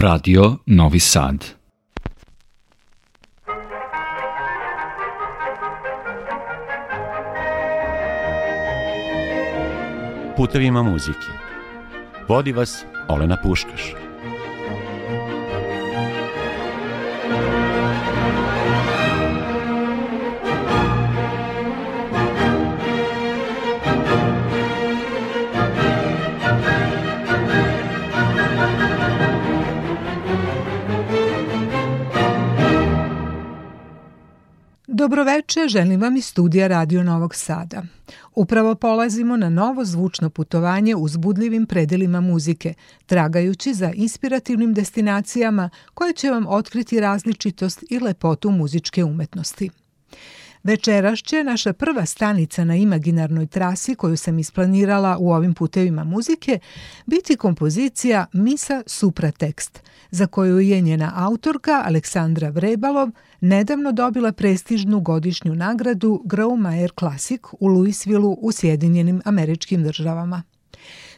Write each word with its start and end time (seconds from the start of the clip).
Radio 0.00 0.56
Novi 0.66 0.98
Sad. 0.98 1.44
Putevima 10.36 10.82
muzike. 10.82 11.18
Vodi 12.28 12.52
vas 12.52 12.84
Olena 13.08 13.36
Puškaš. 13.42 13.94
Dobroveče, 35.10 35.68
želim 35.68 36.00
vam 36.00 36.16
iz 36.16 36.26
studija 36.26 36.66
Radio 36.66 37.02
Novog 37.02 37.34
Sada. 37.34 37.82
Upravo 38.34 38.74
polazimo 38.74 39.36
na 39.36 39.48
novo 39.48 39.84
zvučno 39.84 40.30
putovanje 40.30 40.96
uzbudljivim 40.96 41.66
predelima 41.66 42.20
muzike, 42.20 42.74
tragajući 43.06 43.74
za 43.74 43.92
inspirativnim 43.94 44.74
destinacijama 44.74 45.70
koje 45.94 46.12
će 46.12 46.30
vam 46.30 46.46
otkriti 46.48 47.00
različitost 47.00 47.84
i 47.90 47.98
lepotu 47.98 48.50
muzičke 48.50 49.04
umetnosti. 49.04 49.70
Večeras 50.62 51.18
će 51.18 51.44
naša 51.44 51.72
prva 51.72 52.06
stanica 52.06 52.64
na 52.64 52.76
imaginarnoj 52.76 53.46
trasi 53.46 53.94
koju 53.94 54.16
sam 54.16 54.38
isplanirala 54.38 55.16
u 55.18 55.32
ovim 55.32 55.54
putevima 55.54 56.04
muzike 56.04 56.58
biti 57.06 57.36
kompozicija 57.36 58.26
Misa 58.32 58.82
Supratekst, 58.86 59.82
za 60.10 60.26
koju 60.26 60.60
je 60.60 60.80
njena 60.80 61.12
autorka 61.16 61.82
Aleksandra 61.86 62.48
Vrebalov 62.48 63.10
nedavno 63.40 63.92
dobila 63.92 64.32
prestižnu 64.32 65.00
godišnju 65.00 65.54
nagradu 65.54 66.22
Graumayer 66.24 66.90
Classic 66.98 67.40
u 67.60 67.66
Louisvilleu 67.66 68.36
u 68.40 68.52
Sjedinjenim 68.52 69.22
američkim 69.24 69.82
državama. 69.82 70.42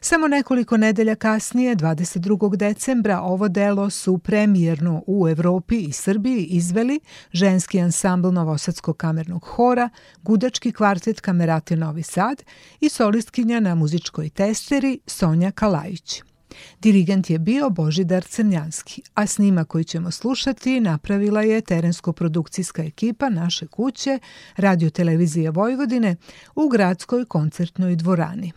Samo 0.04 0.28
nekoliko 0.28 0.76
nedelja 0.76 1.14
kasnije, 1.14 1.76
22. 1.76 2.56
decembra, 2.56 3.20
ovo 3.20 3.48
delo 3.48 3.90
su 3.90 4.18
premijerno 4.18 5.02
u 5.06 5.28
Evropi 5.28 5.78
i 5.78 5.92
Srbiji 5.92 6.44
izveli 6.44 7.00
ženski 7.32 7.80
ansambl 7.80 8.28
Novosadskog 8.28 8.96
kamernog 8.96 9.44
hora, 9.44 9.88
gudački 10.22 10.72
kvartet 10.72 11.20
Kamerate 11.20 11.76
Novi 11.76 12.02
Sad 12.02 12.42
i 12.80 12.88
solistkinja 12.88 13.60
na 13.60 13.74
muzičkoj 13.74 14.28
testeri 14.28 14.98
Sonja 15.06 15.50
Kalajić. 15.50 16.22
Dirigent 16.80 17.30
je 17.30 17.38
bio 17.38 17.70
Božidar 17.70 18.24
Crnjanski, 18.24 19.02
a 19.14 19.26
snima 19.26 19.64
koji 19.64 19.84
ćemo 19.84 20.10
slušati 20.10 20.80
napravila 20.80 21.42
je 21.42 21.60
terensko-produkcijska 21.60 22.82
ekipa 22.82 23.28
naše 23.28 23.66
kuće, 23.66 24.18
radiotelevizije 24.56 25.50
Vojvodine, 25.50 26.16
u 26.54 26.68
gradskoj 26.68 27.24
koncertnoj 27.24 27.96
dvorani. 27.96 28.52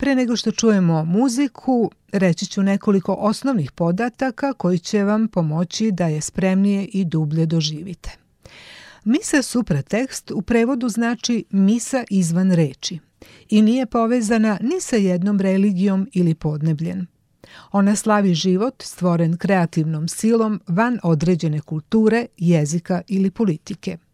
Pre 0.00 0.14
nego 0.14 0.36
što 0.36 0.50
čujemo 0.50 1.04
muziku, 1.04 1.90
reći 2.12 2.46
ću 2.46 2.62
nekoliko 2.62 3.12
osnovnih 3.12 3.72
podataka 3.72 4.52
koji 4.52 4.78
će 4.78 5.04
vam 5.04 5.28
pomoći 5.28 5.92
da 5.92 6.06
je 6.06 6.20
spremnije 6.20 6.84
i 6.84 7.04
dublje 7.04 7.46
doživite. 7.46 8.10
Misa 9.04 9.42
supratekst 9.42 10.30
u 10.30 10.42
prevodu 10.42 10.88
znači 10.88 11.44
misa 11.50 12.04
izvan 12.10 12.52
reči 12.52 12.98
i 13.48 13.62
nije 13.62 13.86
povezana 13.86 14.58
ni 14.62 14.80
sa 14.80 14.96
jednom 14.96 15.40
religijom 15.40 16.08
ili 16.12 16.34
podnebljen. 16.34 17.06
Ona 17.72 17.96
slavi 17.96 18.34
život 18.34 18.82
stvoren 18.82 19.36
kreativnom 19.36 20.08
silom 20.08 20.60
van 20.66 20.98
određene 21.02 21.60
kulture, 21.60 22.26
jezika 22.36 23.02
ili 23.08 23.30
politike– 23.30 23.98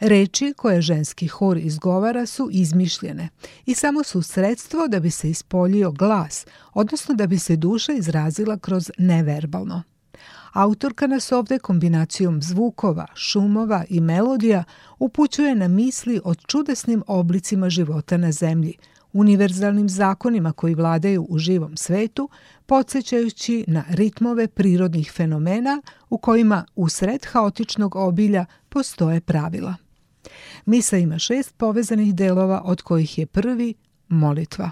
Reči 0.00 0.54
koje 0.56 0.82
ženski 0.82 1.26
hor 1.26 1.56
izgovara 1.56 2.26
su 2.26 2.48
izmišljene 2.52 3.28
i 3.66 3.74
samo 3.74 4.02
su 4.02 4.22
sredstvo 4.22 4.88
da 4.88 5.00
bi 5.00 5.10
se 5.10 5.30
ispoljio 5.30 5.92
glas, 5.92 6.46
odnosno 6.72 7.14
da 7.14 7.26
bi 7.26 7.38
se 7.38 7.56
duša 7.56 7.92
izrazila 7.92 8.58
kroz 8.58 8.90
neverbalno. 8.98 9.82
Autorka 10.52 11.06
nas 11.06 11.32
ovde 11.32 11.58
kombinacijom 11.58 12.42
zvukova, 12.42 13.06
šumova 13.14 13.84
i 13.88 14.00
melodija 14.00 14.64
upućuje 14.98 15.54
na 15.54 15.68
misli 15.68 16.20
o 16.24 16.34
čudesnim 16.34 17.02
oblicima 17.06 17.70
života 17.70 18.16
na 18.16 18.32
zemlji, 18.32 18.74
univerzalnim 19.12 19.88
zakonima 19.88 20.52
koji 20.52 20.74
vladaju 20.74 21.26
u 21.28 21.38
živom 21.38 21.76
svetu, 21.76 22.28
podsjećajući 22.66 23.64
na 23.66 23.84
ritmove 23.88 24.48
prirodnih 24.48 25.12
fenomena 25.12 25.82
u 26.10 26.18
kojima 26.18 26.64
usred 26.76 27.26
haotičnog 27.26 27.96
obilja 27.96 28.46
postoje 28.68 29.20
pravila. 29.20 29.83
Misa 30.66 30.96
ima 30.98 31.18
šest 31.18 31.54
povezanih 31.56 32.14
delova 32.14 32.62
od 32.64 32.82
kojih 32.82 33.18
je 33.18 33.26
prvi 33.26 33.74
molitva. 34.08 34.70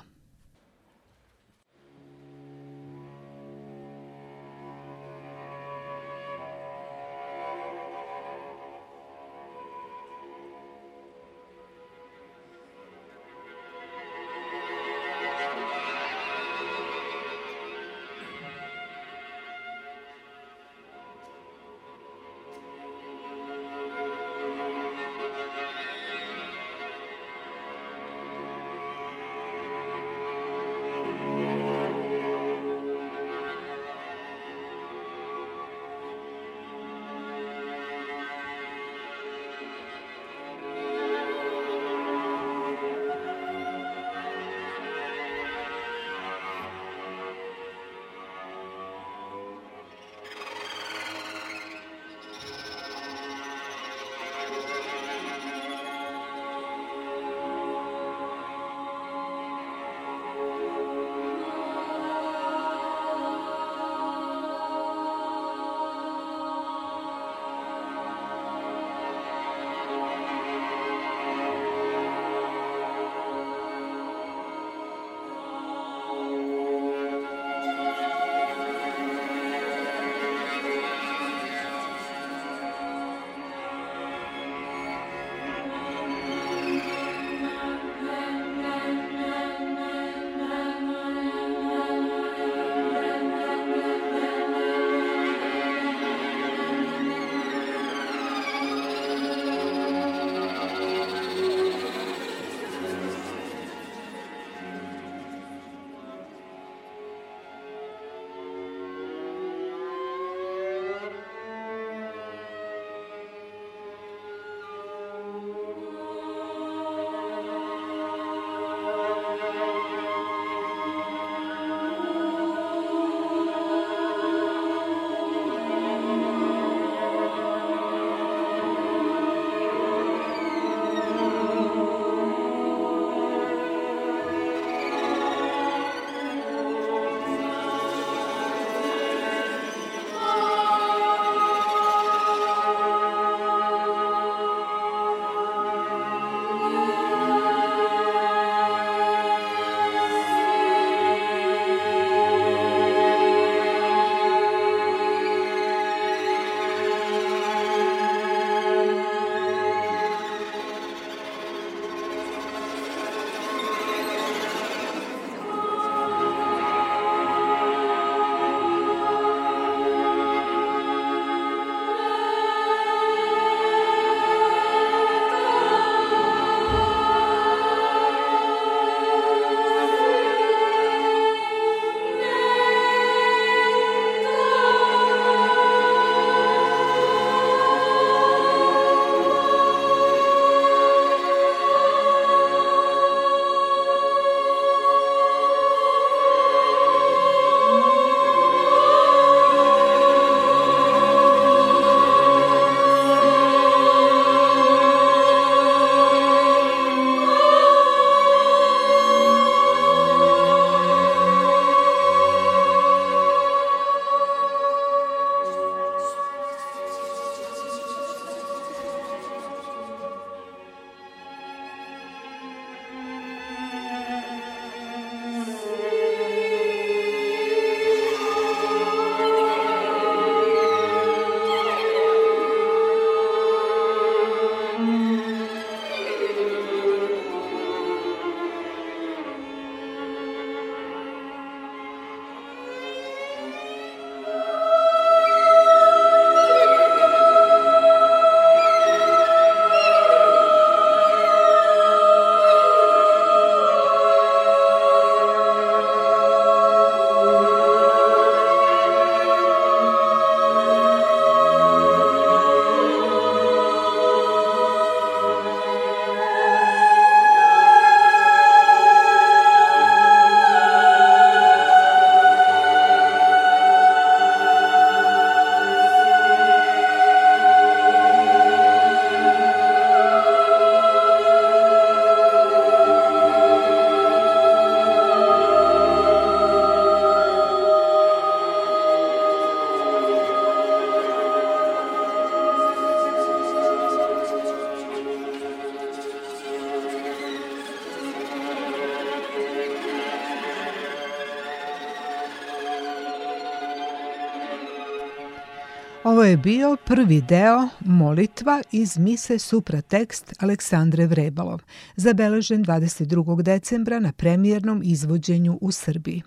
Je 306.33 306.37
bio 306.37 306.77
prvi 306.85 307.21
deo 307.21 307.69
Molitva 307.81 308.63
iz 308.71 308.99
mise 308.99 309.39
supratekst 309.39 310.35
Aleksandre 310.39 311.07
Vrebalov, 311.07 311.61
zabeležen 311.97 312.65
22. 312.65 313.43
decembra 313.43 314.01
na 314.01 314.13
premijernom 314.13 314.83
izvođenju 314.85 315.59
u 315.61 315.73
Srbiji. 315.73 316.23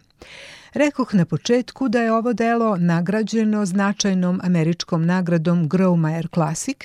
Rekoh 0.74 1.14
na 1.14 1.26
početku 1.26 1.90
da 1.90 2.02
je 2.02 2.14
ovo 2.14 2.34
delo 2.34 2.78
nagrađeno 2.78 3.66
značajnom 3.66 4.40
američkom 4.44 5.06
nagradom 5.06 5.70
Growmeyer 5.70 6.34
Classic 6.34 6.78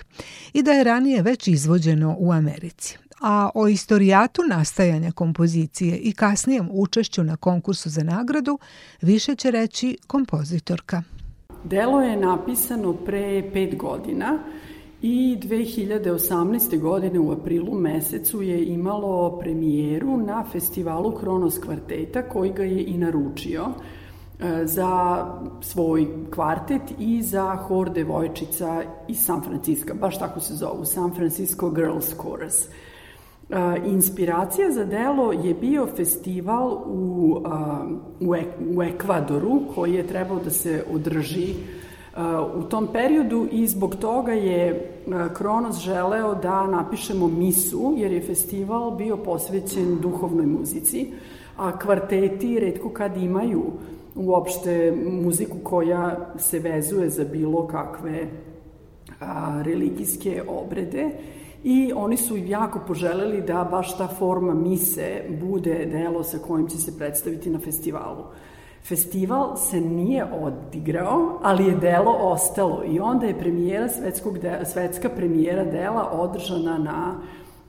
i 0.52 0.62
da 0.62 0.72
je 0.72 0.84
ranije 0.84 1.22
već 1.22 1.48
izvođeno 1.48 2.16
u 2.18 2.32
Americi. 2.32 2.98
A 3.20 3.50
o 3.54 3.68
istorijatu 3.68 4.42
nastajanja 4.48 5.12
kompozicije 5.12 5.96
i 5.96 6.12
kasnijem 6.12 6.68
učešću 6.72 7.24
na 7.24 7.36
konkursu 7.36 7.90
za 7.90 8.02
nagradu 8.02 8.58
više 9.02 9.34
će 9.34 9.50
reći 9.50 9.98
kompozitorka. 10.06 11.02
Delo 11.64 12.00
je 12.00 12.16
napisano 12.16 12.92
pre 12.92 13.50
pet 13.52 13.76
godina 13.76 14.38
i 15.02 15.38
2018. 15.42 16.80
godine 16.80 17.18
u 17.18 17.32
aprilu 17.32 17.74
mesecu 17.74 18.42
je 18.42 18.64
imalo 18.64 19.38
premijeru 19.38 20.16
na 20.16 20.44
festivalu 20.52 21.12
Kronos 21.12 21.58
kvarteta 21.58 22.22
koji 22.22 22.52
ga 22.52 22.62
je 22.62 22.84
i 22.84 22.98
naručio 22.98 23.66
e, 23.66 24.66
za 24.66 25.24
svoj 25.60 26.08
kvartet 26.30 26.82
i 26.98 27.22
za 27.22 27.56
hor 27.56 27.90
devojčica 27.90 28.82
iz 29.08 29.18
San 29.24 29.42
Francisco, 29.42 29.94
baš 29.94 30.18
tako 30.18 30.40
se 30.40 30.54
zovu, 30.54 30.84
San 30.84 31.14
Francisco 31.14 31.70
Girls 31.70 32.14
Chorus. 32.14 32.68
Inspiracija 33.86 34.70
za 34.70 34.84
delo 34.84 35.32
je 35.32 35.54
bio 35.54 35.86
festival 35.96 36.72
u, 36.86 37.36
u, 38.20 38.34
Ek, 38.34 38.48
u 38.76 38.82
Ekvadoru 38.82 39.60
koji 39.74 39.94
je 39.94 40.06
trebao 40.06 40.38
da 40.38 40.50
se 40.50 40.84
održi 40.94 41.54
u 42.56 42.62
tom 42.62 42.88
periodu 42.92 43.48
i 43.52 43.66
zbog 43.66 43.96
toga 43.96 44.32
je 44.32 44.86
Kronos 45.34 45.78
želeo 45.78 46.34
da 46.34 46.66
napišemo 46.66 47.28
misu 47.28 47.94
jer 47.96 48.12
je 48.12 48.22
festival 48.22 48.90
bio 48.90 49.16
posvećen 49.16 49.98
duhovnoj 50.00 50.46
muzici, 50.46 51.12
a 51.56 51.78
kvarteti 51.78 52.60
redko 52.60 52.88
kad 52.88 53.16
imaju 53.16 53.62
uopšte 54.14 54.94
muziku 55.22 55.56
koja 55.62 56.34
se 56.38 56.58
vezuje 56.58 57.10
za 57.10 57.24
bilo 57.24 57.66
kakve 57.66 58.26
religijske 59.62 60.42
obrede 60.48 61.10
i 61.64 61.92
oni 61.96 62.16
su 62.16 62.36
jako 62.36 62.80
poželeli 62.86 63.40
da 63.40 63.68
baš 63.70 63.98
ta 63.98 64.08
forma 64.08 64.54
mise 64.54 65.22
bude 65.40 65.86
delo 65.86 66.22
sa 66.22 66.38
kojim 66.38 66.68
će 66.68 66.78
se 66.78 66.98
predstaviti 66.98 67.50
na 67.50 67.58
festivalu. 67.58 68.24
Festival 68.88 69.56
se 69.56 69.80
nije 69.80 70.24
odigrao, 70.24 71.38
ali 71.42 71.64
je 71.64 71.76
delo 71.76 72.16
ostalo 72.20 72.82
i 72.86 73.00
onda 73.00 73.26
je 73.26 73.38
premijera 73.38 73.88
svetskog 73.88 74.38
de, 74.38 74.60
svetska 74.64 75.08
premijera 75.08 75.64
dela 75.64 76.10
održana 76.12 76.78
na 76.78 77.14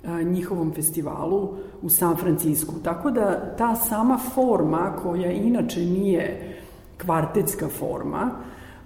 a, 0.06 0.22
njihovom 0.22 0.74
festivalu 0.74 1.54
u 1.82 1.90
San 1.90 2.16
Francisku. 2.16 2.74
Tako 2.84 3.12
da 3.12 3.56
ta 3.58 3.76
sama 3.76 4.18
forma 4.18 4.96
koja 5.04 5.32
inače 5.32 5.80
nije 5.80 6.58
kvartetska 6.98 7.68
forma 7.68 8.32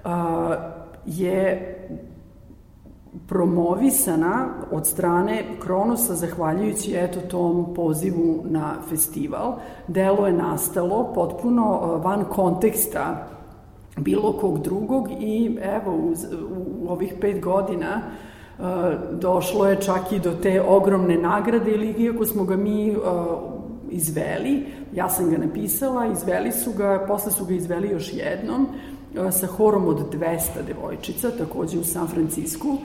a, 0.04 0.56
je 1.06 1.75
promovisana 3.28 4.48
od 4.72 4.88
strane 4.88 5.44
Kronosa 5.60 6.16
zahvaljujući 6.16 6.96
eto 6.96 7.20
tom 7.20 7.74
pozivu 7.74 8.44
na 8.46 8.76
festival. 8.90 9.56
Delo 9.88 10.28
je 10.28 10.34
nastalo 10.34 11.12
potpuno 11.14 11.80
uh, 11.80 12.04
van 12.04 12.26
konteksta 12.30 13.28
bilo 13.98 14.34
kog 14.34 14.60
drugog 14.60 15.08
i 15.20 15.58
evo 15.62 15.96
u, 15.96 16.14
u 16.82 16.90
ovih 16.90 17.14
pet 17.22 17.42
godina 17.42 18.02
uh, 18.02 18.66
došlo 19.12 19.68
je 19.68 19.82
čak 19.82 20.12
i 20.12 20.20
do 20.20 20.32
te 20.32 20.62
ogromne 20.62 21.18
nagrade 21.18 21.72
ili 21.72 21.88
iako 21.88 22.26
smo 22.26 22.44
ga 22.44 22.56
mi 22.56 22.96
uh, 22.96 23.02
izveli, 23.90 24.66
ja 24.94 25.10
sam 25.10 25.30
ga 25.30 25.38
napisala, 25.38 26.08
izveli 26.08 26.52
su 26.52 26.72
ga, 26.72 27.06
posle 27.08 27.32
su 27.32 27.46
ga 27.46 27.54
izveli 27.54 27.90
još 27.90 28.14
jednom 28.14 28.68
sa 29.32 29.48
horom 29.48 29.88
od 29.88 30.14
200 30.14 30.40
devojčica, 30.68 31.32
takođe 31.32 31.80
u 31.80 31.84
San 31.84 32.08
Francisku 32.08 32.78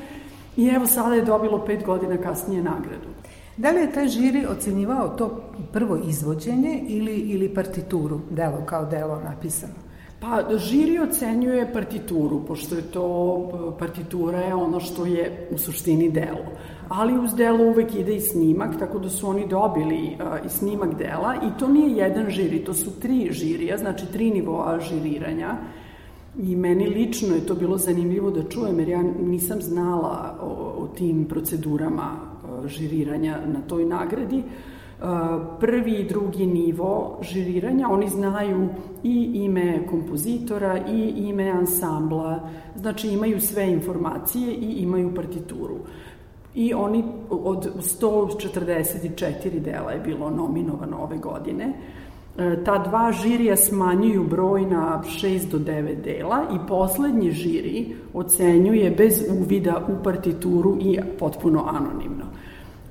I 0.60 0.68
evo 0.68 0.86
sada 0.86 1.14
je 1.14 1.22
dobilo 1.22 1.64
pet 1.64 1.84
godina 1.84 2.16
kasnije 2.16 2.62
nagradu. 2.62 3.08
Da 3.56 3.70
li 3.70 3.80
je 3.80 3.92
taj 3.92 4.08
žiri 4.08 4.46
ocenjivao 4.46 5.08
to 5.08 5.42
prvo 5.72 5.96
izvođenje 6.08 6.84
ili, 6.86 7.14
ili 7.16 7.54
partituru, 7.54 8.20
delo 8.30 8.62
kao 8.66 8.84
delo 8.84 9.20
napisano? 9.24 9.72
Pa 10.20 10.56
žiri 10.56 10.98
ocenjuje 10.98 11.72
partituru, 11.72 12.44
pošto 12.46 12.74
je 12.74 12.82
to, 12.82 13.76
partitura 13.78 14.38
je 14.38 14.54
ono 14.54 14.80
što 14.80 15.06
je 15.06 15.48
u 15.50 15.58
suštini 15.58 16.10
delo. 16.10 16.44
Ali 16.88 17.18
uz 17.18 17.34
delo 17.34 17.64
uvek 17.64 17.94
ide 17.94 18.16
i 18.16 18.20
snimak, 18.20 18.78
tako 18.78 18.98
da 18.98 19.08
su 19.08 19.28
oni 19.28 19.48
dobili 19.48 20.16
uh, 20.20 20.46
i 20.46 20.48
snimak 20.48 20.94
dela 20.98 21.34
i 21.34 21.58
to 21.58 21.68
nije 21.68 21.96
jedan 21.96 22.30
žiri, 22.30 22.64
to 22.64 22.74
su 22.74 23.00
tri 23.00 23.28
žirija, 23.32 23.78
znači 23.78 24.12
tri 24.12 24.30
nivoa 24.30 24.80
žiriranja. 24.80 25.56
I 26.38 26.56
meni 26.56 26.86
lično 26.86 27.34
je 27.34 27.46
to 27.46 27.54
bilo 27.54 27.78
zanimljivo 27.78 28.30
da 28.30 28.48
čujem, 28.48 28.78
jer 28.78 28.88
ja 28.88 29.02
nisam 29.02 29.62
znala 29.62 30.38
o, 30.42 30.46
o 30.82 30.86
tim 30.86 31.24
procedurama 31.24 32.30
žiriranja 32.66 33.38
na 33.46 33.60
toj 33.60 33.84
nagradi. 33.84 34.42
Prvi 35.60 35.92
i 35.92 36.08
drugi 36.08 36.46
nivo 36.46 37.18
žiriranja, 37.22 37.88
oni 37.90 38.08
znaju 38.08 38.68
i 39.02 39.30
ime 39.34 39.86
kompozitora 39.86 40.78
i 40.88 41.08
ime 41.16 41.50
ansambla, 41.50 42.48
znači 42.76 43.08
imaju 43.08 43.40
sve 43.40 43.72
informacije 43.72 44.54
i 44.54 44.82
imaju 44.82 45.14
partituru. 45.14 45.76
I 46.54 46.74
oni 46.74 47.04
od 47.30 47.70
144 47.76 49.60
dela 49.60 49.92
je 49.92 50.00
bilo 50.00 50.30
nominovano 50.30 50.98
ove 51.02 51.18
godine. 51.18 51.64
E, 51.64 52.09
ta 52.64 52.78
dva 52.78 53.12
žirija 53.12 53.56
smanjuju 53.56 54.24
broj 54.24 54.66
na 54.66 55.02
6 55.06 55.50
do 55.50 55.58
9 55.58 56.02
dela 56.02 56.42
i 56.54 56.66
poslednji 56.68 57.30
žiri 57.30 57.96
ocenjuje 58.14 58.90
bez 58.90 59.24
uvida 59.40 59.86
u 59.88 60.02
partituru 60.02 60.76
i 60.80 60.98
potpuno 61.18 61.64
anonimno. 61.68 62.24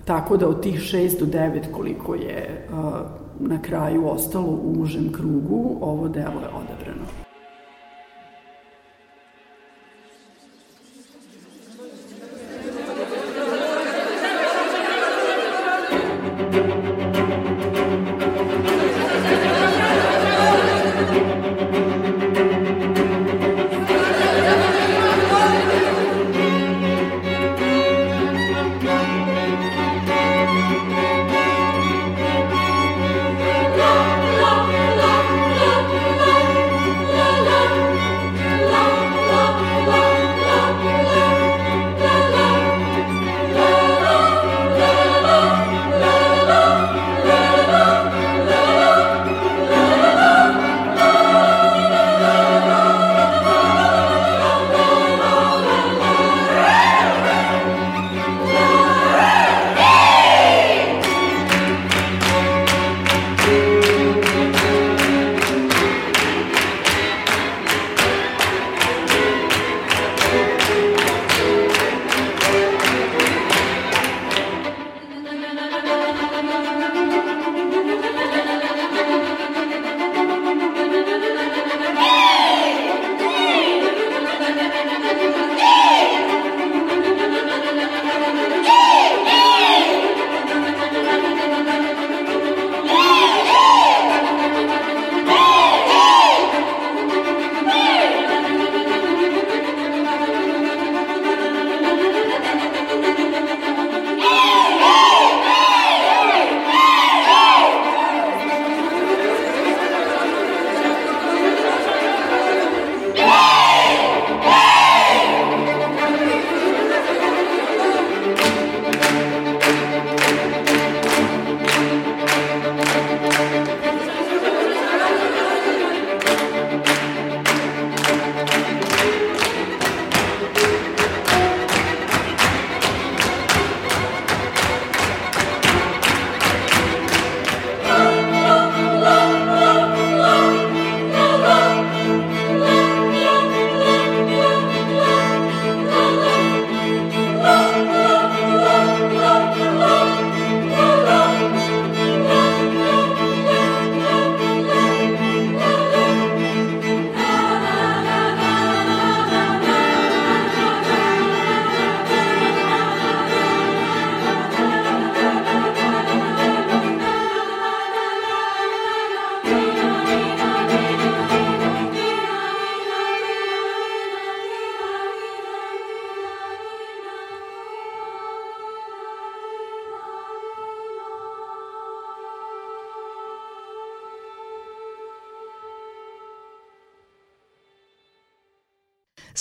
Tako 0.06 0.38
da 0.38 0.48
od 0.48 0.62
tih 0.62 0.79
6 0.79 1.20
do 1.20 1.25
9 1.25 1.72
koliko 1.72 2.15
je 2.15 2.68
uh, 2.70 2.77
na 3.39 3.62
kraju 3.62 4.08
ostalo 4.08 4.60
u 4.63 4.82
užem 4.82 5.12
krugu, 5.13 5.77
ovo 5.82 6.08
delo 6.08 6.39
je 6.41 6.48
odabrano. 6.48 6.79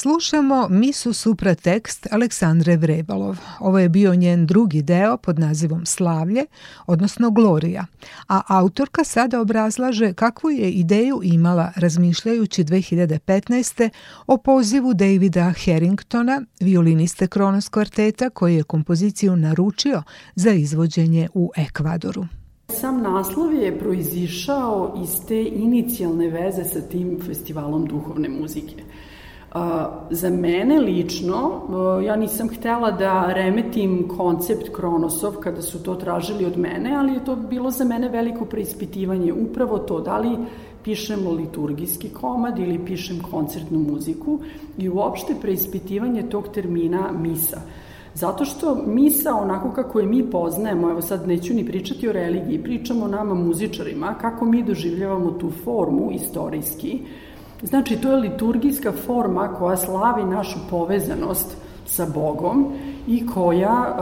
Slušamo 0.01 0.69
Misu 0.71 1.13
Supra 1.13 1.55
tekst 1.55 2.07
Aleksandre 2.11 2.77
Vrebalov. 2.77 3.39
Ovo 3.61 3.79
je 3.79 3.89
bio 3.89 4.15
njen 4.15 4.47
drugi 4.47 4.83
deo 4.83 5.17
pod 5.17 5.39
nazivom 5.39 5.87
Slavlje, 5.87 6.47
odnosno 6.87 7.31
Glorija, 7.31 7.87
a 8.29 8.41
autorka 8.49 9.05
sada 9.05 9.41
obrazlaže 9.41 10.13
kakvu 10.13 10.51
je 10.51 10.71
ideju 10.71 11.21
imala 11.25 11.73
razmišljajući 11.77 12.65
2015. 12.65 13.89
o 14.27 14.37
pozivu 14.37 14.95
Davida 14.95 15.53
Harringtona, 15.65 16.43
violiniste 16.61 17.27
Kronos 17.27 17.69
kvarteta 17.69 18.31
koji 18.31 18.57
je 18.57 18.63
kompoziciju 18.63 19.37
naručio 19.37 20.03
za 20.35 20.51
izvođenje 20.51 21.29
u 21.35 21.51
Ekvadoru. 21.57 22.27
Sam 22.81 23.03
naslov 23.03 23.55
je 23.55 23.79
proizišao 23.79 25.03
iz 25.03 25.27
te 25.29 25.43
inicijalne 25.43 26.31
veze 26.31 26.65
sa 26.65 26.81
tim 26.81 27.21
festivalom 27.27 27.87
duhovne 27.87 28.29
muzike. 28.29 28.88
Za 30.11 30.31
mene 30.31 30.81
lično, 30.81 31.61
ja 32.05 32.17
nisam 32.17 32.49
htela 32.49 32.91
da 32.91 33.33
remetim 33.33 34.09
koncept 34.17 34.69
Kronosov 34.77 35.37
kada 35.41 35.63
su 35.63 35.83
to 35.83 35.95
tražili 35.95 36.45
od 36.45 36.59
mene, 36.59 36.97
ali 36.97 37.13
je 37.13 37.25
to 37.25 37.37
bilo 37.37 37.71
za 37.71 37.85
mene 37.85 38.09
veliko 38.09 38.45
preispitivanje. 38.45 39.33
Upravo 39.33 39.79
to, 39.79 40.01
da 40.01 40.19
li 40.19 40.37
pišemo 40.85 41.31
liturgijski 41.31 42.09
komad 42.09 42.59
ili 42.59 42.85
pišem 42.85 43.23
koncertnu 43.31 43.79
muziku 43.79 44.39
i 44.79 44.89
uopšte 44.89 45.35
preispitivanje 45.41 46.23
tog 46.23 46.49
termina 46.49 47.13
misa. 47.13 47.61
Zato 48.15 48.45
što 48.45 48.83
misa, 48.87 49.35
onako 49.35 49.71
kako 49.71 50.01
je 50.01 50.07
mi 50.07 50.31
poznajemo, 50.31 50.91
evo 50.91 51.03
sad 51.03 51.29
neću 51.29 51.55
ni 51.55 51.67
pričati 51.67 52.09
o 52.09 52.13
religiji, 52.13 52.63
pričamo 52.63 53.09
nama 53.09 53.35
muzičarima, 53.35 54.15
kako 54.21 54.45
mi 54.45 54.63
doživljavamo 54.63 55.31
tu 55.31 55.51
formu 55.65 56.11
istorijski, 56.13 57.01
Znači, 57.63 57.97
to 57.97 58.11
je 58.11 58.17
liturgijska 58.17 58.93
forma 58.93 59.49
koja 59.59 59.77
slavi 59.77 60.25
našu 60.25 60.59
povezanost 60.71 61.57
sa 61.87 62.07
Bogom 62.15 62.73
i 63.07 63.27
koja 63.27 63.97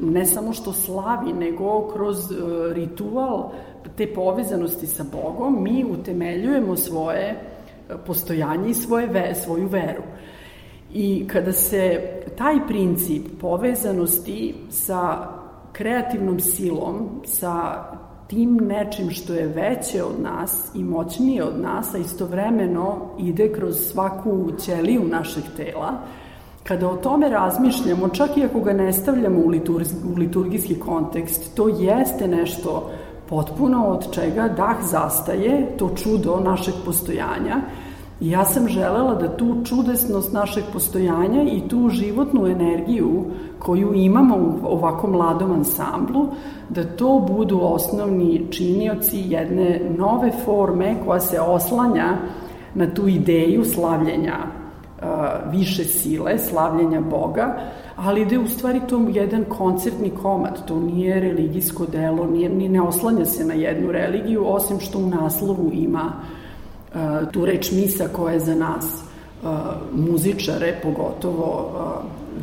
ne 0.00 0.26
samo 0.26 0.52
što 0.52 0.72
slavi, 0.72 1.32
nego 1.32 1.88
kroz 1.88 2.16
ritual 2.72 3.50
te 3.96 4.14
povezanosti 4.14 4.86
sa 4.86 5.04
Bogom 5.12 5.62
mi 5.62 5.84
utemeljujemo 5.90 6.76
svoje 6.76 7.40
postojanje 8.06 8.70
i 8.70 8.74
svoje 8.74 9.06
ve, 9.06 9.34
svoju 9.34 9.68
veru. 9.68 10.02
I 10.92 11.28
kada 11.28 11.52
se 11.52 12.00
taj 12.38 12.66
princip 12.66 13.26
povezanosti 13.40 14.54
sa 14.70 15.28
kreativnom 15.72 16.40
silom, 16.40 17.08
sa 17.24 17.84
tim 18.28 18.56
nečim 18.56 19.10
što 19.10 19.32
je 19.32 19.46
veće 19.46 20.04
od 20.04 20.20
nas 20.22 20.70
i 20.74 20.84
moćnije 20.84 21.44
od 21.44 21.60
nas, 21.60 21.94
a 21.94 21.98
istovremeno 21.98 22.96
ide 23.18 23.52
kroz 23.52 23.76
svaku 23.92 24.50
ćeliju 24.64 25.04
našeg 25.04 25.42
tela, 25.56 25.92
kada 26.64 26.88
o 26.88 26.96
tome 26.96 27.28
razmišljamo, 27.28 28.08
čak 28.08 28.36
i 28.36 28.44
ako 28.44 28.60
ga 28.60 28.72
ne 28.72 28.92
stavljamo 28.92 29.40
u, 29.40 29.48
liturg, 29.48 29.86
u 30.14 30.18
liturgijski 30.18 30.78
kontekst, 30.80 31.54
to 31.54 31.68
jeste 31.68 32.28
nešto 32.28 32.90
potpuno 33.28 33.86
od 33.86 34.12
čega 34.14 34.48
dah 34.48 34.76
zastaje, 34.90 35.76
to 35.78 35.90
čudo 35.96 36.40
našeg 36.44 36.74
postojanja, 36.84 37.60
I 38.20 38.30
ja 38.30 38.44
sam 38.44 38.68
želela 38.68 39.14
da 39.14 39.36
tu 39.36 39.56
čudesnost 39.64 40.32
našeg 40.32 40.64
postojanja 40.72 41.42
i 41.42 41.68
tu 41.68 41.88
životnu 41.88 42.46
energiju 42.46 43.24
koju 43.58 43.94
imamo 43.94 44.36
u 44.36 44.58
ovako 44.62 45.06
mladom 45.06 45.52
ansamblu, 45.52 46.26
da 46.68 46.84
to 46.84 47.26
budu 47.28 47.60
osnovni 47.62 48.46
činioci 48.50 49.24
jedne 49.26 49.80
nove 49.98 50.32
forme 50.44 50.96
koja 51.06 51.20
se 51.20 51.40
oslanja 51.40 52.16
na 52.74 52.94
tu 52.94 53.08
ideju 53.08 53.64
slavljenja 53.64 54.36
uh, 54.38 55.04
više 55.52 55.84
sile, 55.84 56.38
slavljenja 56.38 57.00
Boga, 57.00 57.58
ali 57.96 58.26
da 58.26 58.34
je 58.34 58.38
u 58.38 58.46
stvari 58.46 58.80
to 58.88 59.06
jedan 59.12 59.44
koncertni 59.44 60.10
komad, 60.10 60.66
to 60.66 60.80
nije 60.80 61.20
religijsko 61.20 61.86
delo, 61.86 62.26
nije, 62.26 62.48
ni 62.48 62.68
ne 62.68 62.82
oslanja 62.82 63.24
se 63.24 63.44
na 63.44 63.54
jednu 63.54 63.92
religiju, 63.92 64.46
osim 64.46 64.80
što 64.80 64.98
u 64.98 65.06
naslovu 65.06 65.70
ima 65.72 66.12
uh, 66.12 67.00
tu 67.32 67.44
reč 67.44 67.72
misa 67.72 68.04
koja 68.12 68.32
je 68.32 68.40
za 68.40 68.54
nas 68.54 69.08
muzičare 69.92 70.80
pogotovo 70.82 71.70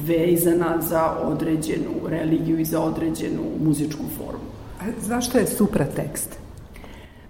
vezana 0.07 0.81
za 0.81 1.17
određenu 1.23 2.07
religiju 2.07 2.59
i 2.59 2.65
za 2.65 2.81
određenu 2.81 3.41
muzičku 3.65 4.03
formu. 4.17 4.49
A 4.81 4.83
zašto 5.01 5.37
je 5.37 5.47
supratekst? 5.47 6.37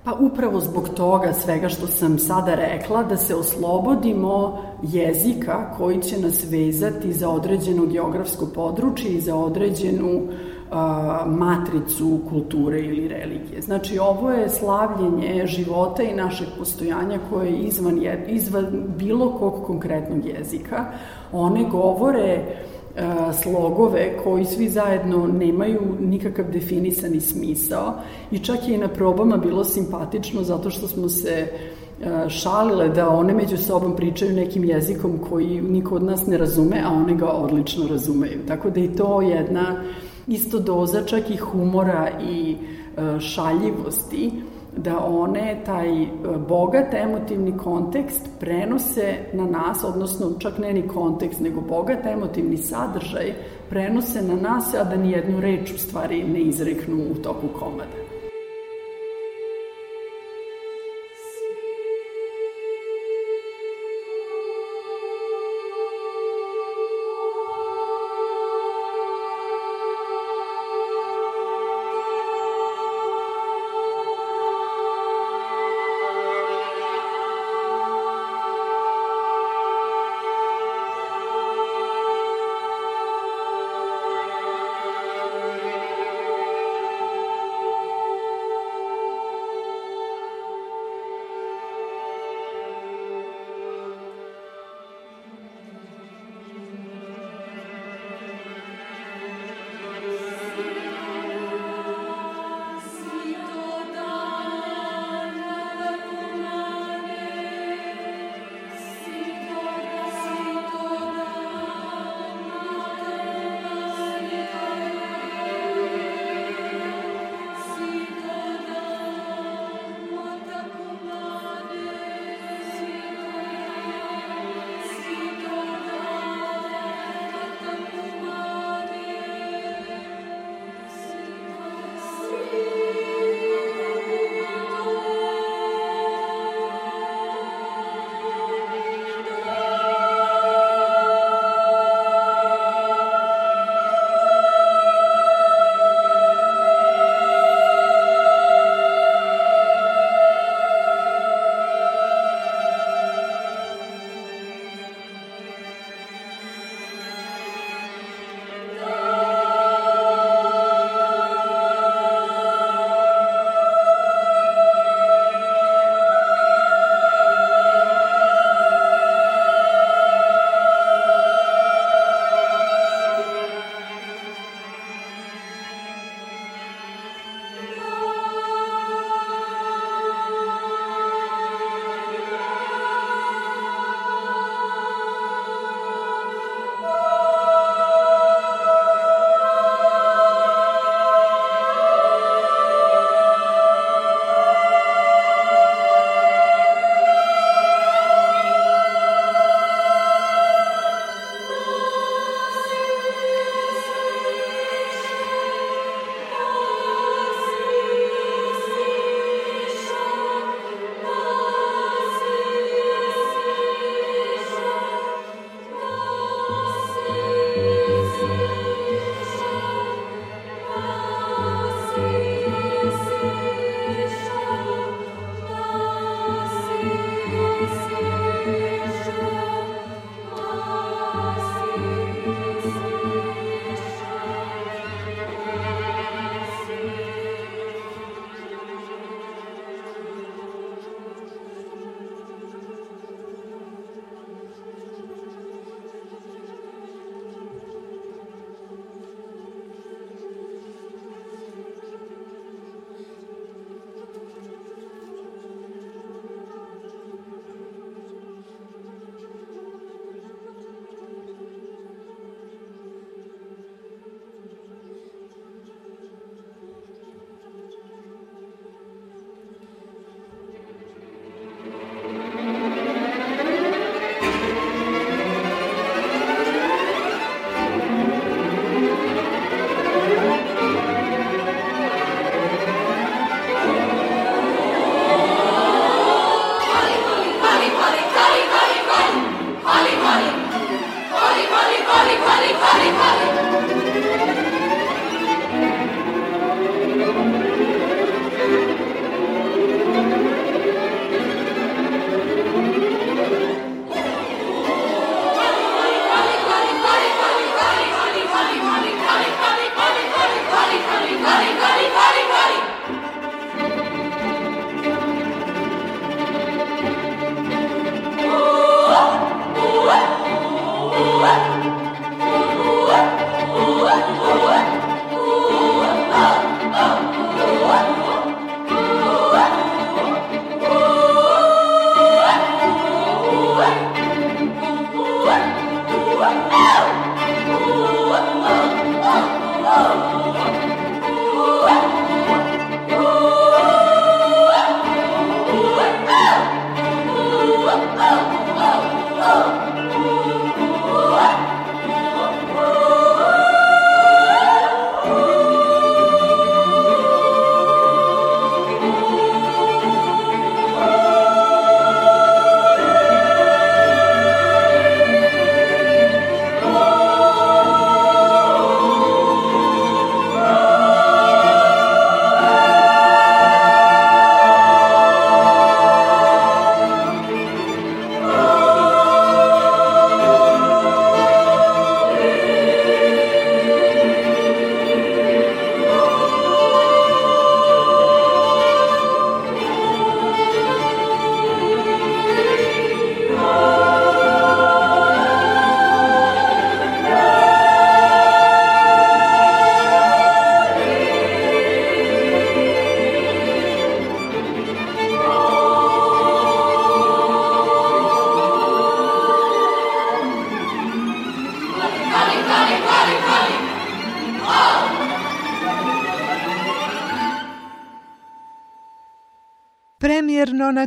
Pa 0.04 0.14
upravo 0.14 0.60
zbog 0.60 0.90
toga 0.90 1.34
svega 1.34 1.70
što 1.70 1.88
sam 1.88 2.20
sada 2.20 2.56
rekla, 2.56 3.04
da 3.04 3.18
se 3.18 3.36
oslobodimo 3.36 4.64
jezika 4.84 5.76
koji 5.78 6.02
će 6.02 6.20
nas 6.20 6.44
vezati 6.50 7.14
za 7.14 7.30
određeno 7.30 7.86
geografsko 7.86 8.46
područje 8.56 9.12
i 9.12 9.22
za 9.22 9.36
određenu 9.36 10.18
uh, 10.18 10.30
matricu 11.25 12.20
kulture 12.29 12.79
ili 12.79 13.08
religije. 13.08 13.62
Znači, 13.62 14.00
ovo 14.00 14.32
je 14.32 14.50
slavljenje 14.50 15.48
života 15.48 16.03
i 16.03 16.15
našeg 16.15 16.48
postojanja 16.60 17.20
koje 17.29 17.51
je 17.51 17.60
izvan, 17.60 18.01
izvan 18.27 18.65
bilo 18.98 19.32
kog 19.32 19.63
konkretnog 19.65 20.25
jezika. 20.25 20.86
One 21.32 21.63
govore 21.72 22.44
slogove 23.44 24.18
koji 24.24 24.46
svi 24.46 24.70
zajedno 24.70 25.27
nemaju 25.27 25.81
nikakav 26.00 26.46
definisani 26.51 27.20
smisao 27.20 27.94
i 28.31 28.40
čak 28.40 28.68
je 28.68 28.75
i 28.75 28.77
na 28.77 28.88
probama 28.88 29.38
bilo 29.38 29.64
simpatično 29.64 30.44
zato 30.44 30.70
što 30.70 30.88
smo 30.88 31.09
se 31.09 31.48
šalile 32.29 32.90
da 32.90 33.09
one 33.09 33.33
među 33.33 33.57
sobom 33.57 33.96
pričaju 33.96 34.35
nekim 34.35 34.64
jezikom 34.64 35.20
koji 35.29 35.61
niko 35.61 35.96
od 35.96 36.03
nas 36.03 36.27
ne 36.27 36.38
razume, 36.38 36.81
a 36.85 36.90
one 36.94 37.16
ga 37.16 37.27
odlično 37.27 37.88
razumeju. 37.88 38.40
Tako 38.48 38.70
da 38.70 38.79
i 38.79 38.96
to 38.96 39.22
jedna 39.22 39.75
isto 40.27 40.59
doza 40.59 41.03
čak 41.05 41.29
i 41.29 41.38
humora 41.38 42.09
i 42.22 42.55
e, 42.55 43.20
šaljivosti, 43.20 44.31
da 44.77 45.00
one 45.05 45.61
taj 45.66 46.03
e, 46.03 46.07
bogat 46.48 46.94
emotivni 46.94 47.57
kontekst 47.57 48.29
prenose 48.40 49.18
na 49.33 49.46
nas, 49.46 49.83
odnosno 49.83 50.31
čak 50.40 50.57
ne 50.57 50.74
ni 50.74 50.88
kontekst, 50.88 51.40
nego 51.40 51.61
bogat 51.61 52.05
emotivni 52.05 52.57
sadržaj 52.57 53.33
prenose 53.70 54.22
na 54.22 54.35
nas, 54.35 54.74
a 54.74 54.83
da 54.83 54.96
ni 54.96 55.11
jednu 55.11 55.40
reč 55.40 55.72
u 55.74 55.77
stvari 55.77 56.24
ne 56.24 56.42
izreknu 56.42 56.98
u 57.11 57.16
toku 57.24 57.48
komada. 57.59 58.04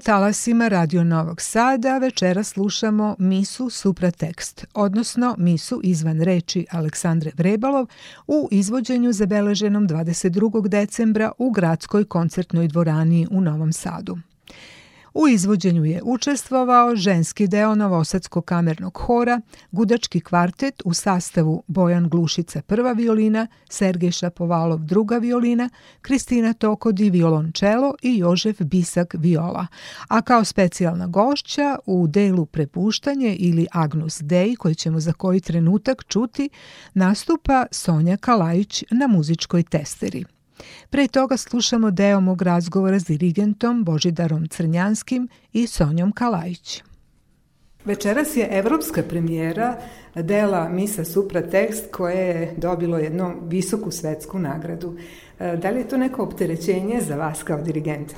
Talasima 0.01 0.69
Radio 0.69 1.05
Novog 1.05 1.41
Sada 1.41 1.99
večera 1.99 2.45
slušamo 2.45 3.17
Misu 3.19 3.71
supratekst, 3.71 4.67
odnosno 4.75 5.35
Misu 5.39 5.81
izvan 5.85 6.21
reči 6.21 6.67
Aleksandre 6.71 7.31
Vrebalov 7.37 7.87
u 8.27 8.49
izvođenju 8.51 9.13
zabeleženom 9.13 9.89
22. 9.89 10.69
decembra 10.69 11.33
u 11.39 11.51
gradskoj 11.51 12.05
koncertnoj 12.05 12.69
dvorani 12.69 13.27
u 13.31 13.41
Novom 13.41 13.73
Sadu. 13.73 14.19
U 15.20 15.28
izvođenju 15.28 15.85
je 15.85 16.00
učestvovao 16.04 16.96
ženski 16.96 17.48
deo 17.48 17.74
Novosadskog 17.74 18.44
kamernog 18.44 18.98
hora, 18.98 19.40
gudački 19.70 20.20
kvartet 20.20 20.83
u 20.85 20.94
sastavu 20.94 21.62
Bojan 21.66 22.09
Glušica 22.09 22.62
prva 22.62 22.92
violina, 22.92 23.46
Sergej 23.70 24.11
Šapovalov 24.11 24.78
druga 24.78 25.18
violina, 25.18 25.70
Kristina 26.02 26.52
Tokodi 26.52 27.11
violončelo 27.11 27.94
i 28.02 28.18
Jožef 28.18 28.61
Bisak 28.61 29.14
viola, 29.18 29.66
a 30.09 30.22
kao 30.22 30.44
specijalna 30.44 31.07
gošća 31.07 31.78
u 31.87 32.07
delu 32.09 32.46
Prepuštanje 32.46 33.35
ili 33.35 33.66
Agnus 33.72 34.20
Dei, 34.20 34.57
koji 34.57 34.74
ćemo 34.74 35.00
za 35.00 35.12
koji 35.12 35.40
trenutak 35.40 36.04
čuti, 36.09 36.50
nastupa 36.94 37.66
Sonja 37.70 38.16
Kalajić 38.16 38.85
na 38.90 39.07
muzičkoj 39.07 39.62
testeri. 39.62 40.24
Pre 40.90 41.09
toga 41.09 41.37
slušamo 41.37 41.90
deo 41.90 42.21
mog 42.21 42.42
razgovora 42.42 42.99
s 43.01 43.05
dirigentom 43.05 43.85
Božidarom 43.85 44.49
Crnjanskim 44.49 45.29
i 45.53 45.66
Sonjom 45.66 46.12
Kalajić. 46.12 46.83
Večeras 47.85 48.37
je 48.37 48.49
evropska 48.51 49.03
premijera 49.03 49.77
dela 50.14 50.68
Misa 50.68 51.05
Supra 51.05 51.42
tekst 51.42 51.85
koje 51.92 52.27
je 52.27 52.55
dobilo 52.57 52.99
jednu 52.99 53.35
visoku 53.42 53.90
svetsku 53.90 54.38
nagradu. 54.38 54.97
E, 55.38 55.57
da 55.57 55.71
li 55.71 55.79
je 55.79 55.88
to 55.88 55.97
neko 55.97 56.23
opterećenje 56.23 57.01
za 57.01 57.16
vas 57.16 57.42
kao 57.42 57.62
dirigenta? 57.62 58.14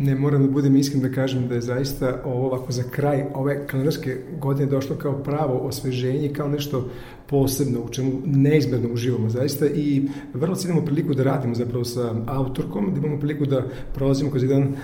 Ne 0.00 0.14
moram 0.14 0.42
da 0.42 0.48
budem 0.48 0.76
iskren 0.76 1.02
da 1.02 1.10
kažem 1.12 1.48
da 1.48 1.54
je 1.54 1.60
zaista 1.60 2.22
ovo 2.24 2.46
ovako 2.46 2.72
za 2.72 2.82
kraj 2.90 3.24
ove 3.34 3.66
kalendarske 3.66 4.16
godine 4.38 4.66
došlo 4.66 4.96
kao 4.96 5.22
pravo 5.22 5.58
osveženje, 5.58 6.32
kao 6.32 6.48
nešto 6.48 6.90
posebno 7.26 7.80
u 7.80 7.88
čemu 7.88 8.10
neizbedno 8.24 8.88
uživamo 8.92 9.28
zaista 9.28 9.66
i 9.66 10.08
vrlo 10.34 10.56
imamo 10.64 10.84
priliku 10.84 11.14
da 11.14 11.22
radimo 11.22 11.54
zapravo 11.54 11.84
sa 11.84 12.14
autorkom, 12.26 12.92
da 12.94 12.98
imamo 12.98 13.18
priliku 13.18 13.46
da 13.46 13.64
prolazimo 13.94 14.30
kroz 14.30 14.42
jedan 14.42 14.62
uh, 14.62 14.74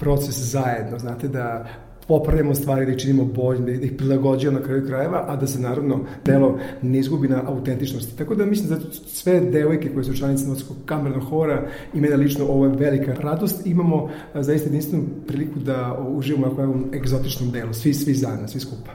proces 0.00 0.34
zajedno, 0.38 0.98
znate 0.98 1.28
da 1.28 1.68
popravljamo 2.08 2.54
stvari, 2.54 2.86
da 2.86 2.92
ih 2.92 2.98
činimo 2.98 3.24
bolje, 3.24 3.60
da 3.60 3.72
ih 3.72 3.92
prilagođujemo 3.92 4.58
na 4.58 4.64
kraju 4.64 4.86
krajeva, 4.86 5.24
a 5.28 5.36
da 5.36 5.46
se 5.46 5.60
naravno 5.60 6.00
delo 6.24 6.58
ne 6.82 6.98
izgubi 6.98 7.28
na 7.28 7.42
autentičnosti. 7.46 8.16
Tako 8.18 8.34
da 8.34 8.46
mislim 8.46 8.68
da 8.68 8.76
sve 9.06 9.40
devojke 9.40 9.92
koje 9.94 10.04
su 10.04 10.16
članice 10.16 10.46
Notskog 10.46 10.76
kamernog 10.86 11.22
hora 11.22 11.66
i 11.94 12.00
mene 12.00 12.16
lično 12.16 12.46
ovo 12.46 12.64
je 12.66 12.72
velika 12.76 13.14
radost. 13.14 13.66
Imamo 13.66 14.08
zaista 14.34 14.68
jedinstvenu 14.68 15.04
priliku 15.26 15.58
da 15.58 16.04
uživamo 16.08 16.46
u 16.46 16.60
ovom 16.60 16.84
egzotičnom 16.94 17.50
delu, 17.50 17.72
svi, 17.72 17.94
svi 17.94 18.14
zajedno, 18.14 18.48
svi 18.48 18.60
skupa. 18.60 18.90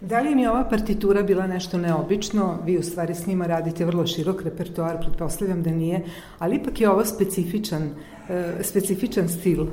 Da 0.00 0.20
li 0.20 0.34
mi 0.34 0.42
je 0.42 0.50
ova 0.50 0.64
partitura 0.64 1.22
bila 1.22 1.46
nešto 1.46 1.78
neobično? 1.78 2.58
Vi 2.66 2.78
u 2.78 2.82
stvari 2.82 3.14
s 3.14 3.26
njima 3.26 3.46
radite 3.46 3.84
vrlo 3.84 4.06
širok 4.06 4.42
repertoar, 4.42 5.00
pretpostavljam 5.00 5.62
da 5.62 5.70
nije, 5.70 6.00
ali 6.38 6.56
ipak 6.56 6.80
je 6.80 6.90
ovo 6.90 7.04
specifičan, 7.04 7.90
specifičan 8.62 9.28
stil 9.28 9.66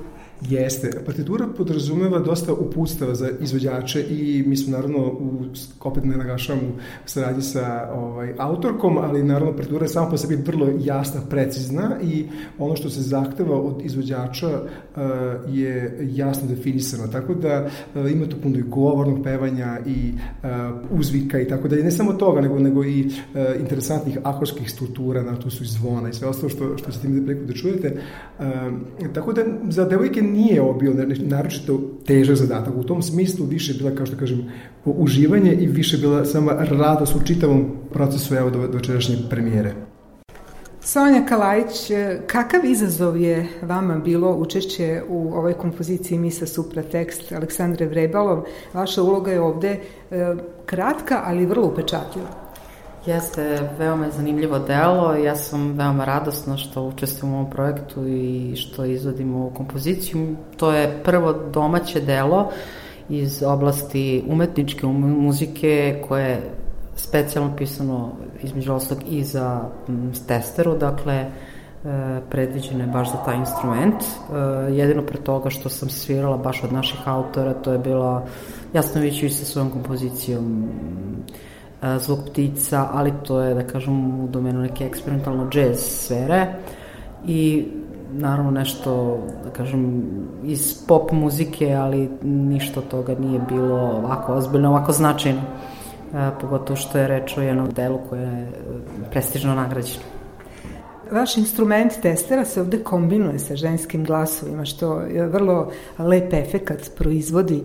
Jeste. 0.48 0.90
Partitura 1.06 1.48
podrazumeva 1.58 2.20
dosta 2.20 2.54
uputstava 2.54 3.16
za 3.16 3.30
izvođače 3.42 4.06
i 4.10 4.44
mi 4.48 4.58
smo 4.58 4.72
naravno, 4.72 4.98
u, 5.08 5.46
opet 5.80 6.04
ne 6.04 6.18
nagašavam, 6.18 6.64
u 6.66 6.72
saradnji 7.06 7.42
sa 7.42 7.90
ovaj, 7.94 8.34
autorkom, 8.38 8.98
ali 8.98 9.24
naravno 9.24 9.56
partitura 9.56 9.86
je 9.86 9.90
samo 9.90 10.10
po 10.10 10.18
sebi 10.18 10.36
vrlo 10.36 10.68
jasna, 10.80 11.22
precizna 11.30 11.98
i 12.04 12.26
ono 12.60 12.76
što 12.76 12.90
se 12.90 13.02
zahteva 13.02 13.62
od 13.62 13.82
izvođača 13.86 14.48
uh, 14.50 15.02
je 15.48 15.98
jasno 16.02 16.48
definisano. 16.48 17.08
Tako 17.08 17.34
da 17.34 17.70
uh, 17.96 18.12
ima 18.12 18.26
tu 18.26 18.36
puno 18.44 18.58
i 18.58 18.62
govornog 18.62 19.24
pevanja 19.24 19.80
i 19.86 20.14
uh, 20.14 20.50
uzvika 21.00 21.40
i 21.40 21.48
tako 21.48 21.68
da 21.68 21.76
ne 21.76 21.92
samo 21.92 22.14
toga, 22.14 22.42
nego, 22.42 22.60
nego 22.60 22.86
i 22.86 23.06
uh, 23.06 23.62
interesantnih 23.62 24.18
akorskih 24.24 24.72
struktura, 24.72 25.24
na 25.24 25.40
tu 25.40 25.50
su 25.50 25.64
i 25.64 25.68
zvona 25.68 26.10
i 26.10 26.14
sve 26.14 26.28
ostalo 26.28 26.50
što, 26.50 26.78
što 26.78 26.92
ste 26.92 27.08
imali 27.08 27.26
preko 27.26 27.46
da 27.46 27.54
čujete. 27.54 28.02
Uh, 28.40 28.46
tako 29.14 29.34
da 29.34 29.42
za 29.70 29.86
devojke 29.86 30.29
nije 30.30 30.62
ovo 30.62 30.74
bio 30.74 30.94
naročito 31.20 31.82
težak 32.06 32.36
zadatak. 32.36 32.74
U 32.78 32.84
tom 32.84 33.02
smislu 33.02 33.46
više 33.46 33.74
bila, 33.74 33.96
kao 33.96 34.06
što 34.06 34.18
kažem, 34.18 34.52
uživanje 34.86 35.54
i 35.54 35.68
više 35.68 35.98
bila 35.98 36.26
sama 36.26 36.52
radost 36.52 37.16
u 37.16 37.26
čitavom 37.26 37.66
procesu 37.94 38.36
evo 38.36 38.50
do, 38.50 38.60
večerašnje 38.60 39.16
premijere. 39.30 39.74
Sonja 40.82 41.26
Kalajić, 41.26 41.92
kakav 42.28 42.66
izazov 42.66 43.18
je 43.18 43.48
vama 43.62 43.98
bilo 43.98 44.36
učešće 44.36 45.02
u 45.10 45.34
ovoj 45.34 45.54
kompoziciji 45.54 46.18
Misa 46.18 46.46
Supra 46.46 46.84
tekst 46.84 47.32
Aleksandre 47.32 47.88
Vrebalov? 47.88 48.44
Vaša 48.74 49.04
uloga 49.04 49.32
je 49.32 49.42
ovde 49.42 49.70
e, 49.70 49.80
kratka, 50.66 51.22
ali 51.26 51.46
vrlo 51.46 51.68
upečatljiva. 51.68 52.49
Jeste 53.06 53.70
veoma 53.78 54.10
zanimljivo 54.10 54.60
delo, 54.60 55.16
ja 55.16 55.36
sam 55.36 55.72
veoma 55.78 56.06
radosna 56.06 56.58
što 56.58 56.84
učestvujem 56.84 57.34
u 57.34 57.38
ovom 57.38 57.52
projektu 57.52 58.08
i 58.08 58.56
što 58.56 58.86
izvodim 58.86 59.36
ovu 59.36 59.50
kompoziciju. 59.50 60.36
To 60.58 60.72
je 60.72 61.04
prvo 61.04 61.34
domaće 61.34 62.02
delo 62.02 62.52
iz 63.10 63.44
oblasti 63.44 64.24
umetničke 64.28 64.88
muzike 64.88 66.04
koje 66.08 66.30
je 66.30 66.52
specijalno 66.96 67.56
pisano 67.56 68.12
između 68.42 68.74
ostalog 68.74 69.04
i 69.10 69.24
za 69.24 69.62
testeru, 70.28 70.78
dakle 70.78 71.14
e, 71.16 71.30
predviđeno 72.30 72.84
je 72.84 72.88
baš 72.88 73.12
za 73.12 73.18
taj 73.18 73.36
instrument. 73.36 74.04
E, 74.04 74.74
jedino 74.74 75.02
pre 75.02 75.18
toga 75.18 75.50
što 75.50 75.70
sam 75.70 75.90
svirala 75.90 76.38
baš 76.38 76.64
od 76.64 76.74
naših 76.74 77.08
autora, 77.08 77.54
to 77.54 77.72
je 77.72 77.80
bila 77.80 78.26
Jasnovićević 78.74 79.34
sa 79.34 79.46
svojom 79.46 79.70
kompozicijom 79.70 80.70
zvuk 82.00 82.20
ptica, 82.30 82.88
ali 82.94 83.14
to 83.24 83.42
je, 83.42 83.54
da 83.54 83.64
kažem, 83.68 84.24
u 84.24 84.28
domenu 84.28 84.62
neke 84.62 84.86
eksperimentalno 84.86 85.50
jazz 85.54 85.80
sfere 85.80 86.54
i 87.28 87.66
naravno 88.12 88.52
nešto, 88.52 89.20
da 89.44 89.50
kažem, 89.50 90.04
iz 90.44 90.86
pop 90.88 91.12
muzike, 91.12 91.74
ali 91.74 92.10
ništa 92.24 92.82
toga 92.82 93.16
nije 93.20 93.42
bilo 93.50 93.76
ovako 93.76 94.34
ozbiljno, 94.34 94.70
ovako 94.70 94.92
značajno. 94.92 95.42
E, 96.14 96.30
pogotovo 96.42 96.78
što 96.78 96.98
je 96.98 97.08
reč 97.08 97.38
o 97.38 97.42
jednom 97.42 97.70
delu 97.70 98.00
koje 98.10 98.22
je 98.22 98.52
prestižno 99.12 99.56
nagrađeno. 99.56 100.04
Vaš 101.12 101.38
instrument 101.38 101.94
testera 102.02 102.46
se 102.46 102.62
ovde 102.62 102.84
kombinuje 102.84 103.40
sa 103.40 103.56
ženskim 103.56 104.04
glasovima, 104.04 104.66
što 104.66 105.00
je 105.00 105.28
vrlo 105.28 105.72
lep 105.98 106.34
efekat 106.34 106.92
proizvodi. 106.98 107.64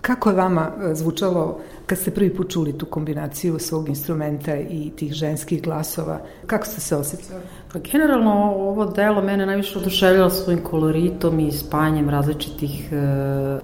Kako 0.00 0.30
je 0.30 0.36
vama 0.36 0.70
zvučalo 0.92 1.60
kad 1.86 1.98
ste 1.98 2.10
prvi 2.10 2.34
put 2.34 2.50
čuli 2.50 2.78
tu 2.78 2.86
kombinaciju 2.86 3.58
svog 3.58 3.88
instrumenta 3.88 4.56
i 4.56 4.90
tih 4.96 5.12
ženskih 5.12 5.62
glasova, 5.62 6.20
kako 6.46 6.66
ste 6.66 6.80
se 6.80 6.96
osjećali? 6.96 7.40
Pa 7.72 7.78
generalno 7.78 8.52
ovo 8.56 8.84
delo 8.84 9.22
mene 9.22 9.46
najviše 9.46 9.78
oduševljalo 9.78 10.30
svojim 10.30 10.62
koloritom 10.62 11.40
i 11.40 11.52
spajanjem 11.52 12.10
različitih 12.10 12.92
e, 12.92 12.96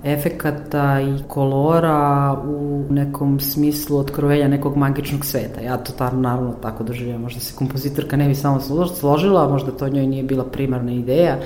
efekata 0.04 1.00
i 1.00 1.22
kolora 1.28 2.36
u 2.44 2.84
nekom 2.90 3.40
smislu 3.40 3.98
otkrovenja 3.98 4.48
nekog 4.48 4.76
magičnog 4.76 5.24
sveta. 5.24 5.60
Ja 5.60 5.76
to 5.76 5.92
tar, 5.92 6.14
naravno 6.14 6.52
tako 6.62 6.84
doživljam. 6.84 7.20
Možda 7.20 7.40
se 7.40 7.54
kompozitorka 7.56 8.16
ne 8.16 8.28
bi 8.28 8.34
samo 8.34 8.60
složila, 9.00 9.48
možda 9.48 9.72
to 9.72 9.88
njoj 9.88 10.06
nije 10.06 10.22
bila 10.22 10.44
primarna 10.44 10.92
ideja, 10.92 11.38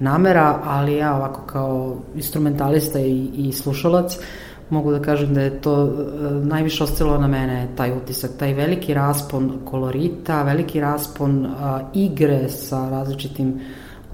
namera, 0.00 0.60
ali 0.64 0.96
ja 0.96 1.16
ovako 1.16 1.40
kao 1.46 1.96
instrumentalista 2.14 3.00
i, 3.00 3.28
i 3.36 3.52
slušalac 3.52 4.18
mogu 4.70 4.92
da 4.92 5.02
kažem 5.02 5.34
da 5.34 5.40
je 5.40 5.60
to 5.60 5.84
e, 5.84 6.30
najviše 6.30 6.84
ostalo 6.84 7.18
na 7.18 7.26
mene 7.26 7.68
taj 7.76 7.92
utisak, 7.92 8.30
taj 8.38 8.54
veliki 8.54 8.94
raspon 8.94 9.52
kolorita, 9.64 10.42
veliki 10.42 10.80
raspon 10.80 11.46
a, 11.46 11.80
igre 11.94 12.48
sa 12.48 12.88
različitim 12.90 13.60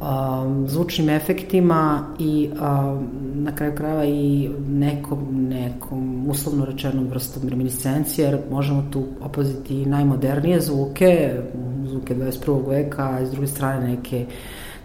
a, 0.00 0.64
zvučnim 0.66 1.10
efektima 1.10 2.06
i 2.18 2.50
a, 2.60 3.00
na 3.34 3.54
kraju 3.54 3.72
krajeva 3.76 4.04
i 4.04 4.50
nekom, 4.68 5.48
nekom 5.48 6.28
uslovno 6.28 6.64
rečenom 6.64 7.08
vrstom 7.08 7.48
reminiscencije, 7.48 8.24
jer 8.24 8.38
možemo 8.50 8.84
tu 8.90 9.04
opoziti 9.20 9.86
najmodernije 9.86 10.60
zvuke, 10.60 11.34
zvuke 11.86 12.14
21. 12.14 12.68
veka, 12.68 13.08
a 13.08 13.26
s 13.26 13.30
druge 13.30 13.46
strane 13.46 13.88
neke 13.88 14.26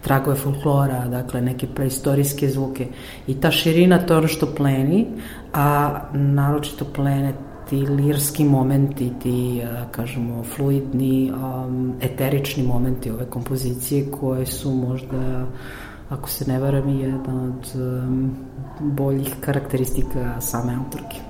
tragove 0.02 0.36
folklora, 0.36 1.08
dakle 1.08 1.42
neke 1.42 1.68
preistorijske 1.68 2.50
zvuke. 2.50 2.88
I 3.28 3.34
ta 3.42 3.52
širina 3.52 4.06
to 4.06 4.14
je 4.14 4.18
ono 4.18 4.28
što 4.28 4.46
pleni, 4.56 5.06
a 5.54 6.00
naročito 6.14 6.86
plene 6.86 7.34
ti 7.70 7.76
lirski 7.76 8.44
momenti, 8.44 9.12
ti, 9.20 9.62
kažemo, 9.92 10.44
fluidni, 10.44 11.32
um, 11.32 11.94
eterični 12.02 12.64
momenti 12.64 13.12
ove 13.12 13.26
kompozicije 13.26 14.12
koje 14.12 14.46
su 14.46 14.72
možda, 14.72 15.46
ako 16.10 16.30
se 16.30 16.52
ne 16.52 16.60
varam, 16.60 16.90
jedna 16.90 17.44
od 17.44 17.82
um, 17.82 18.36
boljih 18.80 19.36
karakteristika 19.42 20.42
same 20.42 20.76
autorke. 20.76 21.29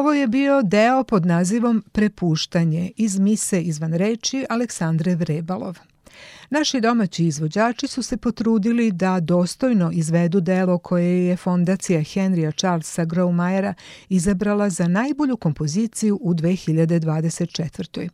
Ovo 0.00 0.12
je 0.12 0.26
bio 0.26 0.62
deo 0.62 1.04
pod 1.04 1.26
nazivom 1.26 1.84
Prepuštanje 1.92 2.90
iz 2.96 3.18
mise 3.18 3.60
izvan 3.60 3.92
reči 3.94 4.46
Aleksandre 4.48 5.14
Vrebalov. 5.14 5.78
Naši 6.50 6.80
domaći 6.80 7.24
izvođači 7.24 7.86
su 7.86 8.02
se 8.02 8.16
potrudili 8.16 8.92
da 8.92 9.20
dostojno 9.20 9.90
izvedu 9.92 10.40
delo 10.40 10.78
koje 10.78 11.26
je 11.26 11.36
fondacija 11.36 12.00
Henrya 12.00 12.58
Charlesa 12.58 13.04
Graumajera 13.04 13.74
izabrala 14.08 14.70
za 14.70 14.88
najbolju 14.88 15.36
kompoziciju 15.36 16.18
u 16.22 16.34
2024. 16.34 18.08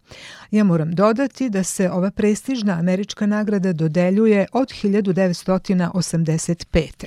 Ja 0.57 0.65
moram 0.65 0.95
dodati 0.95 1.51
da 1.51 1.63
se 1.63 1.91
ova 1.91 2.11
prestižna 2.11 2.73
američka 2.73 3.27
nagrada 3.27 3.73
dodeljuje 3.73 4.47
od 4.53 4.69
1985. 4.69 7.05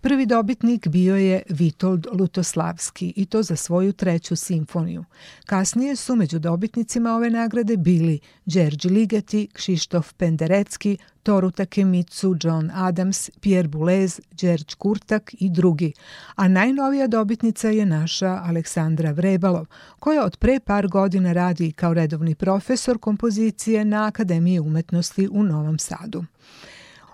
Prvi 0.00 0.26
dobitnik 0.26 0.88
bio 0.88 1.16
je 1.16 1.42
Vitold 1.48 2.06
Lutoslavski 2.12 3.12
i 3.16 3.26
to 3.26 3.42
za 3.42 3.56
svoju 3.56 3.92
treću 3.92 4.36
simfoniju. 4.36 5.04
Kasnije 5.46 5.96
su 5.96 6.16
među 6.16 6.38
dobitnicima 6.38 7.14
ove 7.14 7.30
nagrade 7.30 7.76
bili 7.76 8.18
Đerđi 8.44 8.88
Ligeti, 8.88 9.48
Kšištof 9.52 10.12
Penderecki, 10.12 10.98
Toru 11.24 11.50
Takemitsu, 11.50 12.36
John 12.40 12.70
Adams, 12.74 13.30
Pierre 13.40 13.68
Boulez, 13.68 14.20
Đerđ 14.40 14.74
Kurtak 14.74 15.34
i 15.38 15.50
drugi, 15.50 15.92
a 16.34 16.48
najnovija 16.48 17.06
dobitnica 17.06 17.68
je 17.68 17.86
naša 17.86 18.40
Aleksandra 18.44 19.10
Vrebalov, 19.10 19.66
koja 19.98 20.24
od 20.24 20.36
pre 20.36 20.60
par 20.60 20.88
godina 20.88 21.32
radi 21.32 21.72
kao 21.72 21.94
redovni 21.94 22.34
profesor 22.34 22.98
kompozicije 22.98 23.84
na 23.84 24.06
Akademiji 24.06 24.60
umetnosti 24.60 25.28
u 25.32 25.42
Novom 25.42 25.78
Sadu. 25.78 26.24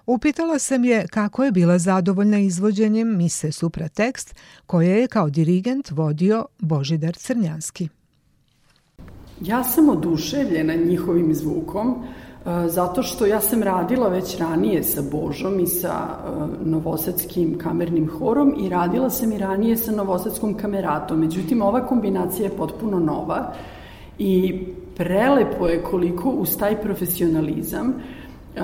Upitala 0.07 0.59
sam 0.59 0.85
je 0.85 1.07
kako 1.09 1.45
je 1.45 1.53
bila 1.53 1.79
zadovoljna 1.79 2.39
izvođenjem 2.39 3.17
mise 3.17 3.53
Supratekst, 3.53 4.35
koje 4.67 5.01
je 5.01 5.07
kao 5.07 5.31
dirigent 5.31 5.91
vodio 5.91 6.47
Božidar 6.59 7.17
Crnjanski. 7.17 7.89
Ja 9.41 9.65
sam 9.65 9.89
oduševljena 9.89 10.75
njihovim 10.75 11.35
zvukom, 11.35 12.05
zato 12.67 13.03
što 13.03 13.27
ja 13.27 13.41
sam 13.41 13.63
radila 13.63 14.09
već 14.09 14.39
ranije 14.39 14.83
sa 14.83 15.03
Božom 15.13 15.61
i 15.61 15.67
sa 15.67 15.89
e, 15.89 16.31
Novosadskim 16.65 17.59
kamernim 17.59 18.09
horom 18.19 18.55
i 18.59 18.69
radila 18.69 19.11
sam 19.11 19.33
i 19.33 19.39
ranije 19.39 19.77
sa 19.77 19.93
Novosadskom 19.93 20.55
kameratom. 20.55 21.21
Međutim, 21.21 21.63
ova 21.63 21.87
kombinacija 21.87 22.45
je 22.45 22.57
potpuno 22.57 22.99
nova 22.99 23.53
i 24.19 24.65
prelepo 24.97 25.67
je 25.67 25.83
koliko 25.83 26.31
uz 26.31 26.57
taj 26.59 26.81
profesionalizam 26.81 27.89
e, 27.89 28.61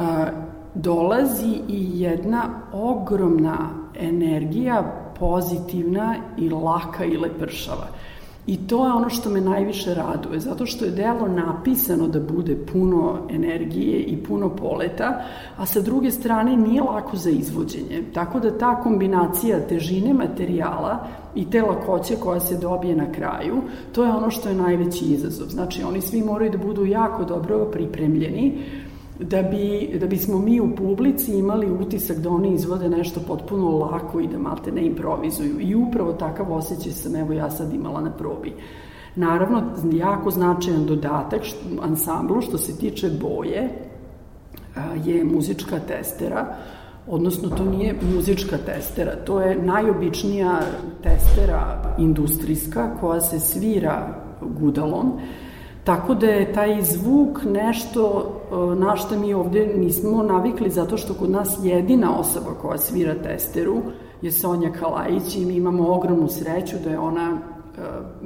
dolazi 0.75 1.61
i 1.69 2.01
jedna 2.01 2.43
ogromna 2.73 3.57
energija 4.01 4.83
pozitivna 5.19 6.15
i 6.39 6.49
laka 6.49 7.05
i 7.05 7.17
lepršava. 7.17 7.87
I 8.47 8.57
to 8.57 8.87
je 8.87 8.93
ono 8.93 9.09
što 9.09 9.31
me 9.31 9.41
najviše 9.41 9.95
raduje, 9.95 10.41
zato 10.41 10.67
što 10.67 10.85
je 10.85 10.91
delo 10.91 11.29
napisano 11.29 12.09
da 12.09 12.21
bude 12.21 12.57
puno 12.73 13.19
energije 13.31 14.01
i 14.01 14.17
puno 14.17 14.57
poleta, 14.57 15.23
a 15.57 15.67
sa 15.67 15.81
druge 15.81 16.11
strane 16.11 16.57
nije 16.57 16.83
lako 16.83 17.17
za 17.17 17.31
izvođenje. 17.31 18.03
Tako 18.15 18.41
da 18.41 18.59
ta 18.59 18.81
kombinacija 18.83 19.67
težine 19.69 20.15
materijala 20.15 21.07
i 21.35 21.51
te 21.51 21.63
lakoće 21.63 22.17
koja 22.17 22.41
se 22.41 22.59
dobije 22.59 22.97
na 22.97 23.13
kraju, 23.13 23.63
to 23.93 24.05
je 24.05 24.11
ono 24.11 24.31
što 24.31 24.49
je 24.49 24.55
najveći 24.55 25.05
izazov. 25.05 25.49
Znači, 25.49 25.83
oni 25.83 26.01
svi 26.01 26.23
moraju 26.23 26.51
da 26.51 26.59
budu 26.59 26.87
jako 26.87 27.25
dobro 27.25 27.65
pripremljeni, 27.73 28.63
da, 29.21 29.43
bi, 29.43 29.97
da 30.01 30.07
bismo 30.07 30.39
mi 30.39 30.61
u 30.61 30.77
publici 30.77 31.39
imali 31.39 31.71
utisak 31.71 32.17
da 32.17 32.31
oni 32.31 32.55
izvode 32.55 32.89
nešto 32.89 33.21
potpuno 33.27 33.79
lako 33.79 34.21
i 34.21 34.27
da 34.27 34.39
malte 34.39 34.73
ne 34.73 34.87
improvizuju. 34.87 35.61
I 35.61 35.75
upravo 35.75 36.13
takav 36.13 36.53
osjećaj 36.53 36.93
sam 36.93 37.17
evo 37.17 37.33
ja 37.33 37.51
sad 37.51 37.75
imala 37.75 38.01
na 38.01 38.11
probi. 38.11 38.53
Naravno, 39.17 39.63
jako 39.93 40.31
značajan 40.31 40.87
dodatak 40.87 41.45
što, 41.45 41.59
ansamblu 41.83 42.41
što 42.41 42.59
se 42.59 42.79
tiče 42.79 43.11
boje 43.21 43.69
je 45.05 45.25
muzička 45.25 45.79
testera, 45.79 46.57
odnosno 47.07 47.49
to 47.49 47.65
nije 47.65 47.95
muzička 48.15 48.57
testera, 48.67 49.17
to 49.25 49.41
je 49.41 49.63
najobičnija 49.63 50.61
testera 51.03 51.95
industrijska 51.99 52.97
koja 53.01 53.21
se 53.21 53.41
svira 53.41 54.23
gudalom 54.41 55.13
Tako 55.87 56.15
da 56.15 56.27
je 56.27 56.53
taj 56.53 56.83
zvuk 56.83 57.45
nešto 57.45 58.33
na 58.77 58.97
što 58.97 59.19
mi 59.19 59.35
ovde 59.35 59.67
nismo 59.77 60.23
navikli 60.23 60.71
zato 60.71 60.97
što 60.97 61.15
kod 61.15 61.31
nas 61.31 61.59
jedina 61.63 62.19
osoba 62.19 62.51
koja 62.63 62.79
svira 62.79 63.15
testeru 63.15 63.83
je 64.23 64.33
Sonja 64.33 64.73
Kalajić 64.73 65.37
i 65.37 65.45
mi 65.45 65.55
imamo 65.55 65.93
ogromnu 65.93 66.29
sreću 66.29 66.77
da 66.85 66.91
je 66.91 66.99
ona 66.99 67.39
e, 67.39 67.81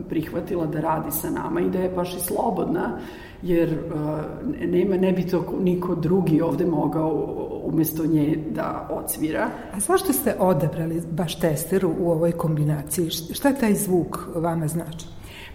prihvatila 0.09 0.67
da 0.67 0.81
radi 0.81 1.11
sa 1.11 1.31
nama 1.31 1.61
i 1.61 1.71
da 1.71 1.79
je 1.79 1.89
baš 1.89 2.17
i 2.17 2.21
slobodna, 2.21 2.99
jer 3.43 3.69
e, 3.69 4.67
nema, 4.67 4.97
ne 4.97 5.13
bi 5.13 5.27
to 5.27 5.45
niko 5.61 5.95
drugi 5.95 6.41
ovde 6.41 6.67
mogao 6.67 7.27
umesto 7.65 8.07
nje 8.07 8.45
da 8.51 8.89
odsvira. 8.91 9.49
A 9.75 9.81
zašto 9.81 10.13
ste 10.13 10.37
odabrali 10.39 11.03
baš 11.11 11.41
testeru 11.41 11.93
u 12.01 12.11
ovoj 12.11 12.33
kombinaciji? 12.33 13.11
Šta 13.11 13.53
taj 13.53 13.75
zvuk 13.75 14.19
vama 14.35 14.69
znači? 14.69 15.07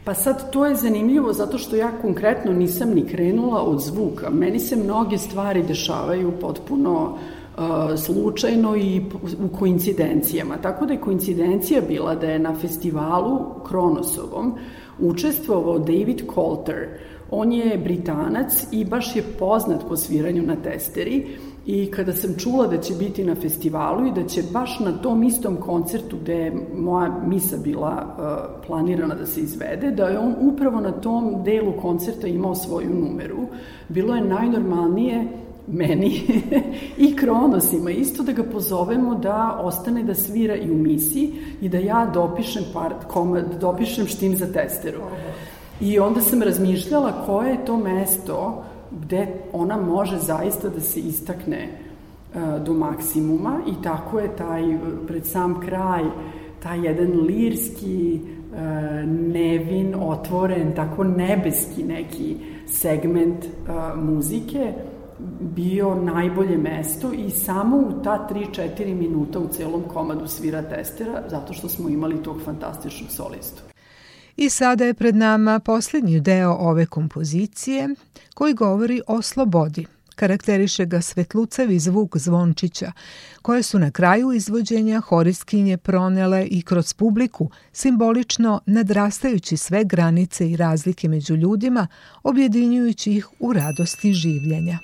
Pa 0.05 0.13
sad 0.13 0.51
to 0.51 0.65
je 0.65 0.75
zanimljivo 0.75 1.33
zato 1.33 1.57
što 1.57 1.75
ja 1.75 1.91
konkretno 2.01 2.53
nisam 2.53 2.89
ni 2.89 3.05
krenula 3.05 3.61
od 3.61 3.81
zvuka. 3.81 4.29
Meni 4.29 4.59
se 4.59 4.75
mnoge 4.75 5.17
stvari 5.17 5.63
dešavaju 5.63 6.31
potpuno 6.41 7.03
uh, 7.03 7.63
slučajno 7.97 8.75
i 8.75 9.01
u 9.45 9.57
koincidencijama. 9.57 10.57
Tako 10.57 10.85
da 10.85 10.93
je 10.93 11.01
koincidencija 11.01 11.81
bila 11.87 12.15
da 12.15 12.27
je 12.27 12.39
na 12.39 12.55
festivalu 12.55 13.39
Kronosovom 13.63 14.53
učestvovao 14.99 15.79
David 15.79 16.21
Coulter. 16.33 16.87
On 17.31 17.51
je 17.51 17.77
Britanac 17.77 18.67
i 18.71 18.85
baš 18.85 19.15
je 19.15 19.23
poznat 19.39 19.87
po 19.87 19.97
sviranju 19.97 20.43
na 20.43 20.55
testeri 20.55 21.27
I 21.65 21.91
kada 21.91 22.13
sam 22.13 22.35
čula 22.37 22.67
da 22.67 22.77
će 22.77 22.93
biti 22.93 23.23
na 23.23 23.35
festivalu 23.35 24.07
i 24.07 24.11
da 24.11 24.23
će 24.27 24.43
baš 24.51 24.79
na 24.79 24.91
tom 24.91 25.23
istom 25.23 25.55
koncertu 25.55 26.17
gde 26.21 26.33
je 26.33 26.67
moja 26.75 27.21
misa 27.25 27.57
bila 27.57 27.91
uh, 27.91 28.65
planirana 28.67 29.15
da 29.15 29.25
se 29.25 29.41
izvede, 29.41 29.91
da 29.91 30.07
je 30.07 30.19
on 30.19 30.35
upravo 30.39 30.79
na 30.79 30.91
tom 30.91 31.43
delu 31.43 31.73
koncerta 31.81 32.27
imao 32.27 32.55
svoju 32.55 32.89
numeru, 32.89 33.47
bilo 33.89 34.15
je 34.15 34.21
najnormalnije 34.21 35.27
meni 35.67 36.21
i 37.07 37.15
Kronosima 37.15 37.91
isto 37.91 38.23
da 38.23 38.31
ga 38.31 38.43
pozovemo 38.43 39.15
da 39.15 39.59
ostane 39.61 40.03
da 40.03 40.15
svira 40.15 40.55
i 40.55 40.71
u 40.71 40.75
misiji 40.75 41.33
i 41.61 41.69
da 41.69 41.77
ja 41.77 42.11
dopišem 42.13 42.63
part, 42.73 43.05
komad, 43.07 43.59
dopišem 43.59 44.07
štim 44.07 44.35
za 44.35 44.45
testeru. 44.53 45.01
I 45.81 45.99
onda 45.99 46.21
sam 46.21 46.41
razmišljala 46.41 47.25
koje 47.25 47.49
je 47.49 47.65
to 47.65 47.77
mesto 47.77 48.63
gde 49.01 49.27
ona 49.53 49.77
može 49.77 50.17
zaista 50.17 50.69
da 50.69 50.79
se 50.79 50.99
istakne 50.99 51.57
e, 51.57 51.69
do 52.65 52.73
maksimuma 52.73 53.59
i 53.67 53.83
tako 53.83 54.19
je 54.19 54.35
taj 54.35 54.77
pred 55.07 55.25
sam 55.25 55.61
kraj 55.61 56.03
taj 56.65 56.85
jedan 56.85 57.11
lirski 57.21 58.19
e, 58.19 58.61
nevin, 59.05 59.95
otvoren, 59.99 60.75
tako 60.75 61.03
nebeski 61.03 61.83
neki 61.83 62.37
segment 62.67 63.45
e, 63.45 63.49
muzike 63.95 64.73
bio 65.39 65.95
najbolje 65.95 66.57
mesto 66.57 67.11
i 67.13 67.29
samo 67.29 67.77
u 67.77 68.03
ta 68.03 68.27
3-4 68.31 68.93
minuta 68.93 69.39
u 69.39 69.47
celom 69.47 69.81
komadu 69.93 70.27
svira 70.27 70.61
testera 70.61 71.23
zato 71.29 71.53
što 71.53 71.69
smo 71.69 71.89
imali 71.89 72.23
tog 72.23 72.41
fantastičnog 72.45 73.11
solistu. 73.11 73.74
I 74.37 74.49
sada 74.49 74.85
je 74.85 74.93
pred 74.93 75.15
nama 75.15 75.59
poslednji 75.59 76.19
deo 76.19 76.51
ove 76.51 76.85
kompozicije 76.85 77.89
koji 78.33 78.53
govori 78.53 79.01
o 79.07 79.21
slobodi. 79.21 79.85
Karakteriše 80.15 80.85
ga 80.85 81.01
svetlucavi 81.01 81.79
zvuk 81.79 82.17
zvončića, 82.17 82.91
koje 83.41 83.63
su 83.63 83.79
na 83.79 83.91
kraju 83.91 84.31
izvođenja 84.31 84.99
horiskinje 84.99 85.77
pronele 85.77 86.45
i 86.45 86.61
kroz 86.61 86.93
publiku, 86.93 87.49
simbolično 87.71 88.61
nadrastajući 88.65 89.57
sve 89.57 89.83
granice 89.83 90.49
i 90.49 90.55
razlike 90.55 91.09
među 91.09 91.35
ljudima, 91.35 91.87
objedinjujući 92.23 93.11
ih 93.11 93.27
u 93.39 93.53
radosti 93.53 94.13
življenja. 94.13 94.79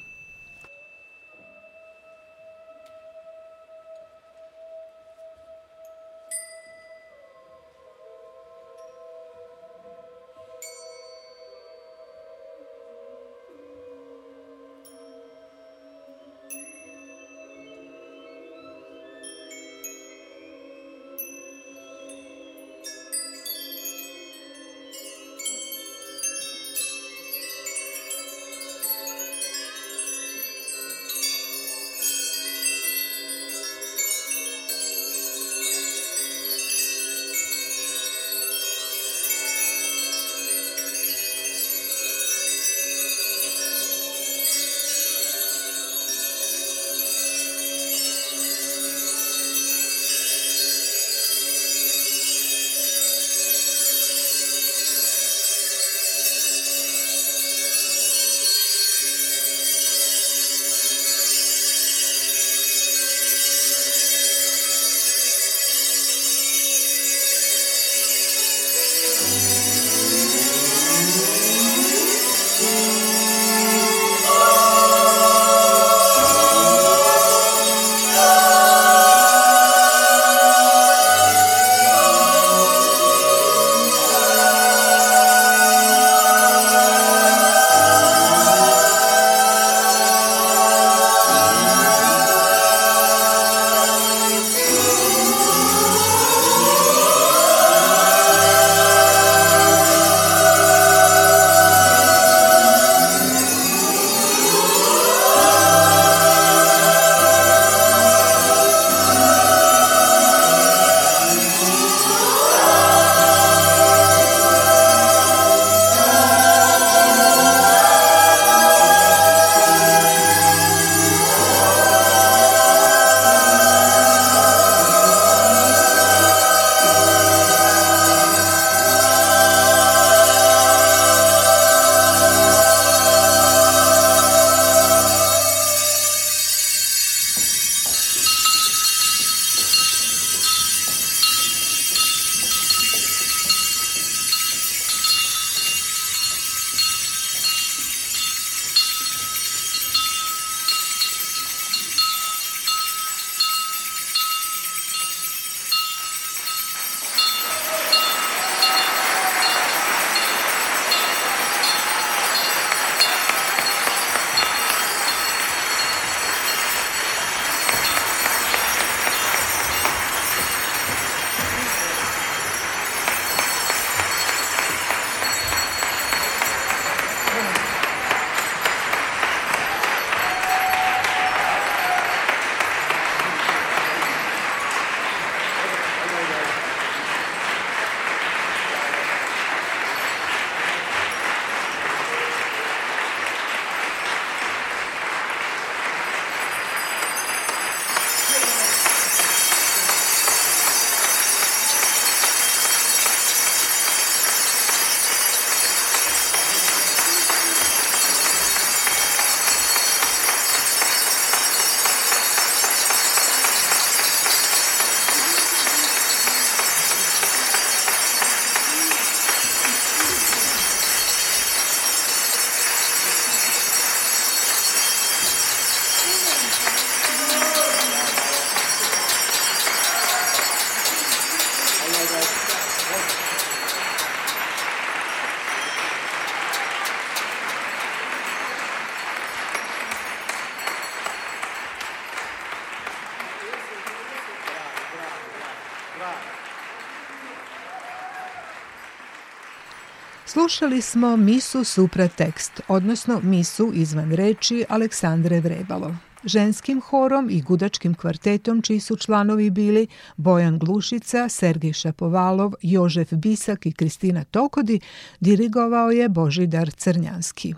Slušali 250.51 250.81
smo 250.81 251.17
misu 251.17 251.63
supra 251.63 252.07
tekst, 252.07 252.61
odnosno 252.67 253.19
misu 253.23 253.71
izvan 253.73 254.11
reči 254.11 254.65
Aleksandre 254.69 255.39
Vrebalo. 255.39 255.95
Ženskim 256.25 256.81
horom 256.81 257.29
i 257.29 257.41
gudačkim 257.41 257.93
kvartetom 257.93 258.61
čiji 258.61 258.79
su 258.79 258.95
članovi 258.95 259.49
bili 259.49 259.87
Bojan 260.17 260.59
Glušica, 260.59 261.29
Sergej 261.29 261.73
Šapovalov, 261.73 262.53
Jožef 262.61 263.13
Bisak 263.13 263.65
i 263.65 263.71
Kristina 263.71 264.23
Tokodi, 264.23 264.79
dirigovao 265.19 265.91
je 265.91 266.09
Božidar 266.09 266.71
Crnjanski. 266.71 267.53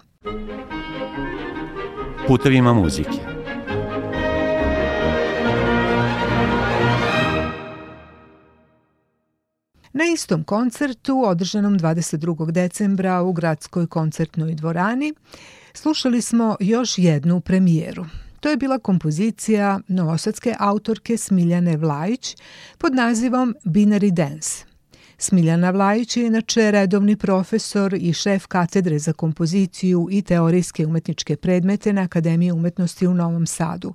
Putevima 2.28 2.74
muzike 2.74 3.33
Na 9.96 10.04
istom 10.14 10.44
koncertu, 10.44 11.24
održanom 11.26 11.80
22. 11.80 12.52
decembra 12.52 13.22
u 13.22 13.34
gradskoj 13.34 13.88
koncertnoj 13.88 14.56
dvorani, 14.56 15.14
slušali 15.74 16.22
smo 16.22 16.56
još 16.60 16.98
jednu 16.98 17.40
premijeru. 17.40 18.06
To 18.40 18.50
je 18.50 18.58
bila 18.58 18.80
kompozicija 18.80 19.80
novosadske 19.88 20.56
autorke 20.60 21.18
Smiljane 21.18 21.78
Vlajić 21.78 22.36
pod 22.78 22.96
nazivom 22.96 23.56
Binary 23.66 24.12
Dance. 24.12 24.66
Smiljana 25.18 25.70
Vlajić 25.72 26.18
je 26.18 26.26
inače 26.26 26.72
redovni 26.72 27.16
profesor 27.16 27.94
i 27.94 28.14
šef 28.14 28.46
katedre 28.46 29.00
za 29.00 29.14
kompoziciju 29.14 30.08
i 30.12 30.22
teorijske 30.22 30.86
umetničke 30.86 31.36
predmete 31.36 31.94
na 31.94 32.02
Akademiji 32.02 32.52
umetnosti 32.52 33.08
u 33.08 33.14
Novom 33.14 33.46
Sadu. 33.46 33.94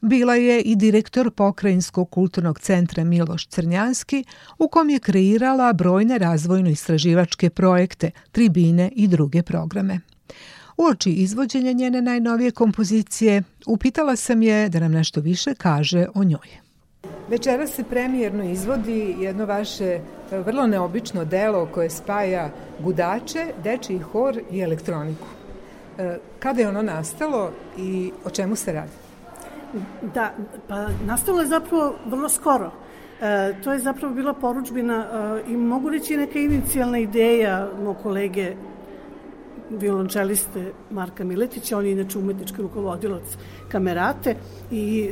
Bila 0.00 0.34
je 0.34 0.60
i 0.60 0.76
direktor 0.76 1.30
Pokrajinskog 1.30 2.10
kulturnog 2.10 2.60
centra 2.60 3.04
Miloš 3.04 3.46
Crnjanski, 3.46 4.24
u 4.58 4.68
kom 4.68 4.90
je 4.90 4.98
kreirala 4.98 5.72
brojne 5.72 6.18
razvojno-istraživačke 6.18 7.50
projekte, 7.50 8.10
tribine 8.32 8.90
i 8.94 9.08
druge 9.08 9.42
programe. 9.42 10.00
Uoči 10.76 11.10
izvođenja 11.10 11.72
njene 11.72 12.02
najnovije 12.02 12.50
kompozicije, 12.50 13.42
upitala 13.66 14.16
sam 14.16 14.42
je 14.42 14.68
da 14.68 14.80
nam 14.80 14.92
nešto 14.92 15.20
više 15.20 15.54
kaže 15.54 16.06
o 16.14 16.24
njoj. 16.24 16.48
Večera 17.28 17.66
se 17.66 17.84
premijerno 17.84 18.44
izvodi 18.44 19.16
jedno 19.20 19.46
vaše 19.46 20.00
vrlo 20.30 20.66
neobično 20.66 21.24
delo 21.24 21.66
koje 21.66 21.90
spaja 21.90 22.50
gudače, 22.80 23.46
dečiji 23.64 23.98
hor 23.98 24.40
i 24.50 24.60
elektroniku. 24.60 25.26
E, 25.98 26.18
kada 26.38 26.60
je 26.60 26.68
ono 26.68 26.82
nastalo 26.82 27.52
i 27.78 28.12
o 28.24 28.30
čemu 28.30 28.56
se 28.56 28.72
radi? 28.72 29.07
Da, 30.14 30.32
pa 30.68 30.86
nastalo 31.06 31.40
je 31.40 31.46
zapravo 31.46 31.94
vrlo 32.06 32.28
skoro. 32.28 32.70
E, 33.20 33.54
to 33.64 33.72
je 33.72 33.78
zapravo 33.78 34.14
bila 34.14 34.32
poručbina 34.34 35.06
e, 35.46 35.50
i 35.50 35.56
mogu 35.56 35.90
reći 35.90 36.16
neka 36.16 36.38
inicijalna 36.38 36.98
ideja 36.98 37.68
moj 37.84 37.94
kolege 38.02 38.54
violončeliste 39.70 40.72
Marka 40.90 41.24
Miletića, 41.24 41.78
on 41.78 41.86
je 41.86 41.92
inače 41.92 42.18
umetnički 42.18 42.62
rukovodilac 42.62 43.36
kamerate 43.68 44.36
i 44.70 45.10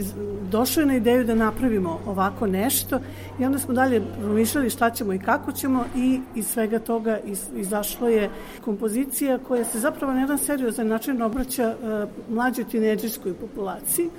došao 0.51 0.81
je 0.81 0.87
na 0.87 0.97
ideju 0.97 1.25
da 1.25 1.35
napravimo 1.35 2.01
ovako 2.07 2.47
nešto 2.47 3.01
i 3.41 3.45
onda 3.45 3.59
smo 3.59 3.75
dalje 3.75 4.03
promišljali 4.21 4.71
šta 4.71 4.91
ćemo 4.91 5.13
i 5.13 5.19
kako 5.19 5.53
ćemo 5.53 5.85
i 5.97 6.21
iz 6.35 6.47
svega 6.47 6.79
toga 6.79 7.19
iz, 7.25 7.45
izašlo 7.57 8.09
je 8.09 8.31
kompozicija 8.65 9.39
koja 9.39 9.65
se 9.65 9.79
zapravo 9.79 10.13
na 10.13 10.21
jedan 10.21 10.39
seriozan 10.39 10.89
način 10.89 11.23
obraća 11.23 11.75
uh, 11.83 12.35
mlađoj 12.35 12.65
tineđerskoj 12.65 13.35
populaciji 13.35 14.11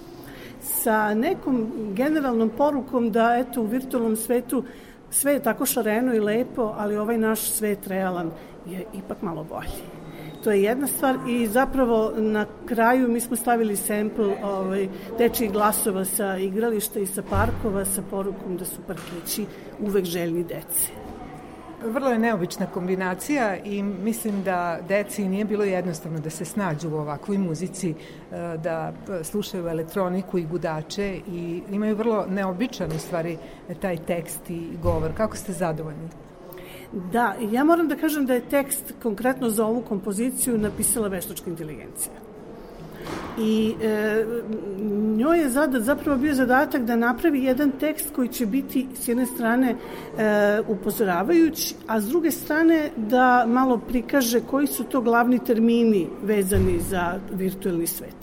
sa 0.61 1.13
nekom 1.13 1.71
generalnom 1.93 2.49
porukom 2.49 3.11
da 3.11 3.35
eto 3.39 3.61
u 3.61 3.65
virtualnom 3.65 4.15
svetu 4.15 4.63
sve 5.09 5.33
je 5.33 5.43
tako 5.43 5.65
šareno 5.65 6.13
i 6.13 6.19
lepo, 6.19 6.73
ali 6.77 6.97
ovaj 6.97 7.17
naš 7.17 7.39
svet 7.39 7.87
realan 7.87 8.31
je 8.65 8.85
ipak 8.93 9.21
malo 9.21 9.43
bolji. 9.43 9.97
To 10.43 10.51
je 10.51 10.63
jedna 10.63 10.87
stvar 10.87 11.17
i 11.27 11.47
zapravo 11.47 12.13
na 12.17 12.45
kraju 12.65 13.07
mi 13.07 13.19
smo 13.19 13.35
stavili 13.35 13.75
sample 13.75 14.35
ovaj, 14.43 14.87
dečijih 15.17 15.51
glasova 15.51 16.05
sa 16.05 16.37
igrališta 16.37 16.99
i 16.99 17.05
sa 17.05 17.23
parkova 17.29 17.85
sa 17.85 18.01
porukom 18.09 18.57
da 18.57 18.65
su 18.65 18.81
parkići 18.87 19.45
uvek 19.79 20.05
željni 20.05 20.43
dece. 20.43 20.96
Vrlo 21.83 22.09
je 22.09 22.19
neobična 22.19 22.65
kombinacija 22.65 23.57
i 23.57 23.83
mislim 23.83 24.43
da 24.43 24.79
deci 24.87 25.27
nije 25.27 25.45
bilo 25.45 25.63
jednostavno 25.63 26.19
da 26.19 26.29
se 26.29 26.45
snađu 26.45 26.89
u 26.89 26.95
ovakvoj 26.95 27.37
muzici, 27.37 27.89
e, 27.89 27.95
da 28.63 28.93
slušaju 29.23 29.67
elektroniku 29.67 30.37
i 30.37 30.45
gudače 30.45 31.19
i 31.27 31.61
imaju 31.71 31.95
vrlo 31.95 32.25
neobičan 32.29 32.91
u 32.91 32.99
stvari 32.99 33.37
taj 33.81 33.97
tekst 33.97 34.49
i 34.49 34.61
govor. 34.83 35.11
Kako 35.17 35.37
ste 35.37 35.53
zadovoljni? 35.53 36.09
Da, 37.11 37.35
ja 37.51 37.63
moram 37.63 37.87
da 37.87 37.95
kažem 37.95 38.25
da 38.25 38.33
je 38.33 38.49
tekst 38.49 38.93
konkretno 39.03 39.49
za 39.49 39.65
ovu 39.65 39.81
kompoziciju 39.81 40.57
napisala 40.57 41.07
veštačka 41.07 41.49
inteligencija. 41.49 42.26
I 43.39 43.75
e, 43.81 44.25
njoj 45.17 45.39
je 45.39 45.49
zadat, 45.49 45.81
zapravo 45.81 46.17
bio 46.17 46.33
zadatak 46.33 46.81
da 46.81 46.95
napravi 46.95 47.43
jedan 47.43 47.71
tekst 47.71 48.13
koji 48.15 48.27
će 48.27 48.45
biti 48.45 48.87
s 48.95 49.07
jedne 49.07 49.25
strane 49.25 49.75
e, 50.17 50.61
upozoravajući, 50.67 51.75
a 51.87 52.01
s 52.01 52.07
druge 52.07 52.31
strane 52.31 52.89
da 52.95 53.45
malo 53.47 53.77
prikaže 53.77 54.41
koji 54.41 54.67
su 54.67 54.83
to 54.83 55.01
glavni 55.01 55.39
termini 55.39 56.07
vezani 56.23 56.79
za 56.79 57.19
virtualni 57.31 57.87
svet. 57.87 58.15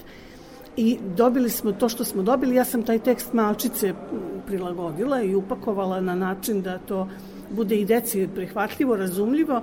I 0.77 0.99
dobili 1.17 1.51
smo 1.51 1.73
to 1.73 1.89
što 1.89 2.05
smo 2.05 2.23
dobili. 2.23 2.55
Ja 2.55 2.65
sam 2.65 2.83
taj 2.83 2.99
tekst 2.99 3.33
malčice 3.33 3.95
prilagodila 4.47 5.23
i 5.23 5.35
upakovala 5.35 6.01
na 6.01 6.15
način 6.15 6.63
da 6.63 6.79
to 6.79 7.09
bude 7.51 7.77
i 7.77 7.85
deci 7.85 8.29
prihvatljivo, 8.35 8.97
razumljivo 8.97 9.63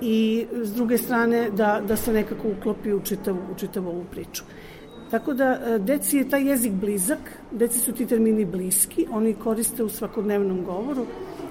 i 0.00 0.46
s 0.62 0.74
druge 0.74 0.98
strane 0.98 1.50
da, 1.50 1.82
da 1.88 1.96
se 1.96 2.12
nekako 2.12 2.48
uklopi 2.58 2.92
u 2.92 3.00
čitavu, 3.00 3.38
u 3.52 3.58
čitavu 3.58 3.88
ovu 3.88 4.04
priču. 4.10 4.44
Tako 5.10 5.34
da 5.34 5.44
e, 5.44 5.78
deci 5.78 6.16
je 6.16 6.28
taj 6.28 6.48
jezik 6.48 6.72
blizak, 6.72 7.18
deci 7.50 7.78
su 7.78 7.92
ti 7.92 8.06
termini 8.06 8.44
bliski, 8.44 9.06
oni 9.10 9.34
koriste 9.34 9.84
u 9.84 9.88
svakodnevnom 9.88 10.64
govoru 10.64 11.06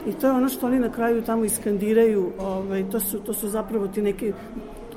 i 0.07 0.13
to 0.13 0.27
je 0.27 0.33
ono 0.33 0.49
što 0.49 0.67
oni 0.67 0.79
na 0.79 0.91
kraju 0.91 1.21
tamo 1.21 1.45
iskandiraju, 1.45 2.31
ovaj, 2.39 2.89
to, 2.89 2.99
su, 2.99 3.19
to 3.19 3.33
su 3.33 3.49
zapravo 3.49 3.87
ti 3.87 4.01
neki 4.01 4.33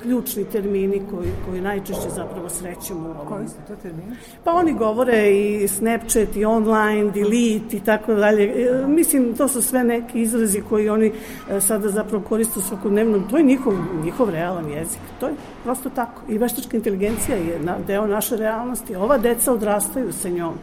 ključni 0.01 0.45
termini 0.45 1.01
koji, 1.11 1.29
koji 1.45 1.61
najčešće 1.61 2.09
zapravo 2.15 2.49
srećemo. 2.49 3.25
Koji 3.27 3.47
su 3.47 3.55
to 3.67 3.75
termini? 3.75 4.15
Pa 4.43 4.51
oni 4.51 4.73
govore 4.73 5.31
i 5.31 5.67
Snapchat 5.67 6.35
i 6.35 6.45
online, 6.45 7.11
delete 7.11 7.77
i 7.77 7.79
tako 7.85 8.13
dalje. 8.13 8.43
E, 8.43 8.87
mislim, 8.87 9.33
to 9.37 9.47
su 9.47 9.61
sve 9.61 9.83
neki 9.83 10.21
izrazi 10.21 10.61
koji 10.69 10.89
oni 10.89 11.11
e, 11.49 11.61
sada 11.61 11.89
zapravo 11.89 12.23
koriste 12.23 12.59
u 12.59 12.61
svakodnevnom. 12.61 13.29
To 13.29 13.37
je 13.37 13.43
njihov, 13.43 13.73
njihov 14.03 14.29
realan 14.29 14.69
jezik. 14.69 15.01
To 15.19 15.27
je 15.27 15.33
prosto 15.63 15.89
tako. 15.89 16.21
I 16.29 16.37
veštačka 16.37 16.77
inteligencija 16.77 17.37
je 17.37 17.59
na, 17.59 17.77
deo 17.87 18.07
naše 18.07 18.37
realnosti. 18.37 18.95
Ova 18.95 19.17
deca 19.17 19.53
odrastaju 19.53 20.13
sa 20.13 20.29
njom. 20.29 20.53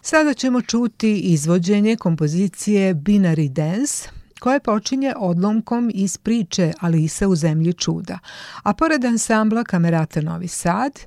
Sada 0.00 0.34
ćemo 0.34 0.62
čuti 0.62 1.20
izvođenje 1.20 1.96
kompozicije 1.96 2.94
Binary 2.94 3.48
Dance, 3.48 4.08
koje 4.42 4.60
počinje 4.60 5.14
odlomkom 5.16 5.90
iz 5.94 6.18
priče 6.18 6.72
Alisa 6.80 7.28
u 7.28 7.36
zemlji 7.36 7.72
čuda. 7.72 8.18
A 8.62 8.74
pored 8.74 9.04
ansambla 9.04 9.64
Kamerata 9.64 10.20
Novi 10.20 10.48
Sad, 10.48 11.00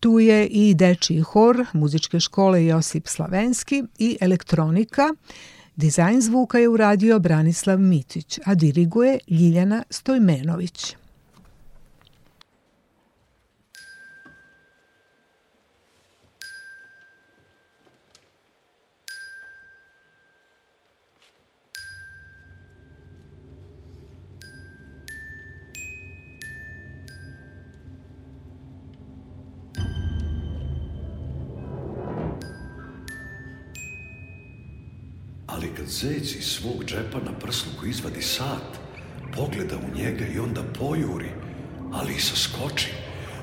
tu 0.00 0.18
je 0.18 0.46
i 0.46 0.74
dečiji 0.74 1.20
hor 1.20 1.66
muzičke 1.72 2.20
škole 2.20 2.64
Josip 2.66 3.08
Slavenski 3.08 3.84
i 3.98 4.16
elektronika. 4.20 5.14
Dizajn 5.76 6.20
zvuka 6.20 6.58
je 6.58 6.68
uradio 6.68 7.18
Branislav 7.18 7.78
Mitić, 7.78 8.38
a 8.44 8.54
diriguje 8.54 9.18
Ljiljana 9.28 9.82
Stojmenović. 9.90 10.96
Zec 35.90 36.34
iz 36.34 36.44
svog 36.44 36.84
džepa 36.84 37.18
na 37.24 37.32
prsluku 37.38 37.86
izvadi 37.86 38.22
sat, 38.22 38.78
pogleda 39.36 39.76
u 39.76 39.96
njega 39.96 40.24
i 40.34 40.38
onda 40.38 40.62
pojuri, 40.78 41.30
ali 41.92 42.14
i 42.14 42.20
saskoči, 42.20 42.88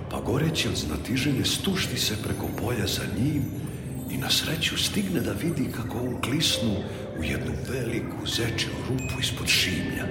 pa 0.10 0.22
goreći 0.22 0.68
od 0.68 0.76
znatiženja 0.76 1.46
stušti 1.46 1.98
se 1.98 2.16
preko 2.24 2.48
polja 2.62 2.88
za 2.88 3.04
njim 3.20 3.44
i 4.12 4.18
na 4.18 4.30
sreću 4.30 4.78
stigne 4.78 5.22
da 5.22 5.32
vidi 5.32 5.72
kako 5.72 5.98
on 5.98 6.22
klisnu 6.22 6.76
u 7.20 7.24
jednu 7.24 7.54
veliku 7.70 8.26
zečiju 8.26 8.72
rupu 8.90 9.22
ispod 9.22 9.48
šimlja. 9.48 10.06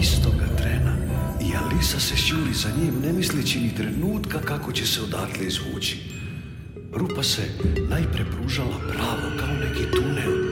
Istoga 0.00 0.46
trena 0.56 0.96
i 1.40 1.56
Alisa 1.56 2.00
se 2.00 2.16
sjuri 2.16 2.54
za 2.54 2.68
njim 2.80 3.00
ne 3.02 3.12
misleći 3.12 3.60
ni 3.60 3.74
trenutka 3.74 4.40
kako 4.40 4.72
će 4.72 4.86
se 4.86 5.00
odatle 5.02 5.46
izvući. 5.46 5.98
Rupa 6.92 7.22
se 7.22 7.42
najpre 7.88 8.24
pružala 8.24 8.78
pravo 8.88 9.36
kao 9.38 9.54
neki 9.54 9.90
tunel, 9.90 10.47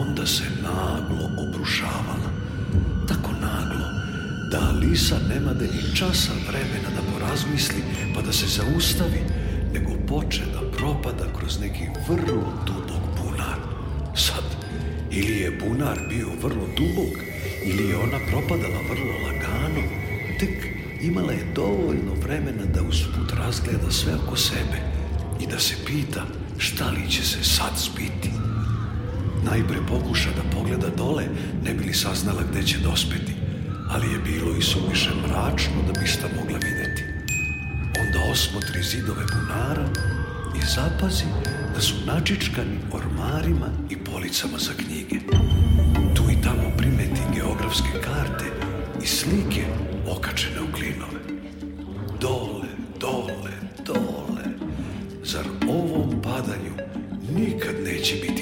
onda 0.00 0.26
se 0.26 0.44
naglo 0.62 1.30
obrušavala. 1.38 2.30
Tako 3.08 3.30
naglo 3.32 3.86
da 4.50 4.58
Alisa 4.68 5.16
nema 5.28 5.52
da 5.52 5.64
ni 5.64 5.96
časa 5.96 6.32
vremena 6.48 6.90
da 6.96 7.02
porazmisli 7.12 7.82
pa 8.14 8.22
da 8.22 8.32
se 8.32 8.46
zaustavi, 8.46 9.20
nego 9.74 9.90
poče 10.08 10.42
da 10.54 10.76
propada 10.76 11.24
kroz 11.38 11.60
neki 11.60 11.84
vrlo 12.08 12.52
dubok 12.66 13.04
bunar. 13.18 13.58
Sad, 14.14 14.44
ili 15.10 15.36
je 15.36 15.50
bunar 15.50 15.98
bio 16.08 16.28
vrlo 16.42 16.66
dubok, 16.76 17.14
ili 17.64 17.88
je 17.88 17.96
ona 17.96 18.18
propadala 18.30 18.80
vrlo 18.90 19.14
lagano, 19.26 19.82
tek 20.40 20.66
imala 21.02 21.32
je 21.32 21.52
dovoljno 21.54 22.14
vremena 22.22 22.64
da 22.74 22.82
usput 22.82 23.32
razgleda 23.32 23.90
sve 23.90 24.12
oko 24.14 24.36
sebe 24.36 24.78
i 25.40 25.46
da 25.46 25.58
se 25.58 25.74
pita 25.86 26.22
šta 26.58 26.90
li 26.90 27.10
će 27.10 27.22
se 27.22 27.44
sad 27.44 27.72
zbiti. 27.76 28.49
Najpre 29.44 29.78
pokuša 29.88 30.30
da 30.30 30.56
pogleda 30.56 30.88
dole, 30.96 31.24
ne 31.64 31.74
bi 31.74 31.84
li 31.84 31.94
saznala 31.94 32.42
gde 32.50 32.62
će 32.62 32.78
dospeti, 32.78 33.32
ali 33.90 34.12
je 34.12 34.18
bilo 34.18 34.56
i 34.56 34.62
suviše 34.62 35.10
mračno 35.22 35.82
da 35.86 36.00
bi 36.00 36.06
sta 36.06 36.28
mogla 36.38 36.58
videti. 36.58 37.04
Onda 38.00 38.32
osmotri 38.32 38.82
zidove 38.82 39.24
bunara 39.32 39.88
i 40.56 40.60
zapazi 40.66 41.24
da 41.74 41.80
su 41.80 41.94
načičkani 42.06 42.78
ormarima 42.92 43.66
i 43.90 43.96
policama 43.96 44.58
za 44.58 44.72
knjige. 44.72 45.16
Tu 46.14 46.22
i 46.32 46.42
tamo 46.42 46.76
primeti 46.76 47.20
geografske 47.34 47.88
karte 48.04 48.44
i 49.02 49.06
slike 49.06 49.64
okačene 50.16 50.60
u 50.60 50.72
klinove. 50.72 51.20
Dole, 52.20 52.68
dole, 53.00 53.52
dole. 53.86 54.44
Zar 55.24 55.44
ovom 55.68 56.22
padanju 56.22 56.74
nikad 57.36 57.74
neće 57.84 58.14
biti 58.14 58.39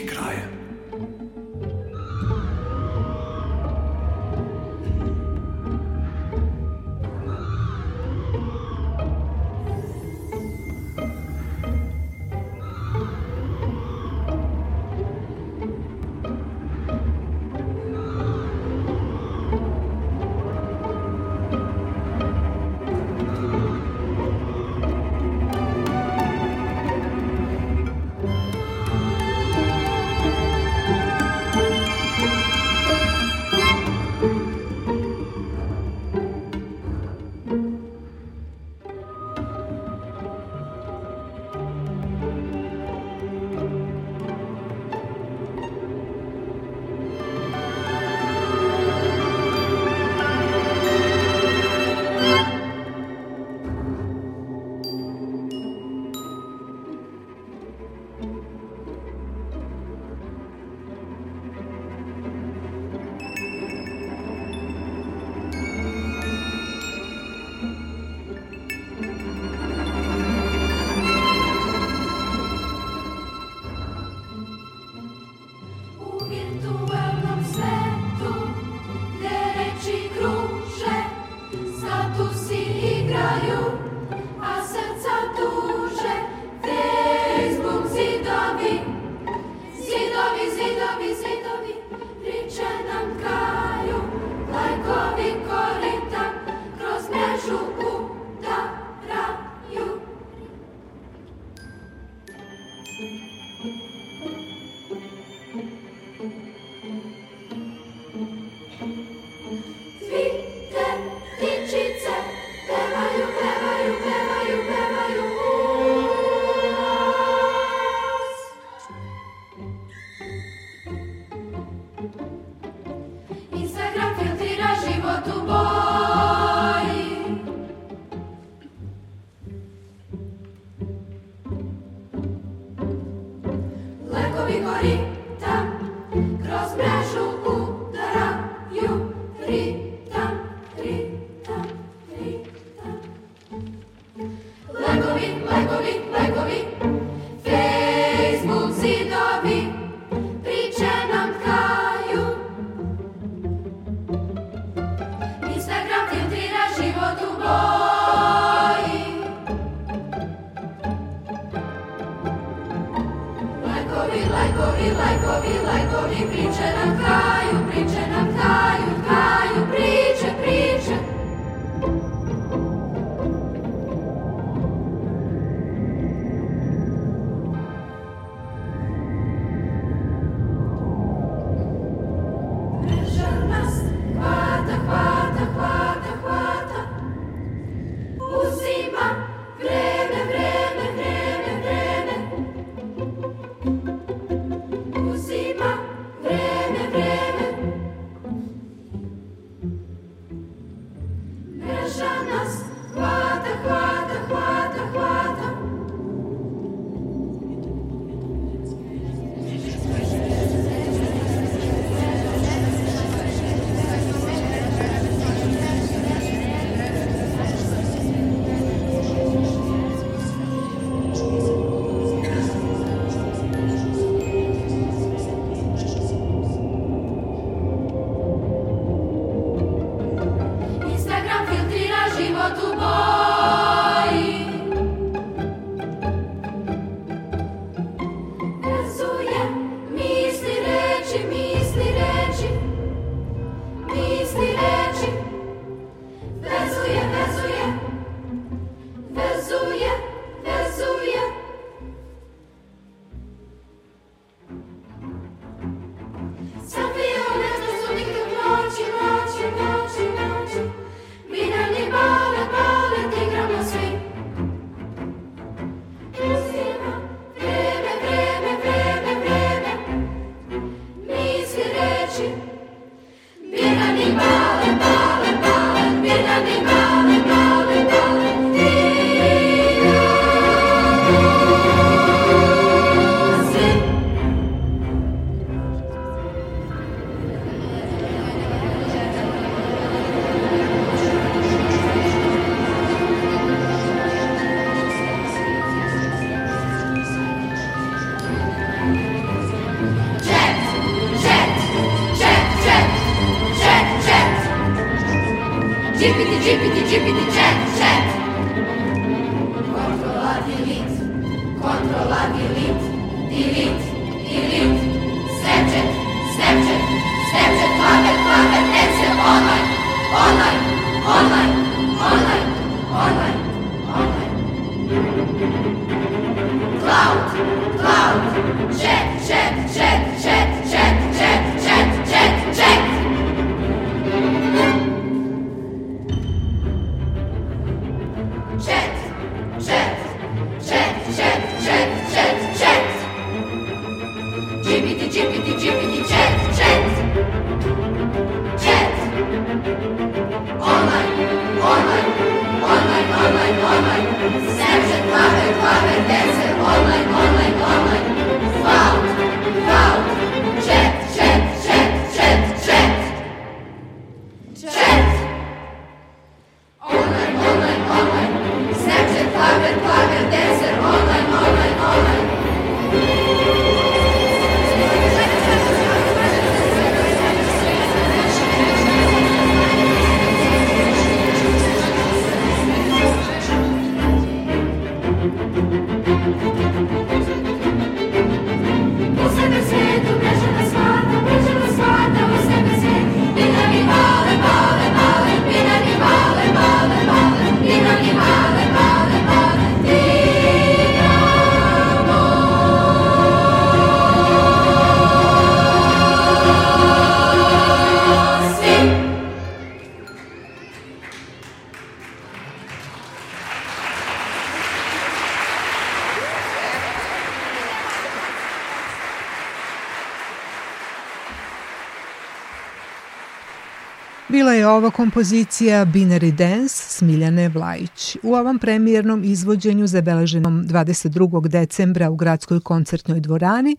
Bila 424.39 424.53
je 424.53 424.69
ovo 424.69 424.91
kompozicija 424.91 425.87
Binary 425.87 426.31
Dance 426.31 426.75
Smiljane 426.75 427.49
Vlajić. 427.49 428.17
U 428.23 428.35
ovom 428.35 428.59
premijernom 428.59 429.25
izvođenju 429.25 429.87
zabeleženom 429.87 430.65
22. 430.65 431.49
decembra 431.49 432.11
u 432.11 432.17
gradskoj 432.17 432.61
koncertnoj 432.61 433.21
dvorani 433.21 433.77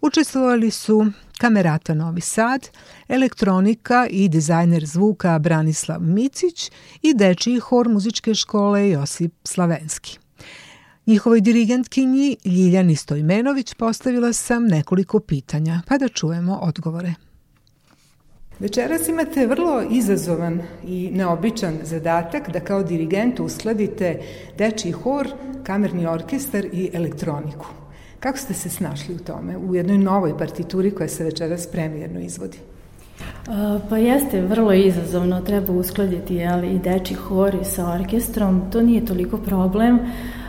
učestvovali 0.00 0.70
su 0.70 1.06
Kamerata 1.38 1.94
Novi 1.94 2.20
Sad, 2.20 2.68
elektronika 3.08 4.06
i 4.10 4.28
dizajner 4.28 4.86
zvuka 4.86 5.38
Branislav 5.38 6.00
Micić 6.00 6.70
i 7.02 7.14
dečiji 7.14 7.58
hor 7.58 7.88
muzičke 7.88 8.34
škole 8.34 8.90
Josip 8.90 9.32
Slavenski. 9.44 10.18
Njihovoj 11.06 11.40
dirigentkinji 11.40 12.36
Ljiljani 12.44 12.96
Stojmenović 12.96 13.74
postavila 13.74 14.32
sam 14.32 14.66
nekoliko 14.66 15.20
pitanja, 15.20 15.82
pa 15.86 15.98
da 15.98 16.08
čujemo 16.08 16.58
odgovore. 16.62 17.14
Večeras 18.62 19.08
imate 19.08 19.46
vrlo 19.46 19.82
izazovan 19.90 20.60
i 20.86 21.10
neobičan 21.12 21.78
zadatak 21.82 22.50
da 22.50 22.60
kao 22.60 22.82
dirigent 22.82 23.40
uskladite 23.40 24.20
dečiji 24.58 24.92
hor, 24.92 25.28
kamerni 25.64 26.06
orkestar 26.06 26.64
i 26.72 26.90
elektroniku. 26.92 27.66
Kako 28.20 28.38
ste 28.38 28.54
se 28.54 28.70
snašli 28.70 29.14
u 29.14 29.18
tome, 29.18 29.56
u 29.56 29.74
jednoj 29.74 29.98
novoj 29.98 30.38
partituri 30.38 30.90
koja 30.90 31.08
se 31.08 31.24
večeras 31.24 31.66
premijerno 31.66 32.20
izvodi? 32.20 32.58
Pa 33.88 33.98
jeste, 33.98 34.40
vrlo 34.40 34.72
izazovno, 34.72 35.40
treba 35.40 35.72
uskladiti 35.72 36.44
ali, 36.44 36.74
i 36.74 36.78
deči 36.78 37.14
hor 37.14 37.56
sa 37.64 37.92
orkestrom, 37.92 38.62
to 38.72 38.82
nije 38.82 39.06
toliko 39.06 39.38
problem, 39.38 39.98
Uh, 39.98 40.41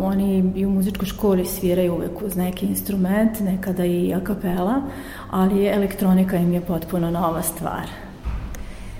oni 0.00 0.52
i 0.56 0.66
u 0.66 0.70
muzičkoj 0.70 1.06
školi 1.06 1.46
sviraju 1.46 1.94
uvek 1.94 2.22
uz 2.22 2.36
neki 2.36 2.66
instrument, 2.66 3.40
nekada 3.40 3.84
i 3.84 4.14
a 4.14 4.20
kapela, 4.24 4.82
ali 5.30 5.66
elektronika 5.66 6.36
im 6.36 6.52
je 6.52 6.60
potpuno 6.60 7.10
nova 7.10 7.42
stvar. 7.42 7.86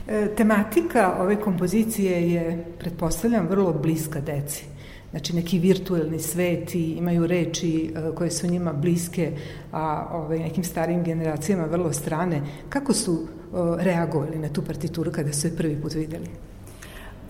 E, 0.08 0.34
tematika 0.36 1.16
ove 1.20 1.40
kompozicije 1.40 2.32
je, 2.32 2.64
pretpostavljam, 2.78 3.46
vrlo 3.48 3.72
bliska 3.72 4.20
deci. 4.20 4.64
Znači 5.10 5.36
neki 5.36 5.58
virtuelni 5.58 6.18
svet 6.18 6.74
i 6.74 6.92
imaju 6.92 7.26
reči 7.26 7.92
e, 7.96 8.14
koje 8.14 8.30
su 8.30 8.46
njima 8.46 8.72
bliske, 8.72 9.32
a 9.72 10.08
ove, 10.12 10.38
nekim 10.38 10.64
starijim 10.64 11.04
generacijama 11.04 11.64
vrlo 11.64 11.92
strane. 11.92 12.42
Kako 12.68 12.92
su 12.92 13.12
e, 13.12 13.24
reagovali 13.84 14.38
na 14.38 14.48
tu 14.48 14.62
partituru 14.62 15.12
kada 15.12 15.32
su 15.32 15.46
je 15.46 15.56
prvi 15.56 15.82
put 15.82 15.94
videli? 15.94 16.51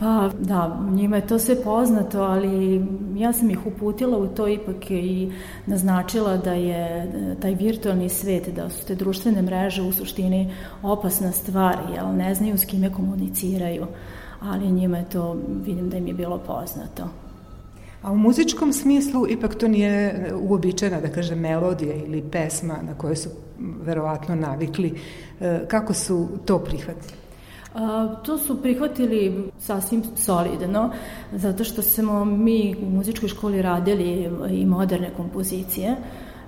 Pa 0.02 0.30
da, 0.38 0.80
njima 0.90 1.16
je 1.16 1.26
to 1.26 1.38
sve 1.38 1.62
poznato, 1.62 2.22
ali 2.22 2.86
ja 3.16 3.32
sam 3.32 3.50
ih 3.50 3.66
uputila 3.66 4.18
u 4.18 4.26
to 4.26 4.48
ipak 4.48 4.90
i 4.90 5.32
naznačila 5.66 6.36
da 6.36 6.52
je 6.52 7.02
e, 7.02 7.36
taj 7.40 7.54
virtualni 7.54 8.08
svet, 8.08 8.48
da 8.48 8.70
su 8.70 8.86
te 8.86 8.94
društvene 8.94 9.42
mreže 9.42 9.82
u 9.82 9.92
suštini 9.92 10.54
opasna 10.82 11.32
stvar, 11.32 11.76
jel 11.94 12.16
ne 12.16 12.34
znaju 12.34 12.58
s 12.58 12.64
kime 12.64 12.92
komuniciraju, 12.92 13.86
ali 14.40 14.72
njima 14.72 14.98
je 14.98 15.08
to, 15.08 15.36
vidim 15.64 15.90
da 15.90 15.96
im 15.96 16.06
je 16.06 16.14
bilo 16.14 16.38
poznato. 16.38 17.08
A 18.02 18.12
u 18.12 18.16
muzičkom 18.16 18.72
smislu 18.72 19.28
ipak 19.28 19.54
to 19.54 19.68
nije 19.68 20.28
uobičajena, 20.34 21.00
da 21.00 21.08
kažem, 21.08 21.38
melodija 21.38 21.94
ili 21.94 22.22
pesma 22.22 22.74
na 22.82 22.94
koje 22.94 23.16
su 23.16 23.28
verovatno 23.58 24.34
navikli. 24.34 24.94
E, 25.40 25.60
kako 25.68 25.94
su 25.94 26.28
to 26.44 26.58
prihvatili? 26.58 27.21
To 28.24 28.38
su 28.38 28.62
prihvatili 28.62 29.50
sasvim 29.58 30.02
solidno, 30.16 30.90
zato 31.32 31.64
što 31.64 31.82
smo 31.82 32.24
mi 32.24 32.74
u 32.82 32.90
muzičkoj 32.90 33.28
školi 33.28 33.62
radili 33.62 34.30
i 34.50 34.66
moderne 34.66 35.10
kompozicije, 35.16 35.96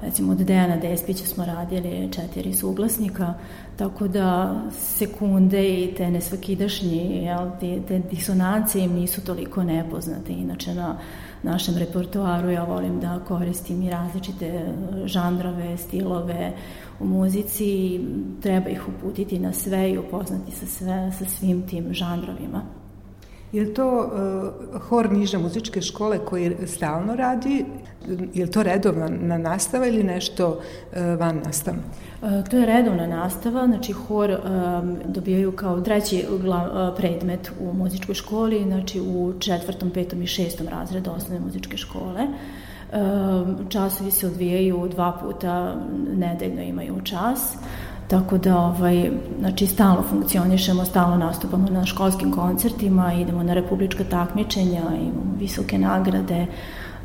recimo 0.03 0.33
od 0.33 0.39
Dejana 0.39 0.77
Despića 0.77 1.27
smo 1.27 1.45
radili 1.45 2.13
četiri 2.13 2.55
suglasnika, 2.55 3.35
tako 3.77 4.09
da 4.09 4.61
sekunde 4.71 5.85
i 5.85 5.95
te 5.95 6.11
nesvakidašnji, 6.11 7.25
jel, 7.25 7.51
te, 7.61 7.81
te 7.89 7.99
disonancije 7.99 8.85
im 8.85 8.93
nisu 8.93 9.25
toliko 9.25 9.63
nepoznate. 9.63 10.33
Inače 10.33 10.75
na 10.75 10.99
našem 11.45 11.79
repertoaru 11.79 12.51
ja 12.51 12.65
volim 12.65 13.01
da 13.01 13.21
koristim 13.29 13.83
i 13.83 13.91
različite 13.91 14.75
žanrove, 15.05 15.77
stilove 15.77 16.53
u 17.01 17.07
muzici, 17.07 18.01
treba 18.43 18.71
ih 18.71 18.89
uputiti 18.89 19.39
na 19.39 19.53
sve 19.53 19.91
i 19.91 19.99
upoznati 19.99 20.53
sa, 20.53 20.67
sve, 20.67 21.13
sa 21.19 21.25
svim 21.25 21.63
tim 21.67 21.95
žanrovima. 21.95 22.63
Je 23.53 23.75
to 23.75 23.87
uh, 23.87 24.81
hor 24.83 25.13
niže 25.13 25.39
muzičke 25.39 25.81
škole 25.81 26.19
koji 26.19 26.57
stalno 26.67 27.17
radi? 27.17 27.65
Je 28.35 28.51
to 28.51 28.63
redovna 28.63 29.39
nastava 29.39 29.87
ili 29.87 30.03
nešto 30.03 30.49
uh, 30.49 30.59
van 31.19 31.41
nastavno? 31.45 31.83
Uh, 32.25 32.49
to 32.49 32.57
je 32.57 32.67
redovna 32.67 33.07
nastava, 33.07 33.67
znači 33.67 33.93
hor 33.93 34.31
um, 34.31 34.97
dobijaju 35.05 35.53
kao 35.53 35.81
treći 35.81 36.25
uh, 36.31 36.97
predmet 36.97 37.53
u 37.61 37.73
muzičkoj 37.73 38.15
školi, 38.15 38.65
znači 38.65 39.01
u 39.01 39.33
četvrtom, 39.39 39.91
petom 39.91 40.23
i 40.23 40.27
šestom 40.27 40.69
razredu 40.69 41.11
osnovne 41.11 41.41
muzičke 41.45 41.77
škole. 41.77 42.23
Uh, 42.23 43.69
časovi 43.69 44.11
se 44.11 44.27
odvijaju 44.27 44.89
dva 44.91 45.13
puta 45.13 45.77
nedeljno 46.17 46.63
imaju 46.63 47.01
čas. 47.05 47.57
Tako 48.09 48.39
da, 48.39 48.59
ovaj, 48.59 49.11
znači, 49.39 49.67
stalno 49.67 50.03
funkcionišemo, 50.03 50.85
stalno 50.85 51.17
nastupamo 51.17 51.71
na 51.71 51.87
školskim 51.87 52.33
koncertima, 52.33 53.15
idemo 53.15 53.43
na 53.43 53.55
republička 53.55 54.05
takmičenja, 54.05 54.81
imamo 54.81 55.37
visoke 55.39 55.79
nagrade, 55.79 56.47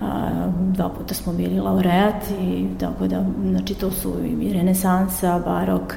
a, 0.02 0.48
dva 0.74 0.90
puta 0.90 1.14
smo 1.14 1.34
bili 1.34 1.60
laureat 1.60 2.32
i 2.42 2.68
tako 2.80 3.08
da, 3.08 3.26
znači, 3.50 3.74
to 3.74 3.92
su 3.92 4.14
i 4.42 4.54
renesansa, 4.54 5.40
barok, 5.46 5.94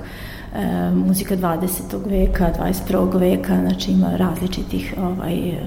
e, 0.55 0.91
muzika 0.91 1.37
20. 1.37 2.11
veka, 2.11 2.53
21. 2.59 3.19
veka, 3.19 3.61
znači 3.61 3.91
ima 3.91 4.17
različitih 4.17 4.95
ovaj, 4.99 5.49
e, 5.49 5.61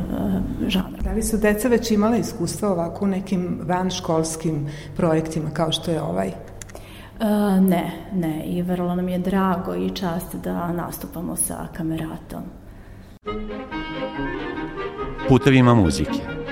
žanra. 0.68 1.02
Da 1.04 1.12
li 1.12 1.24
su 1.24 1.38
deca 1.38 1.68
već 1.68 1.92
imala 1.92 2.18
iskustva 2.18 2.70
ovako 2.70 3.06
u 3.06 3.08
nekim 3.08 3.60
vanškolskim 3.64 4.68
projektima 4.96 5.50
kao 5.50 5.72
što 5.72 5.92
je 5.92 6.02
ovaj? 6.02 6.32
Uh, 7.20 7.64
ne, 7.64 7.92
ne 8.14 8.46
i 8.46 8.62
vrlo 8.62 8.96
nam 8.96 9.10
je 9.10 9.20
drago 9.20 9.76
i 9.76 9.90
čast 9.90 10.36
da 10.36 10.72
nastupamo 10.72 11.36
sa 11.36 11.68
kameratom. 11.74 12.42
Putevima 15.30 15.74
muzike. 15.74 16.45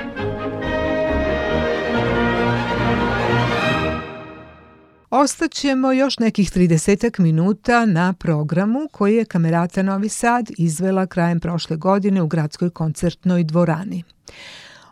Ostaćemo 5.16 5.91
još 5.91 6.20
nekih 6.20 6.51
30 6.51 7.20
minuta 7.20 7.86
na 7.86 8.14
programu 8.14 8.88
koji 8.91 9.16
je 9.16 9.26
Kamerata 9.26 9.84
Novi 9.84 10.09
Sad 10.09 10.51
izvela 10.57 11.07
krajem 11.07 11.39
prošle 11.39 11.78
godine 11.78 12.22
u 12.22 12.28
gradskoj 12.28 12.70
koncertnoj 12.70 13.43
dvorani. 13.43 14.03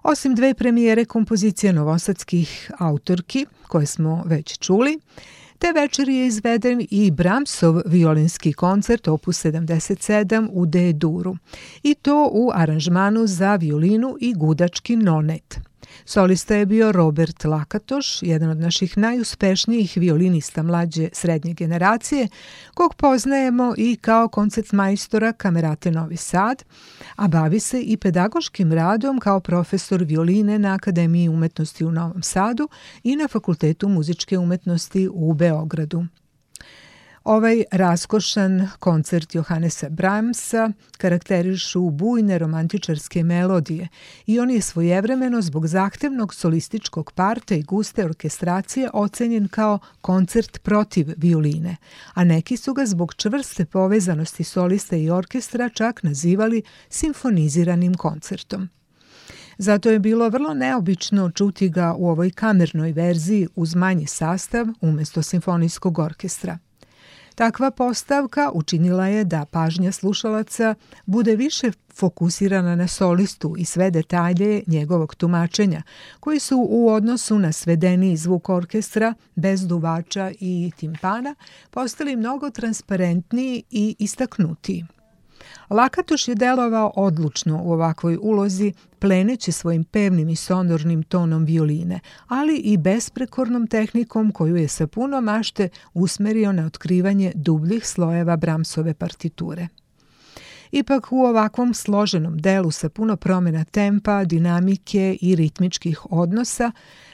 Osim 0.04 0.36
dve 0.36 0.54
premijere 0.54 1.06
kompozicije 1.06 1.74
novosadskih 1.74 2.72
autorki, 2.80 3.46
koje 3.68 3.86
smo 3.86 4.24
već 4.26 4.58
čuli, 4.60 5.00
Te 5.60 5.72
večer 5.72 6.10
je 6.10 6.28
izveden 6.28 6.88
i 6.90 7.12
Bramsov 7.12 7.82
violinski 7.86 8.54
koncert 8.54 9.08
opus 9.08 9.46
77 9.46 10.48
u 10.52 10.66
D-duru 10.66 11.38
i 11.84 11.94
to 11.94 12.30
u 12.32 12.52
aranžmanu 12.54 13.28
za 13.28 13.56
violinu 13.56 14.18
i 14.20 14.34
gudački 14.34 14.96
nonet. 14.96 15.71
Solista 16.06 16.56
je 16.56 16.66
bio 16.66 16.92
Robert 16.92 17.44
Lakatoš, 17.44 18.24
jedan 18.24 18.50
od 18.50 18.58
naših 18.58 18.98
najuspešnijih 18.98 19.94
violinista 19.96 20.64
mlađe 20.64 21.10
srednje 21.14 21.54
generacije, 21.54 22.28
kog 22.74 22.96
poznajemo 22.96 23.74
i 23.78 23.98
kao 24.02 24.28
koncertmajstora 24.28 25.34
Kamerate 25.34 25.92
Novi 25.92 26.18
Sad, 26.18 26.64
a 27.16 27.28
bavi 27.28 27.60
se 27.60 27.82
i 27.82 27.98
pedagoškim 27.98 28.74
radom 28.74 29.20
kao 29.20 29.40
profesor 29.40 30.04
violine 30.04 30.60
na 30.60 30.74
Akademiji 30.74 31.30
umetnosti 31.30 31.86
u 31.86 31.92
Novom 31.92 32.24
Sadu 32.24 32.70
i 33.04 33.16
na 33.16 33.28
Fakultetu 33.28 33.90
muzičke 33.90 34.38
umetnosti 34.38 35.10
u 35.14 35.34
Beogradu. 35.34 36.06
Ovaj 37.24 37.64
raskošan 37.72 38.70
koncert 38.80 39.36
Johannesa 39.36 39.90
Brahmsa 39.90 40.72
karakterišu 40.98 41.90
bujne 41.90 42.38
romantičarske 42.38 43.24
melodije 43.24 43.88
i 44.26 44.40
on 44.40 44.50
je 44.50 44.62
svojevremeno 44.62 45.42
zbog 45.42 45.68
zahtevnog 45.68 46.34
solističkog 46.34 47.12
parta 47.12 47.56
i 47.56 47.62
guste 47.62 48.06
orkestracije 48.06 48.90
ocenjen 48.94 49.48
kao 49.48 49.80
koncert 50.02 50.64
protiv 50.64 51.14
violine, 51.18 51.76
a 52.14 52.24
neki 52.24 52.58
su 52.58 52.74
ga 52.74 52.86
zbog 52.86 53.14
čvrste 53.14 53.66
povezanosti 53.66 54.44
solista 54.44 54.96
i 54.96 55.10
orkestra 55.10 55.70
čak 55.70 56.04
nazivali 56.04 56.64
simfoniziranim 56.90 57.94
koncertom. 57.94 58.70
Zato 59.58 59.90
je 59.90 60.00
bilo 60.00 60.30
vrlo 60.30 60.54
neobično 60.54 61.32
čuti 61.32 61.70
ga 61.70 61.94
u 61.98 62.10
ovoj 62.10 62.32
kamernoj 62.32 62.92
verziji 62.92 63.48
uz 63.56 63.76
manji 63.76 64.08
sastav 64.08 64.68
umesto 64.82 65.22
simfonijskog 65.22 66.00
orkestra– 66.00 66.58
Takva 67.42 67.72
postavka 67.72 68.52
učinila 68.54 69.08
je 69.08 69.24
da 69.24 69.46
pažnja 69.52 69.92
slušalaca 69.92 70.76
bude 71.06 71.36
više 71.36 71.72
fokusirana 71.96 72.76
na 72.76 72.88
solistu 72.88 73.56
i 73.58 73.66
sve 73.66 73.92
detalje 73.92 74.64
njegovog 74.68 75.16
tumačenja, 75.16 75.82
koji 76.20 76.40
su 76.40 76.68
u 76.70 76.90
odnosu 76.90 77.40
na 77.40 77.52
svedeni 77.52 78.18
zvuk 78.18 78.50
orkestra 78.50 79.14
bez 79.36 79.68
duvača 79.68 80.32
i 80.40 80.72
timpana 80.78 81.36
postali 81.72 82.16
mnogo 82.16 82.50
transparentniji 82.50 83.64
i 83.72 83.96
istaknutiji. 84.00 84.86
Lakatoš 85.72 86.28
je 86.28 86.36
delovao 86.36 86.92
odlučno 86.96 87.62
u 87.64 87.72
ovakvoj 87.72 88.18
ulozi, 88.22 88.74
pleneći 89.00 89.52
svojim 89.52 89.84
pevnim 89.84 90.30
i 90.30 90.36
sonornim 90.36 91.04
tonom 91.04 91.46
violine, 91.46 92.00
ali 92.28 92.56
i 92.56 92.78
besprekornom 92.78 93.68
tehnikom 93.68 94.32
koju 94.32 94.56
je 94.56 94.68
sa 94.68 94.88
puno 94.88 95.22
mašte 95.22 95.70
usmerio 95.94 96.52
na 96.52 96.66
otkrivanje 96.66 97.32
dubljih 97.36 97.88
slojeva 97.88 98.38
Bramsove 98.38 98.94
partiture. 98.94 99.68
Ipak 100.72 101.08
u 101.12 101.20
ovakvom 101.20 101.74
složenom 101.74 102.38
delu 102.38 102.72
sa 102.72 102.90
puno 102.90 103.16
promjena 103.16 103.64
tempa, 103.64 104.26
dinamike 104.26 105.18
i 105.22 105.36
ritmičkih 105.36 106.12
odnosa, 106.12 106.72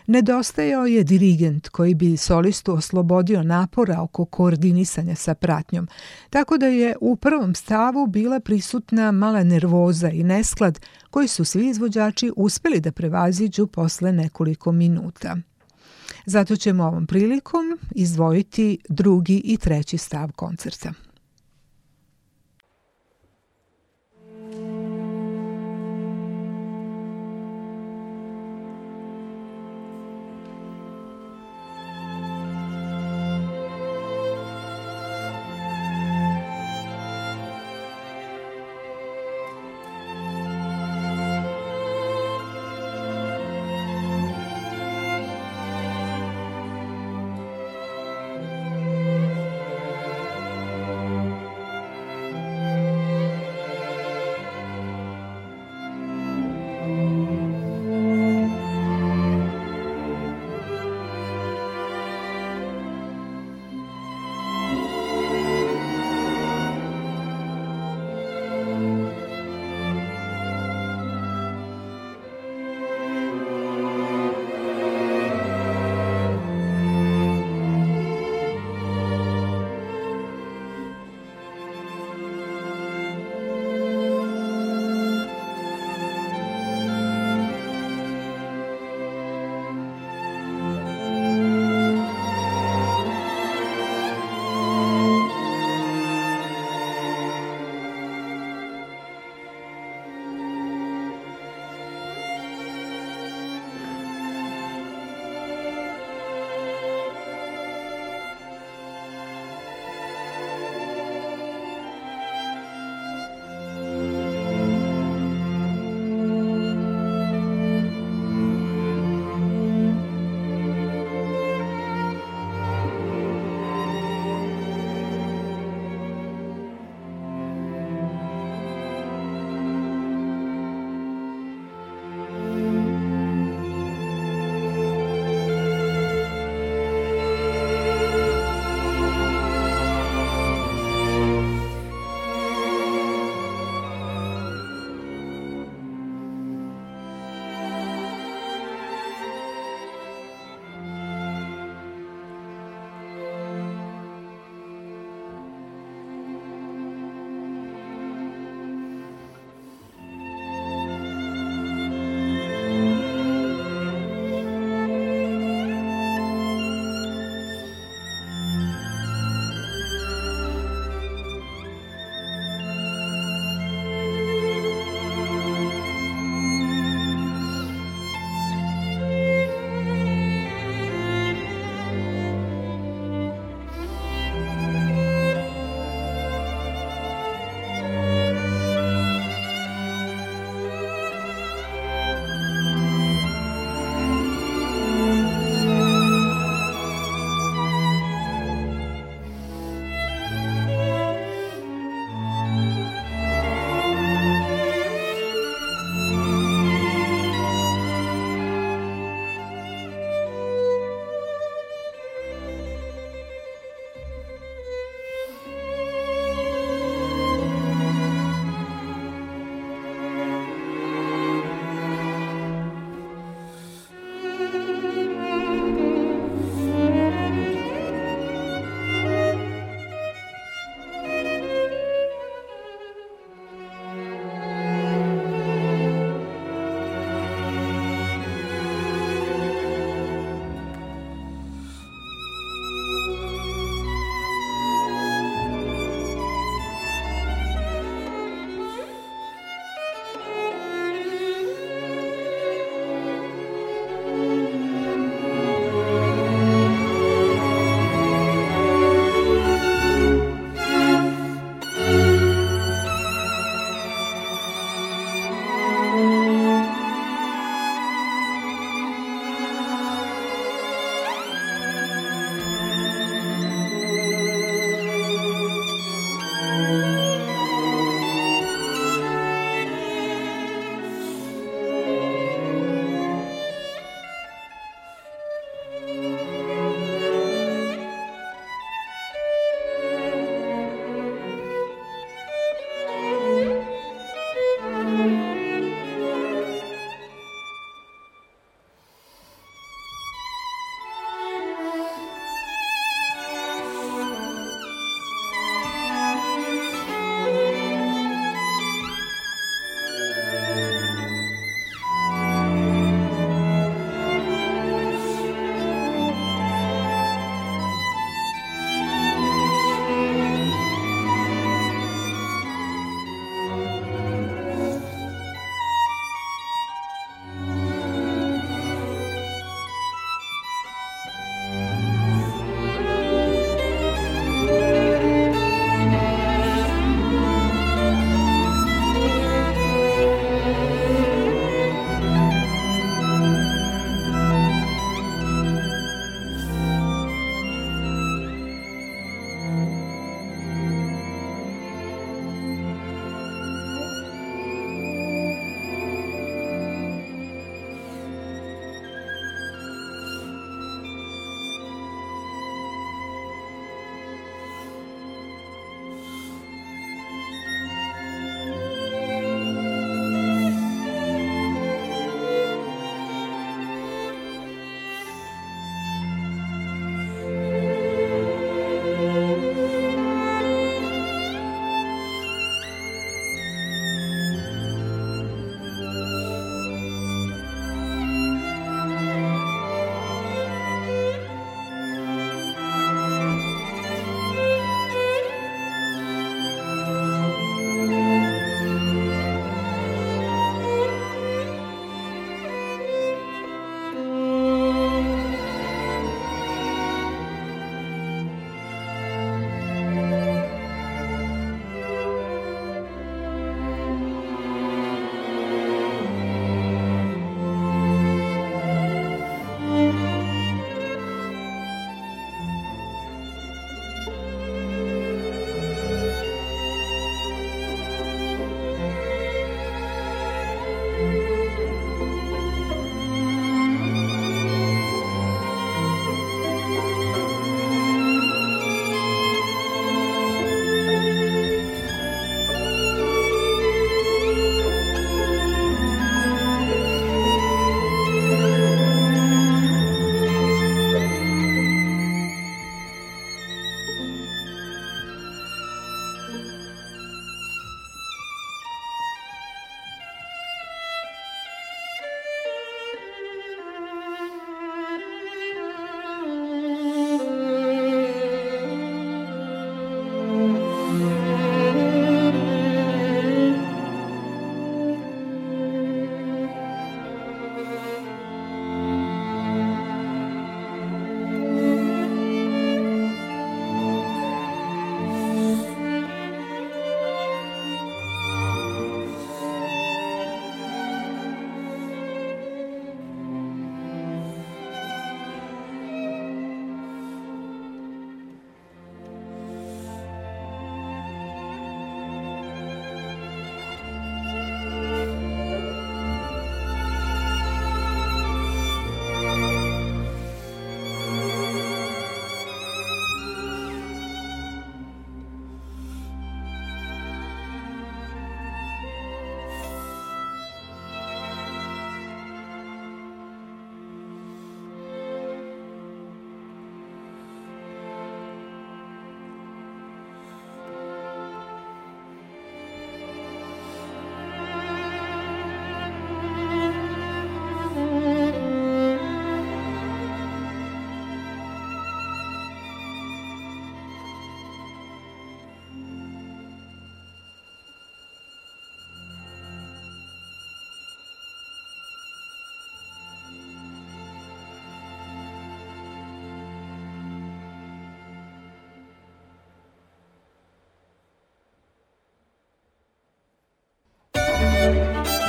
Nedostajao 0.08 0.86
je 0.86 1.04
dirigent 1.04 1.70
koji 1.70 1.96
bi 1.96 2.18
solistu 2.18 2.74
oslobodio 2.74 3.44
napora 3.44 4.02
oko 4.02 4.26
koordinisanja 4.26 5.16
sa 5.16 5.34
pratnjom, 5.34 5.88
tako 6.30 6.58
da 6.58 6.66
je 6.66 6.96
u 7.02 7.16
prvom 7.16 7.56
stavu 7.56 8.08
bila 8.08 8.40
prisutna 8.40 9.12
mala 9.12 9.44
nervoza 9.44 10.10
i 10.10 10.24
nesklad 10.24 10.80
koji 11.10 11.28
su 11.28 11.46
svi 11.46 11.70
izvođači 11.70 12.32
uspeli 12.36 12.80
da 12.80 12.92
prevaziđu 12.92 13.68
posle 13.68 14.12
nekoliko 14.12 14.72
minuta. 14.72 15.38
Zato 16.26 16.56
ćemo 16.56 16.84
ovom 16.84 17.08
prilikom 17.08 17.80
izdvojiti 17.92 18.78
drugi 18.90 19.42
i 19.46 19.58
treći 19.58 19.98
stav 19.98 20.32
koncerta. 20.32 20.94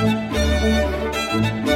Música 0.01 1.68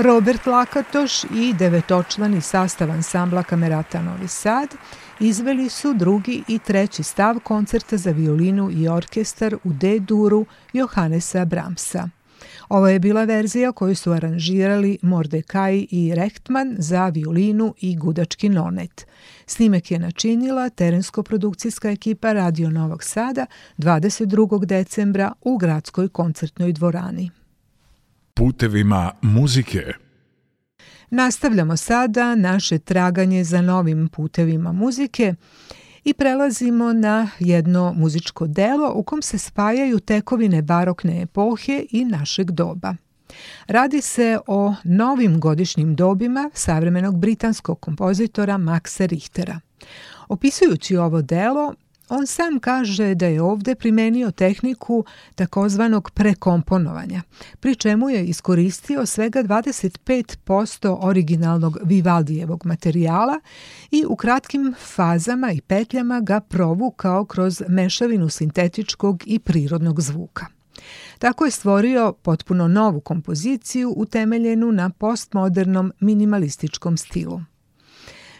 Robert 0.00 0.46
Lakatoš 0.46 1.24
i 1.24 1.54
devetočlani 1.58 2.40
sastav 2.40 2.90
ansambla 2.90 3.42
Kamerata 3.42 4.02
Novi 4.02 4.28
Sad 4.28 4.68
izveli 5.20 5.68
su 5.68 5.94
drugi 5.94 6.42
i 6.48 6.58
treći 6.58 7.02
stav 7.02 7.40
koncerta 7.40 7.96
za 7.96 8.10
violinu 8.10 8.70
i 8.70 8.88
orkestar 8.88 9.54
u 9.54 9.72
D-duru 9.72 10.46
Johannesa 10.72 11.44
Bramsa. 11.44 12.08
Ovo 12.68 12.88
je 12.88 12.98
bila 12.98 13.24
verzija 13.24 13.72
koju 13.72 13.96
su 13.96 14.12
aranžirali 14.12 14.98
Mordekaj 15.02 15.86
i 15.90 16.14
Rechtman 16.14 16.74
za 16.78 17.08
violinu 17.08 17.74
i 17.80 17.96
gudački 17.96 18.48
nonet. 18.48 19.06
Snimek 19.46 19.90
je 19.90 19.98
načinila 19.98 20.70
terensko-produkcijska 20.70 21.90
ekipa 21.90 22.32
Radio 22.32 22.70
Novog 22.70 23.04
Sada 23.04 23.46
22. 23.78 24.64
decembra 24.64 25.32
u 25.40 25.56
gradskoj 25.56 26.08
koncertnoj 26.08 26.72
dvorani 26.72 27.37
putevima 28.38 29.12
muzike. 29.22 29.92
Nastavljamo 31.10 31.76
sada 31.76 32.34
naše 32.34 32.78
traganje 32.78 33.44
za 33.44 33.60
novim 33.62 34.08
putevima 34.08 34.72
muzike 34.72 35.34
i 36.04 36.14
prelazimo 36.14 36.92
na 36.92 37.28
jedno 37.38 37.92
muzičko 37.92 38.46
delo 38.46 38.92
u 38.94 39.02
kom 39.02 39.22
se 39.22 39.38
spajaju 39.38 40.00
tekovine 40.00 40.62
barokne 40.62 41.22
epohe 41.22 41.84
i 41.90 42.04
našeg 42.04 42.50
doba. 42.50 42.94
Radi 43.66 44.00
se 44.00 44.38
o 44.46 44.74
novim 44.84 45.40
godišnjim 45.40 45.94
dobima 45.94 46.50
savremenog 46.54 47.18
britanskog 47.18 47.80
kompozitora 47.80 48.58
Maxa 48.58 49.06
Richtera. 49.06 49.60
Opisujući 50.28 50.96
ovo 50.96 51.22
delo, 51.22 51.74
On 52.08 52.26
sam 52.26 52.58
kaže 52.60 53.14
da 53.14 53.26
je 53.26 53.42
ovde 53.42 53.74
primenio 53.74 54.30
tehniku 54.30 55.04
takozvanog 55.34 56.10
prekomponovanja, 56.10 57.22
pri 57.60 57.74
čemu 57.74 58.10
je 58.10 58.24
iskoristio 58.26 59.06
svega 59.06 59.42
25% 59.42 60.98
originalnog 61.00 61.78
Vivaldijevog 61.84 62.66
materijala 62.66 63.40
i 63.90 64.04
u 64.08 64.16
kratkim 64.16 64.74
fazama 64.78 65.52
i 65.52 65.60
petljama 65.60 66.20
ga 66.20 66.40
provukao 66.40 67.24
kroz 67.24 67.62
mešavinu 67.68 68.28
sintetičkog 68.28 69.22
i 69.26 69.38
prirodnog 69.38 70.00
zvuka. 70.00 70.46
Tako 71.18 71.44
je 71.44 71.50
stvorio 71.50 72.12
potpuno 72.12 72.68
novu 72.68 73.00
kompoziciju 73.00 73.94
utemeljenu 73.96 74.72
na 74.72 74.90
postmodernom 74.90 75.92
minimalističkom 76.00 76.96
stilu. 76.96 77.40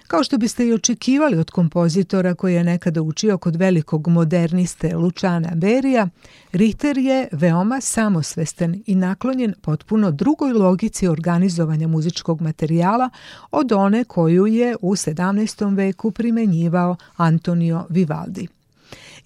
Kao 0.08 0.24
što 0.24 0.38
biste 0.38 0.66
i 0.66 0.72
očekivali 0.72 1.38
od 1.38 1.50
kompozitora 1.50 2.34
koji 2.34 2.54
je 2.54 2.64
nekada 2.64 3.02
učio 3.02 3.38
kod 3.38 3.56
velikog 3.56 4.08
moderniste 4.08 4.96
Lučana 4.96 5.54
Berija, 5.54 6.08
Richter 6.52 6.98
je 6.98 7.28
veoma 7.32 7.80
samosvestan 7.80 8.82
i 8.86 8.94
naklonjen 8.94 9.54
potpuno 9.62 10.10
drugoj 10.10 10.52
logici 10.52 11.08
organizovanja 11.08 11.88
muzičkog 11.88 12.40
materijala 12.40 13.10
od 13.50 13.72
one 13.72 14.04
koju 14.04 14.46
je 14.46 14.76
u 14.80 14.92
17. 14.92 15.76
veku 15.76 16.10
primenjivao 16.10 16.96
Antonio 17.16 17.86
Vivaldi. 17.88 18.57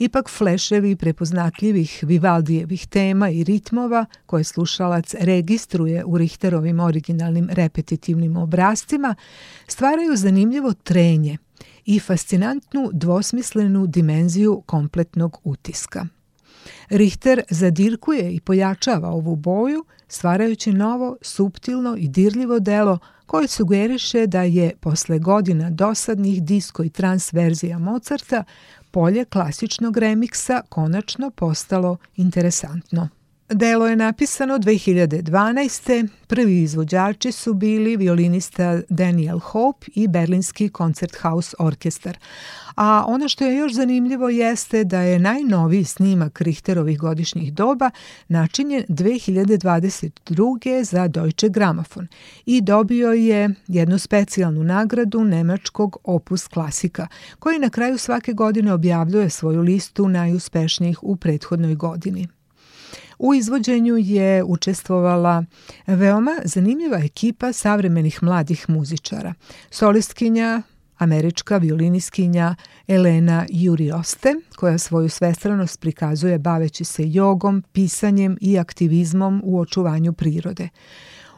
Ipak 0.02 0.28
fleševi 0.28 0.96
prepoznatljivih 0.96 2.04
Vivaldijevih 2.06 2.86
tema 2.86 3.30
i 3.30 3.44
ritmova 3.44 4.06
koje 4.26 4.44
slušalac 4.44 5.14
registruje 5.20 6.04
u 6.04 6.18
Richterovim 6.18 6.80
originalnim 6.80 7.48
repetitivnim 7.50 8.36
obrazcima 8.36 9.14
stvaraju 9.66 10.16
zanimljivo 10.16 10.72
trenje 10.72 11.38
i 11.84 12.00
fascinantnu 12.00 12.90
dvosmislenu 12.92 13.86
dimenziju 13.86 14.62
kompletnog 14.66 15.38
utiska. 15.44 16.06
Richter 16.88 17.42
zadirkuje 17.50 18.32
i 18.34 18.40
pojačava 18.40 19.08
ovu 19.08 19.36
boju, 19.36 19.84
stvarajući 20.08 20.72
novo, 20.72 21.16
suptilno 21.22 21.96
i 21.98 22.08
dirljivo 22.08 22.58
delo 22.58 22.98
koje 23.26 23.48
sugeriše 23.48 24.26
da 24.26 24.42
je 24.42 24.72
posle 24.80 25.18
godina 25.18 25.70
dosadnih 25.70 26.42
disko 26.42 26.84
i 26.84 26.90
trans 26.90 27.32
verzija 27.32 27.78
Mozarta 27.78 28.44
polje 28.92 29.24
klasičnog 29.24 29.96
remiksa 29.96 30.62
konačno 30.68 31.30
postalo 31.30 31.96
interesantno. 32.16 33.08
Delo 33.54 33.86
je 33.86 33.96
napisano 33.96 34.58
2012. 34.58 36.08
Prvi 36.26 36.62
izvođači 36.62 37.32
su 37.32 37.54
bili 37.54 37.96
violinista 37.96 38.80
Daniel 38.88 39.38
Hope 39.38 39.86
i 39.94 40.08
Berlinski 40.08 40.68
Koncerthaus 40.68 41.54
Orkestar. 41.58 42.18
A 42.76 43.04
ono 43.06 43.28
što 43.28 43.44
je 43.44 43.56
još 43.56 43.72
zanimljivo 43.72 44.28
jeste 44.28 44.84
da 44.84 45.00
je 45.00 45.18
najnoviji 45.18 45.84
snimak 45.84 46.40
Richterovih 46.40 46.98
godišnjih 46.98 47.54
doba 47.54 47.90
načinjen 48.28 48.84
2022. 48.88 50.84
za 50.84 51.08
Deutsche 51.08 51.48
Grammophon 51.48 52.08
i 52.46 52.60
dobio 52.60 53.12
je 53.12 53.54
jednu 53.68 53.98
specijalnu 53.98 54.64
nagradu 54.64 55.24
nemačkog 55.24 55.96
opus 56.04 56.48
klasika, 56.48 57.06
koji 57.38 57.58
na 57.58 57.70
kraju 57.70 57.98
svake 57.98 58.32
godine 58.32 58.72
objavljuje 58.72 59.30
svoju 59.30 59.60
listu 59.60 60.08
najuspešnijih 60.08 61.02
u 61.02 61.16
prethodnoj 61.16 61.74
godini. 61.74 62.28
U 63.22 63.34
izvođenju 63.34 63.96
je 63.96 64.44
učestvovala 64.44 65.44
veoma 65.86 66.36
zanimljiva 66.44 66.98
ekipa 66.98 67.52
savremenih 67.52 68.22
mladih 68.22 68.64
muzičara. 68.68 69.34
Solistkinja 69.70 70.62
američka 70.98 71.56
violiniskinja 71.56 72.54
Elena 72.88 73.46
Jurioste, 73.48 74.34
koja 74.56 74.78
svoju 74.78 75.08
svestranost 75.08 75.80
prikazuje 75.80 76.38
baveći 76.38 76.84
se 76.84 77.02
jogom, 77.10 77.62
pisanjem 77.72 78.38
i 78.40 78.58
aktivizmom 78.58 79.42
u 79.44 79.60
očuvanju 79.60 80.12
prirode. 80.12 80.68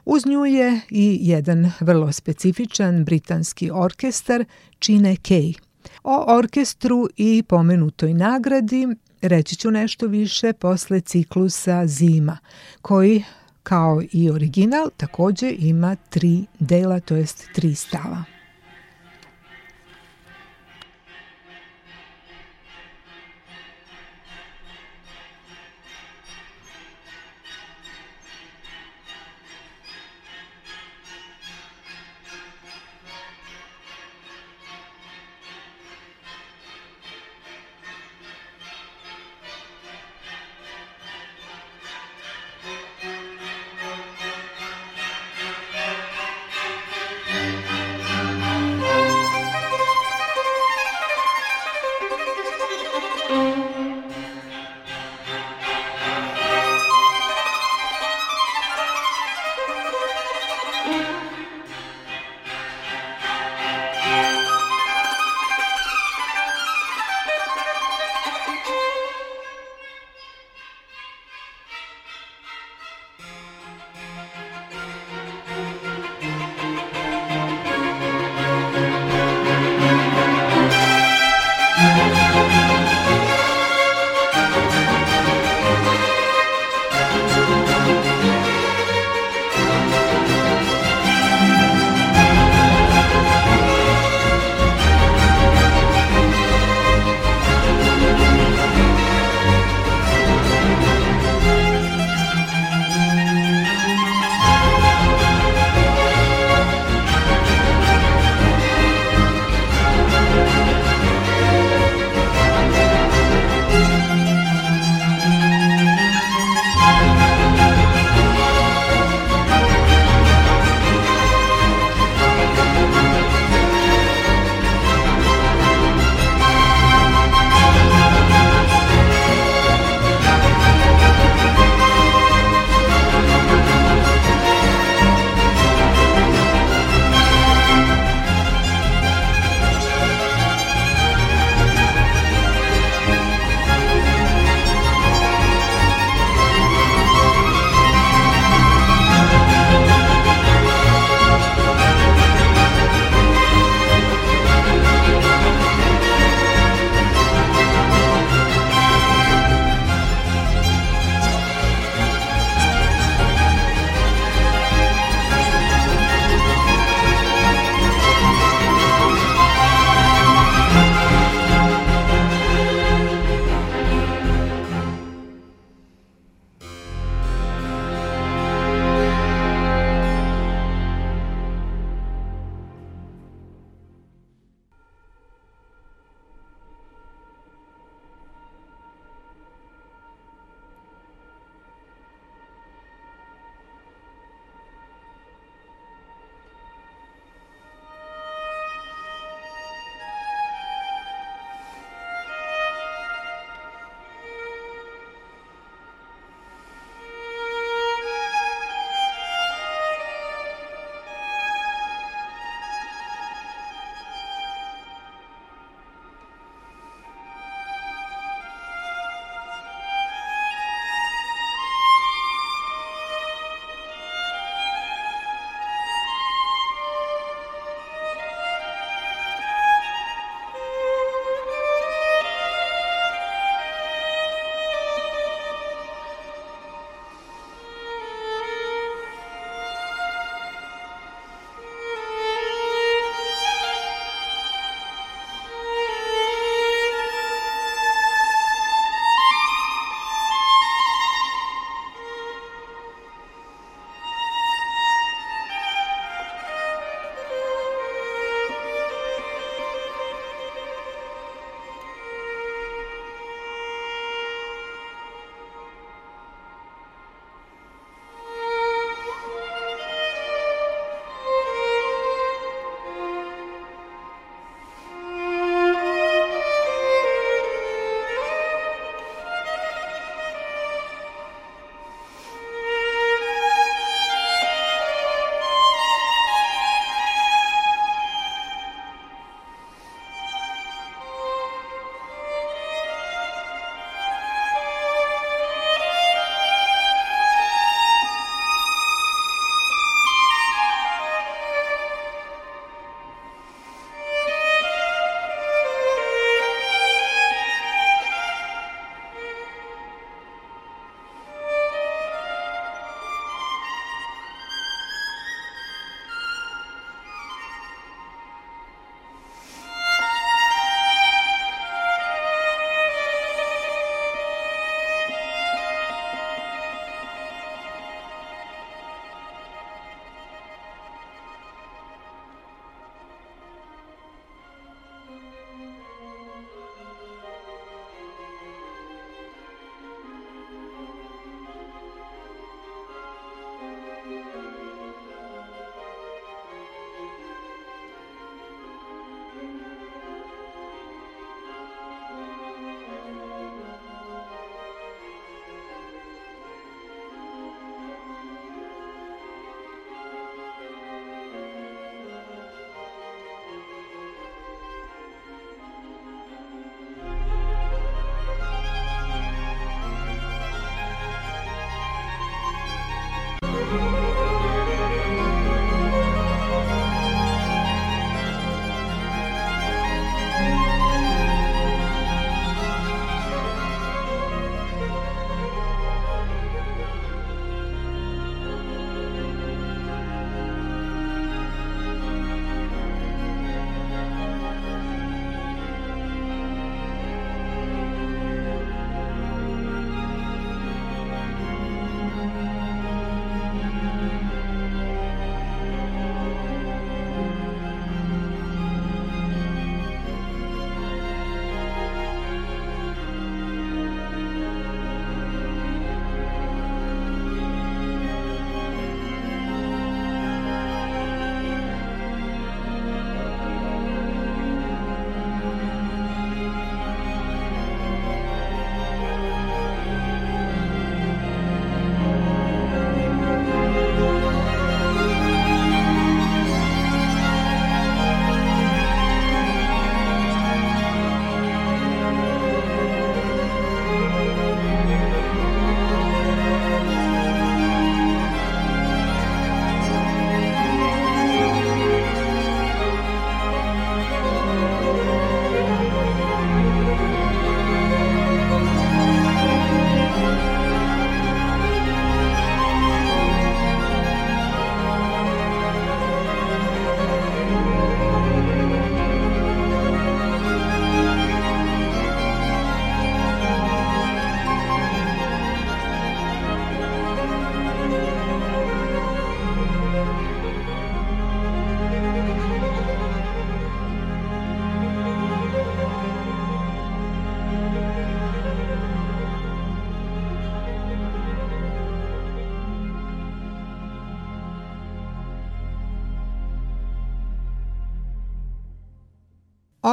Uz 0.05 0.27
nju 0.27 0.47
je 0.47 0.81
i 0.90 1.19
jedan 1.20 1.73
vrlo 1.81 2.12
specifičan 2.12 3.05
britanski 3.05 3.70
orkestar 3.73 4.44
Chine 4.81 5.16
Kei. 5.16 5.55
O 6.05 6.36
orkestru 6.36 7.09
i 7.16 7.43
pomenutoj 7.48 8.15
nagradi 8.15 8.89
reći 9.28 9.56
ću 9.56 9.70
nešto 9.70 10.06
više 10.06 10.52
posle 10.52 11.01
ciklusa 11.01 11.86
Zima, 11.86 12.38
koji 12.82 13.24
Kao 13.64 14.02
i 14.12 14.30
original, 14.30 14.90
takođe 14.96 15.55
ima 15.59 15.96
tri 16.10 16.44
dela, 16.59 17.01
to 17.01 17.14
jest 17.16 17.48
tri 17.55 17.74
stava. 17.74 18.34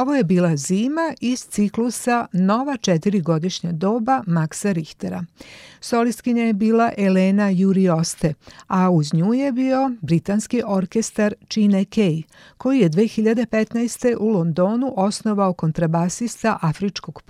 Ovo 0.02 0.14
je 0.14 0.24
bila 0.24 0.56
zima 0.56 1.14
iz 1.20 1.46
ciklusa 1.46 2.26
Nova 2.32 2.76
četirigodišnja 2.76 3.72
doba 3.72 4.22
Maxa 4.26 4.72
Richtera. 4.72 5.24
Solistkinja 5.80 6.42
je 6.44 6.52
bila 6.52 6.92
Elena 6.98 7.50
Jurioste, 7.50 8.34
a 8.66 8.90
uz 8.90 9.14
nju 9.14 9.34
je 9.34 9.52
bio 9.52 9.90
britanski 10.00 10.62
orkestar 10.66 11.34
Chine 11.48 11.84
Kei, 11.84 12.22
koji 12.56 12.78
je 12.80 12.90
2015. 12.90 14.16
u 14.20 14.28
Londonu 14.28 14.94
osnovao 14.96 15.52
kontrabasista 15.52 16.58
afričkog 16.62 17.22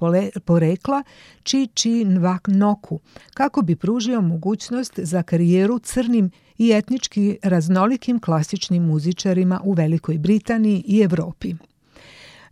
porekla 0.44 1.02
Chi 1.44 1.68
Chi 1.74 2.04
Noku, 2.46 3.00
kako 3.34 3.62
bi 3.62 3.76
pružio 3.76 4.20
mogućnost 4.20 4.98
za 4.98 5.22
karijeru 5.22 5.78
crnim 5.78 6.30
i 6.58 6.72
etnički 6.72 7.38
raznolikim 7.42 8.20
klasičnim 8.20 8.82
muzičarima 8.82 9.60
u 9.64 9.72
Velikoj 9.72 10.18
Britaniji 10.18 10.84
i 10.86 11.00
Evropi. 11.00 11.54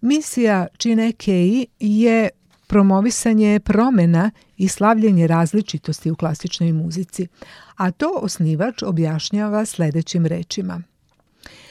Misija 0.00 0.66
Kei 1.18 1.66
je 1.80 2.28
promovisanje 2.66 3.60
promena 3.60 4.30
i 4.56 4.68
slavljenje 4.68 5.26
različitosti 5.26 6.10
u 6.10 6.16
klasičnoj 6.16 6.72
muzici, 6.72 7.26
a 7.76 7.90
to 7.90 8.10
osnivač 8.22 8.82
objašnjava 8.82 9.64
sledećim 9.64 10.26
rečima. 10.26 10.82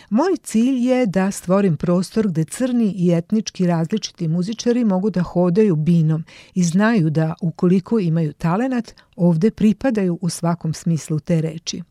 Moj 0.10 0.38
cilj 0.44 0.90
je 0.90 1.06
da 1.06 1.32
stvorim 1.32 1.78
prostor 1.78 2.28
gde 2.28 2.44
crni 2.44 2.94
i 2.98 3.12
etnički 3.12 3.68
različiti 3.68 4.28
muzičari 4.28 4.86
mogu 4.86 5.10
da 5.10 5.22
hodaju 5.22 5.76
binom 5.76 6.26
i 6.54 6.64
znaju 6.64 7.10
da 7.10 7.34
ukoliko 7.42 8.00
imaju 8.00 8.34
talenat, 8.34 8.94
ovde 9.16 9.52
pripadaju 9.52 10.20
u 10.22 10.30
svakom 10.30 10.74
smislu 10.74 11.20
te 11.20 11.42
reči. 11.42 11.82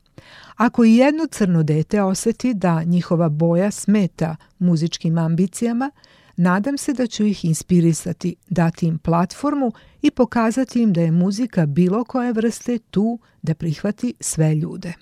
Ako 0.56 0.84
i 0.84 0.96
jedno 0.96 1.26
crno 1.26 1.62
dete 1.62 2.02
oseti 2.02 2.54
da 2.54 2.82
njihova 2.82 3.28
boja 3.28 3.70
smeta 3.70 4.36
muzičkim 4.58 5.18
ambicijama, 5.18 5.90
Nadam 6.40 6.78
se 6.78 6.92
da 6.92 7.06
ću 7.06 7.24
ih 7.26 7.44
inspirisati, 7.44 8.36
dati 8.50 8.86
im 8.86 8.98
platformu 8.98 9.72
i 10.02 10.10
pokazati 10.10 10.82
im 10.82 10.92
da 10.92 11.00
je 11.00 11.12
muzika 11.12 11.66
bilo 11.66 12.04
koje 12.04 12.32
vrste 12.32 12.78
tu 12.78 13.18
da 13.42 13.54
prihvati 13.54 14.14
sve 14.20 14.54
ljude. 14.54 14.92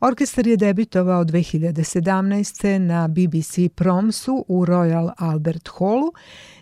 Orkestar 0.00 0.46
je 0.46 0.56
debitovao 0.56 1.24
2017. 1.24 2.78
na 2.78 3.08
BBC 3.08 3.58
Promsu 3.74 4.44
u 4.48 4.66
Royal 4.66 5.12
Albert 5.16 5.68
Hallu 5.78 6.12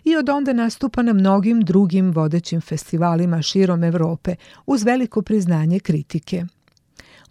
i 0.03 0.15
od 0.15 0.29
onda 0.29 0.53
nastupa 0.53 1.01
na 1.01 1.13
mnogim 1.13 1.61
drugim 1.61 2.11
vodećim 2.11 2.61
festivalima 2.61 3.41
širom 3.41 3.83
Evrope 3.83 4.35
uz 4.65 4.83
veliko 4.83 5.21
priznanje 5.21 5.79
kritike. 5.79 6.45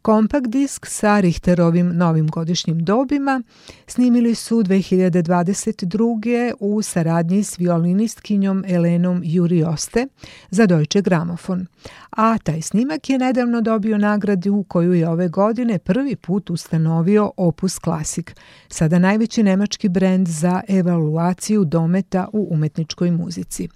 Kompakt 0.05 0.47
disk 0.47 0.87
sa 0.87 1.21
Richterovim 1.21 1.97
novim 1.97 2.29
godišnjim 2.29 2.85
dobima 2.85 3.43
snimili 3.87 4.35
su 4.35 4.57
2022. 4.57 6.53
u 6.61 6.83
saradnji 6.83 7.45
s 7.45 7.59
violinistkinjom 7.59 8.65
Elenom 8.69 9.23
Jurioste 9.25 10.07
za 10.51 10.67
Deutsche 10.67 11.03
Gramofon, 11.03 11.67
a 12.11 12.39
taj 12.39 12.63
snimak 12.63 13.11
je 13.11 13.19
nedavno 13.19 13.61
dobio 13.61 13.99
nagradu 13.99 14.65
koju 14.69 14.93
je 14.93 15.09
ove 15.09 15.29
godine 15.29 15.79
prvi 15.79 16.17
put 16.17 16.51
ustanovio 16.51 17.33
Opus 17.37 17.81
Classic, 17.81 18.27
sada 18.69 18.99
najveći 18.99 19.43
nemački 19.43 19.89
brend 19.89 20.29
za 20.29 20.61
evaluaciju 20.69 21.65
dometa 21.65 22.29
u 22.33 22.49
umetničkoj 22.51 23.11
muzici. 23.11 23.69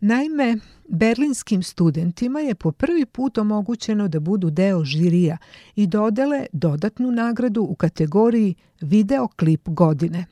Naime, 0.00 0.58
berlinskim 0.88 1.62
studentima 1.62 2.40
je 2.40 2.54
po 2.54 2.72
prvi 2.72 3.06
put 3.06 3.38
omogućeno 3.38 4.08
da 4.08 4.20
budu 4.20 4.50
deo 4.50 4.84
žirija 4.84 5.36
i 5.76 5.86
dodele 5.86 6.46
dodatnu 6.52 7.10
nagradu 7.10 7.62
u 7.62 7.74
kategoriji 7.74 8.54
videoklip 8.80 9.68
godine. 9.68 10.26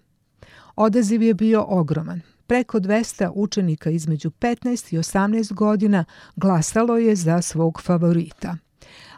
Odaziv 0.77 1.23
je 1.23 1.35
bio 1.35 1.65
ogroman. 1.69 2.21
Preko 2.47 2.81
200 2.81 3.31
učenika 3.35 3.91
između 3.91 4.31
15 4.31 4.95
i 4.95 4.99
18 4.99 5.53
godina 5.53 6.05
glasalo 6.37 6.97
je 6.97 7.17
za 7.17 7.43
svog 7.43 7.83
favorita. 7.83 8.57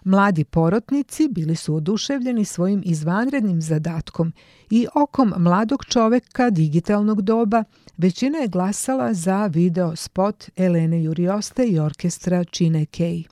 Mladi 0.05 0.45
porotnici 0.45 1.29
bili 1.29 1.57
su 1.57 1.75
oduševljeni 1.75 2.45
svojim 2.45 2.83
izvanrednim 2.85 3.63
zadatkom 3.63 4.33
i 4.71 4.87
okom 4.95 5.35
mladog 5.37 5.85
čoveka 5.85 6.51
digitalnog 6.51 7.23
doba 7.23 7.65
većina 7.99 8.39
je 8.39 8.49
glasala 8.49 9.15
za 9.15 9.47
video 9.47 9.97
spot 9.97 10.45
Elene 10.57 11.03
Jurioste 11.03 11.65
i 11.65 11.79
orkestra 11.79 12.45
Čine 12.45 12.87
Kej. 12.87 13.25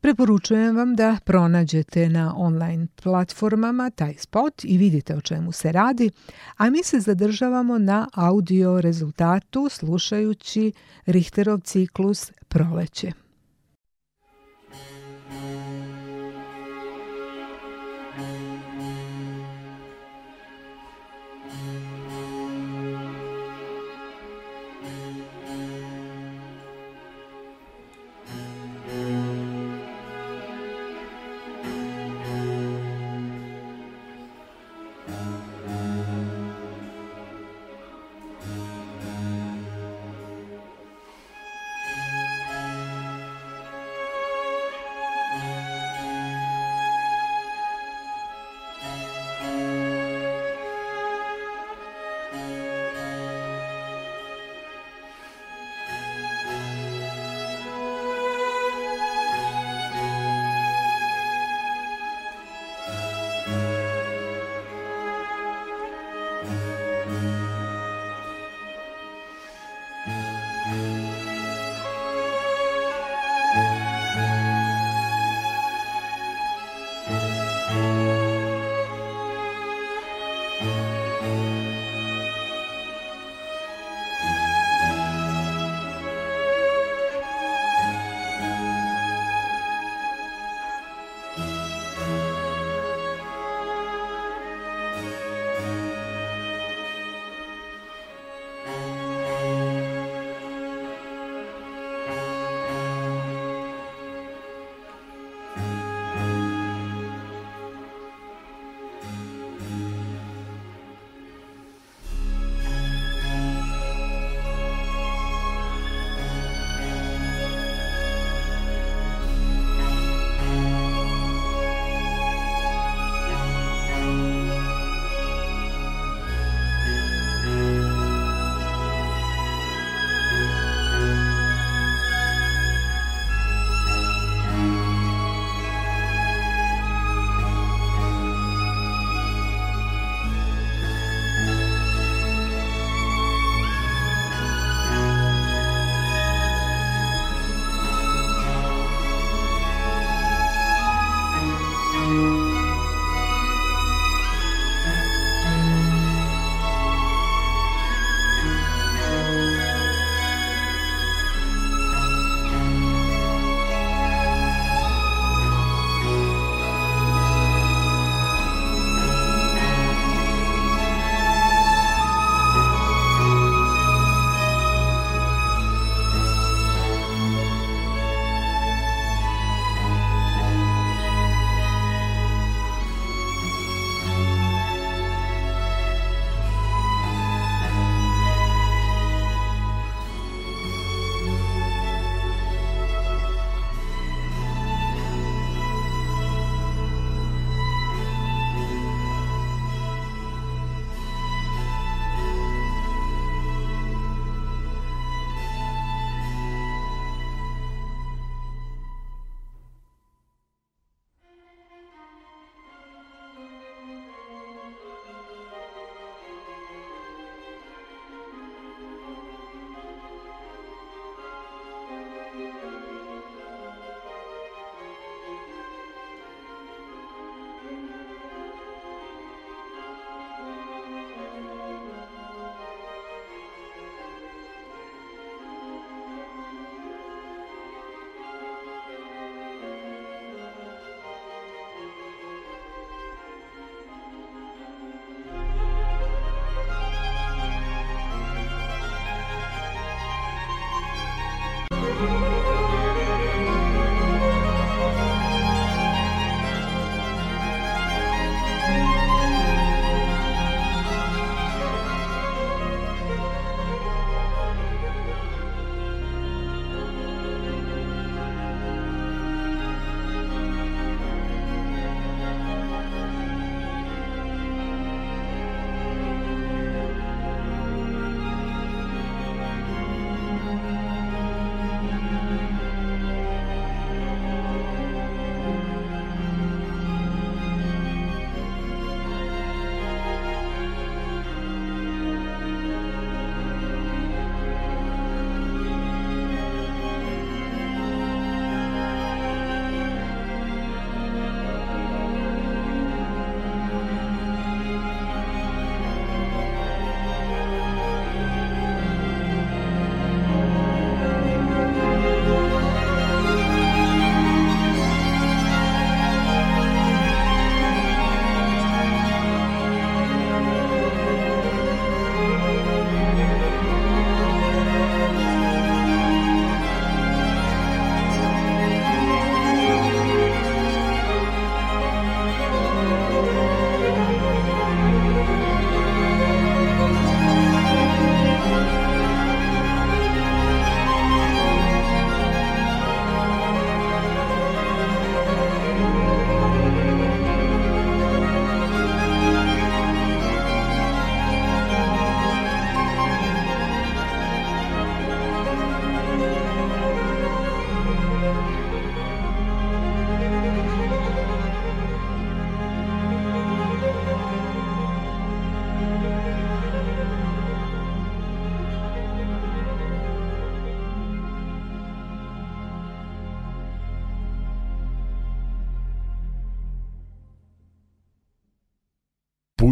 Preporučujem 0.00 0.76
vam 0.76 0.96
da 0.96 1.16
pronađete 1.24 2.08
na 2.08 2.34
online 2.36 2.86
platformama 3.02 3.90
taj 3.90 4.14
spot 4.18 4.64
i 4.64 4.78
vidite 4.78 5.16
o 5.16 5.20
čemu 5.20 5.52
se 5.52 5.72
radi, 5.72 6.10
a 6.56 6.70
mi 6.70 6.82
se 6.82 7.00
zadržavamo 7.00 7.78
na 7.78 8.08
audio 8.14 8.80
rezultatu 8.80 9.68
slušajući 9.68 10.72
Richterov 11.06 11.60
ciklus 11.60 12.32
Proleće. 12.48 13.12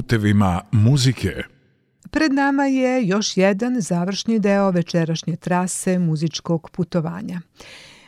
Putevima 0.08 0.60
muzike. 0.72 1.42
Pred 2.10 2.32
nama 2.32 2.64
je 2.64 3.06
još 3.06 3.36
jedan 3.36 3.80
završni 3.80 4.38
deo 4.38 4.70
večerašnje 4.70 5.36
trase 5.36 5.98
muzičkog 5.98 6.70
putovanja. 6.70 7.40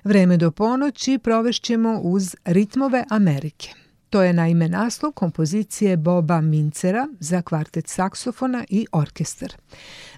Vreme 0.05 0.37
do 0.37 0.51
ponoći 0.51 1.19
provešćemo 1.19 2.01
uz 2.03 2.37
ritmove 2.45 3.05
Amerike. 3.11 3.71
To 4.11 4.23
je 4.23 4.33
naime 4.33 4.69
naslov 4.69 5.13
kompozicije 5.13 5.97
Boba 5.97 6.41
Mincera 6.41 7.09
za 7.21 7.43
kvartet 7.43 7.89
saksofona 7.89 8.65
i 8.69 8.87
orkestar. 8.93 9.53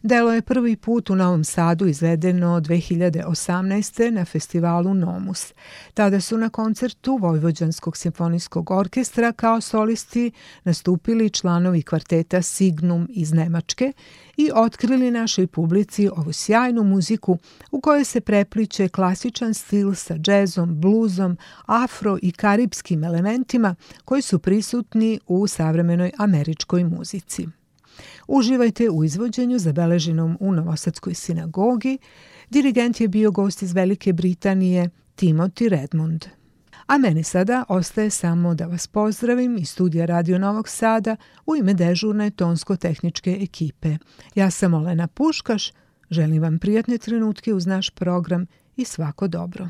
Delo 0.03 0.33
je 0.33 0.43
prvi 0.43 0.77
put 0.77 1.11
u 1.11 1.17
Novom 1.17 1.45
Sadu 1.45 1.87
izvedeno 1.87 2.61
2018. 2.61 4.11
na 4.11 4.25
festivalu 4.25 4.95
Nomus. 4.95 5.53
Tada 5.95 6.21
su 6.21 6.39
na 6.39 6.49
koncertu 6.49 7.17
Vojvođanskog 7.17 7.97
simfonijskog 7.97 8.71
orkestra 8.71 9.33
kao 9.33 9.61
solisti 9.61 10.31
nastupili 10.65 11.31
članovi 11.31 11.83
kvarteta 11.83 12.43
Signum 12.43 13.09
iz 13.11 13.33
Nemačke 13.33 13.93
i 14.37 14.51
otkrili 14.55 15.11
našoj 15.11 15.47
publici 15.47 16.09
ovu 16.09 16.33
sjajnu 16.33 16.85
muziku 16.85 17.39
u 17.71 17.81
kojoj 17.81 18.05
se 18.05 18.21
prepliče 18.21 18.89
klasičan 18.89 19.55
stil 19.55 19.95
sa 19.95 20.15
džezom, 20.15 20.81
bluzom, 20.81 21.39
afro 21.67 22.19
i 22.23 22.33
karibskim 22.33 23.05
elementima 23.05 23.75
koji 24.05 24.23
su 24.23 24.39
prisutni 24.39 25.21
u 25.27 25.47
savremenoj 25.47 26.11
američkoj 26.19 26.85
muzici. 26.85 27.47
Uživajte 28.29 28.91
u 28.91 29.05
izvođenju 29.05 29.59
zabeleženom 29.59 30.37
u 30.41 30.53
Novosadskoj 30.53 31.15
sinagogi. 31.15 31.99
Dirigent 32.51 33.01
je 33.01 33.09
bio 33.09 33.31
gost 33.31 33.63
iz 33.63 33.73
Velike 33.73 34.13
Britanije 34.13 34.91
Timothy 35.17 35.69
Redmond. 35.69 36.42
A 36.93 36.99
meni 36.99 37.23
sada 37.23 37.65
ostaje 37.69 38.11
samo 38.11 38.55
da 38.55 38.67
vas 38.67 38.87
pozdravim 38.87 39.57
iz 39.59 39.69
studija 39.69 40.07
Radio 40.07 40.39
Novog 40.39 40.69
Sada 40.69 41.17
u 41.47 41.57
ime 41.57 41.75
dežurne 41.75 42.31
tonsko-tehničke 42.31 43.39
ekipe. 43.43 43.97
Ja 44.35 44.51
sam 44.51 44.75
Olena 44.75 45.07
Puškaš, 45.07 45.73
želim 46.11 46.43
vam 46.43 46.59
prijatne 46.59 46.99
trenutke 46.99 47.55
uz 47.55 47.67
naš 47.67 47.91
program 47.91 48.47
i 48.77 48.85
svako 48.85 49.29
dobro. 49.29 49.69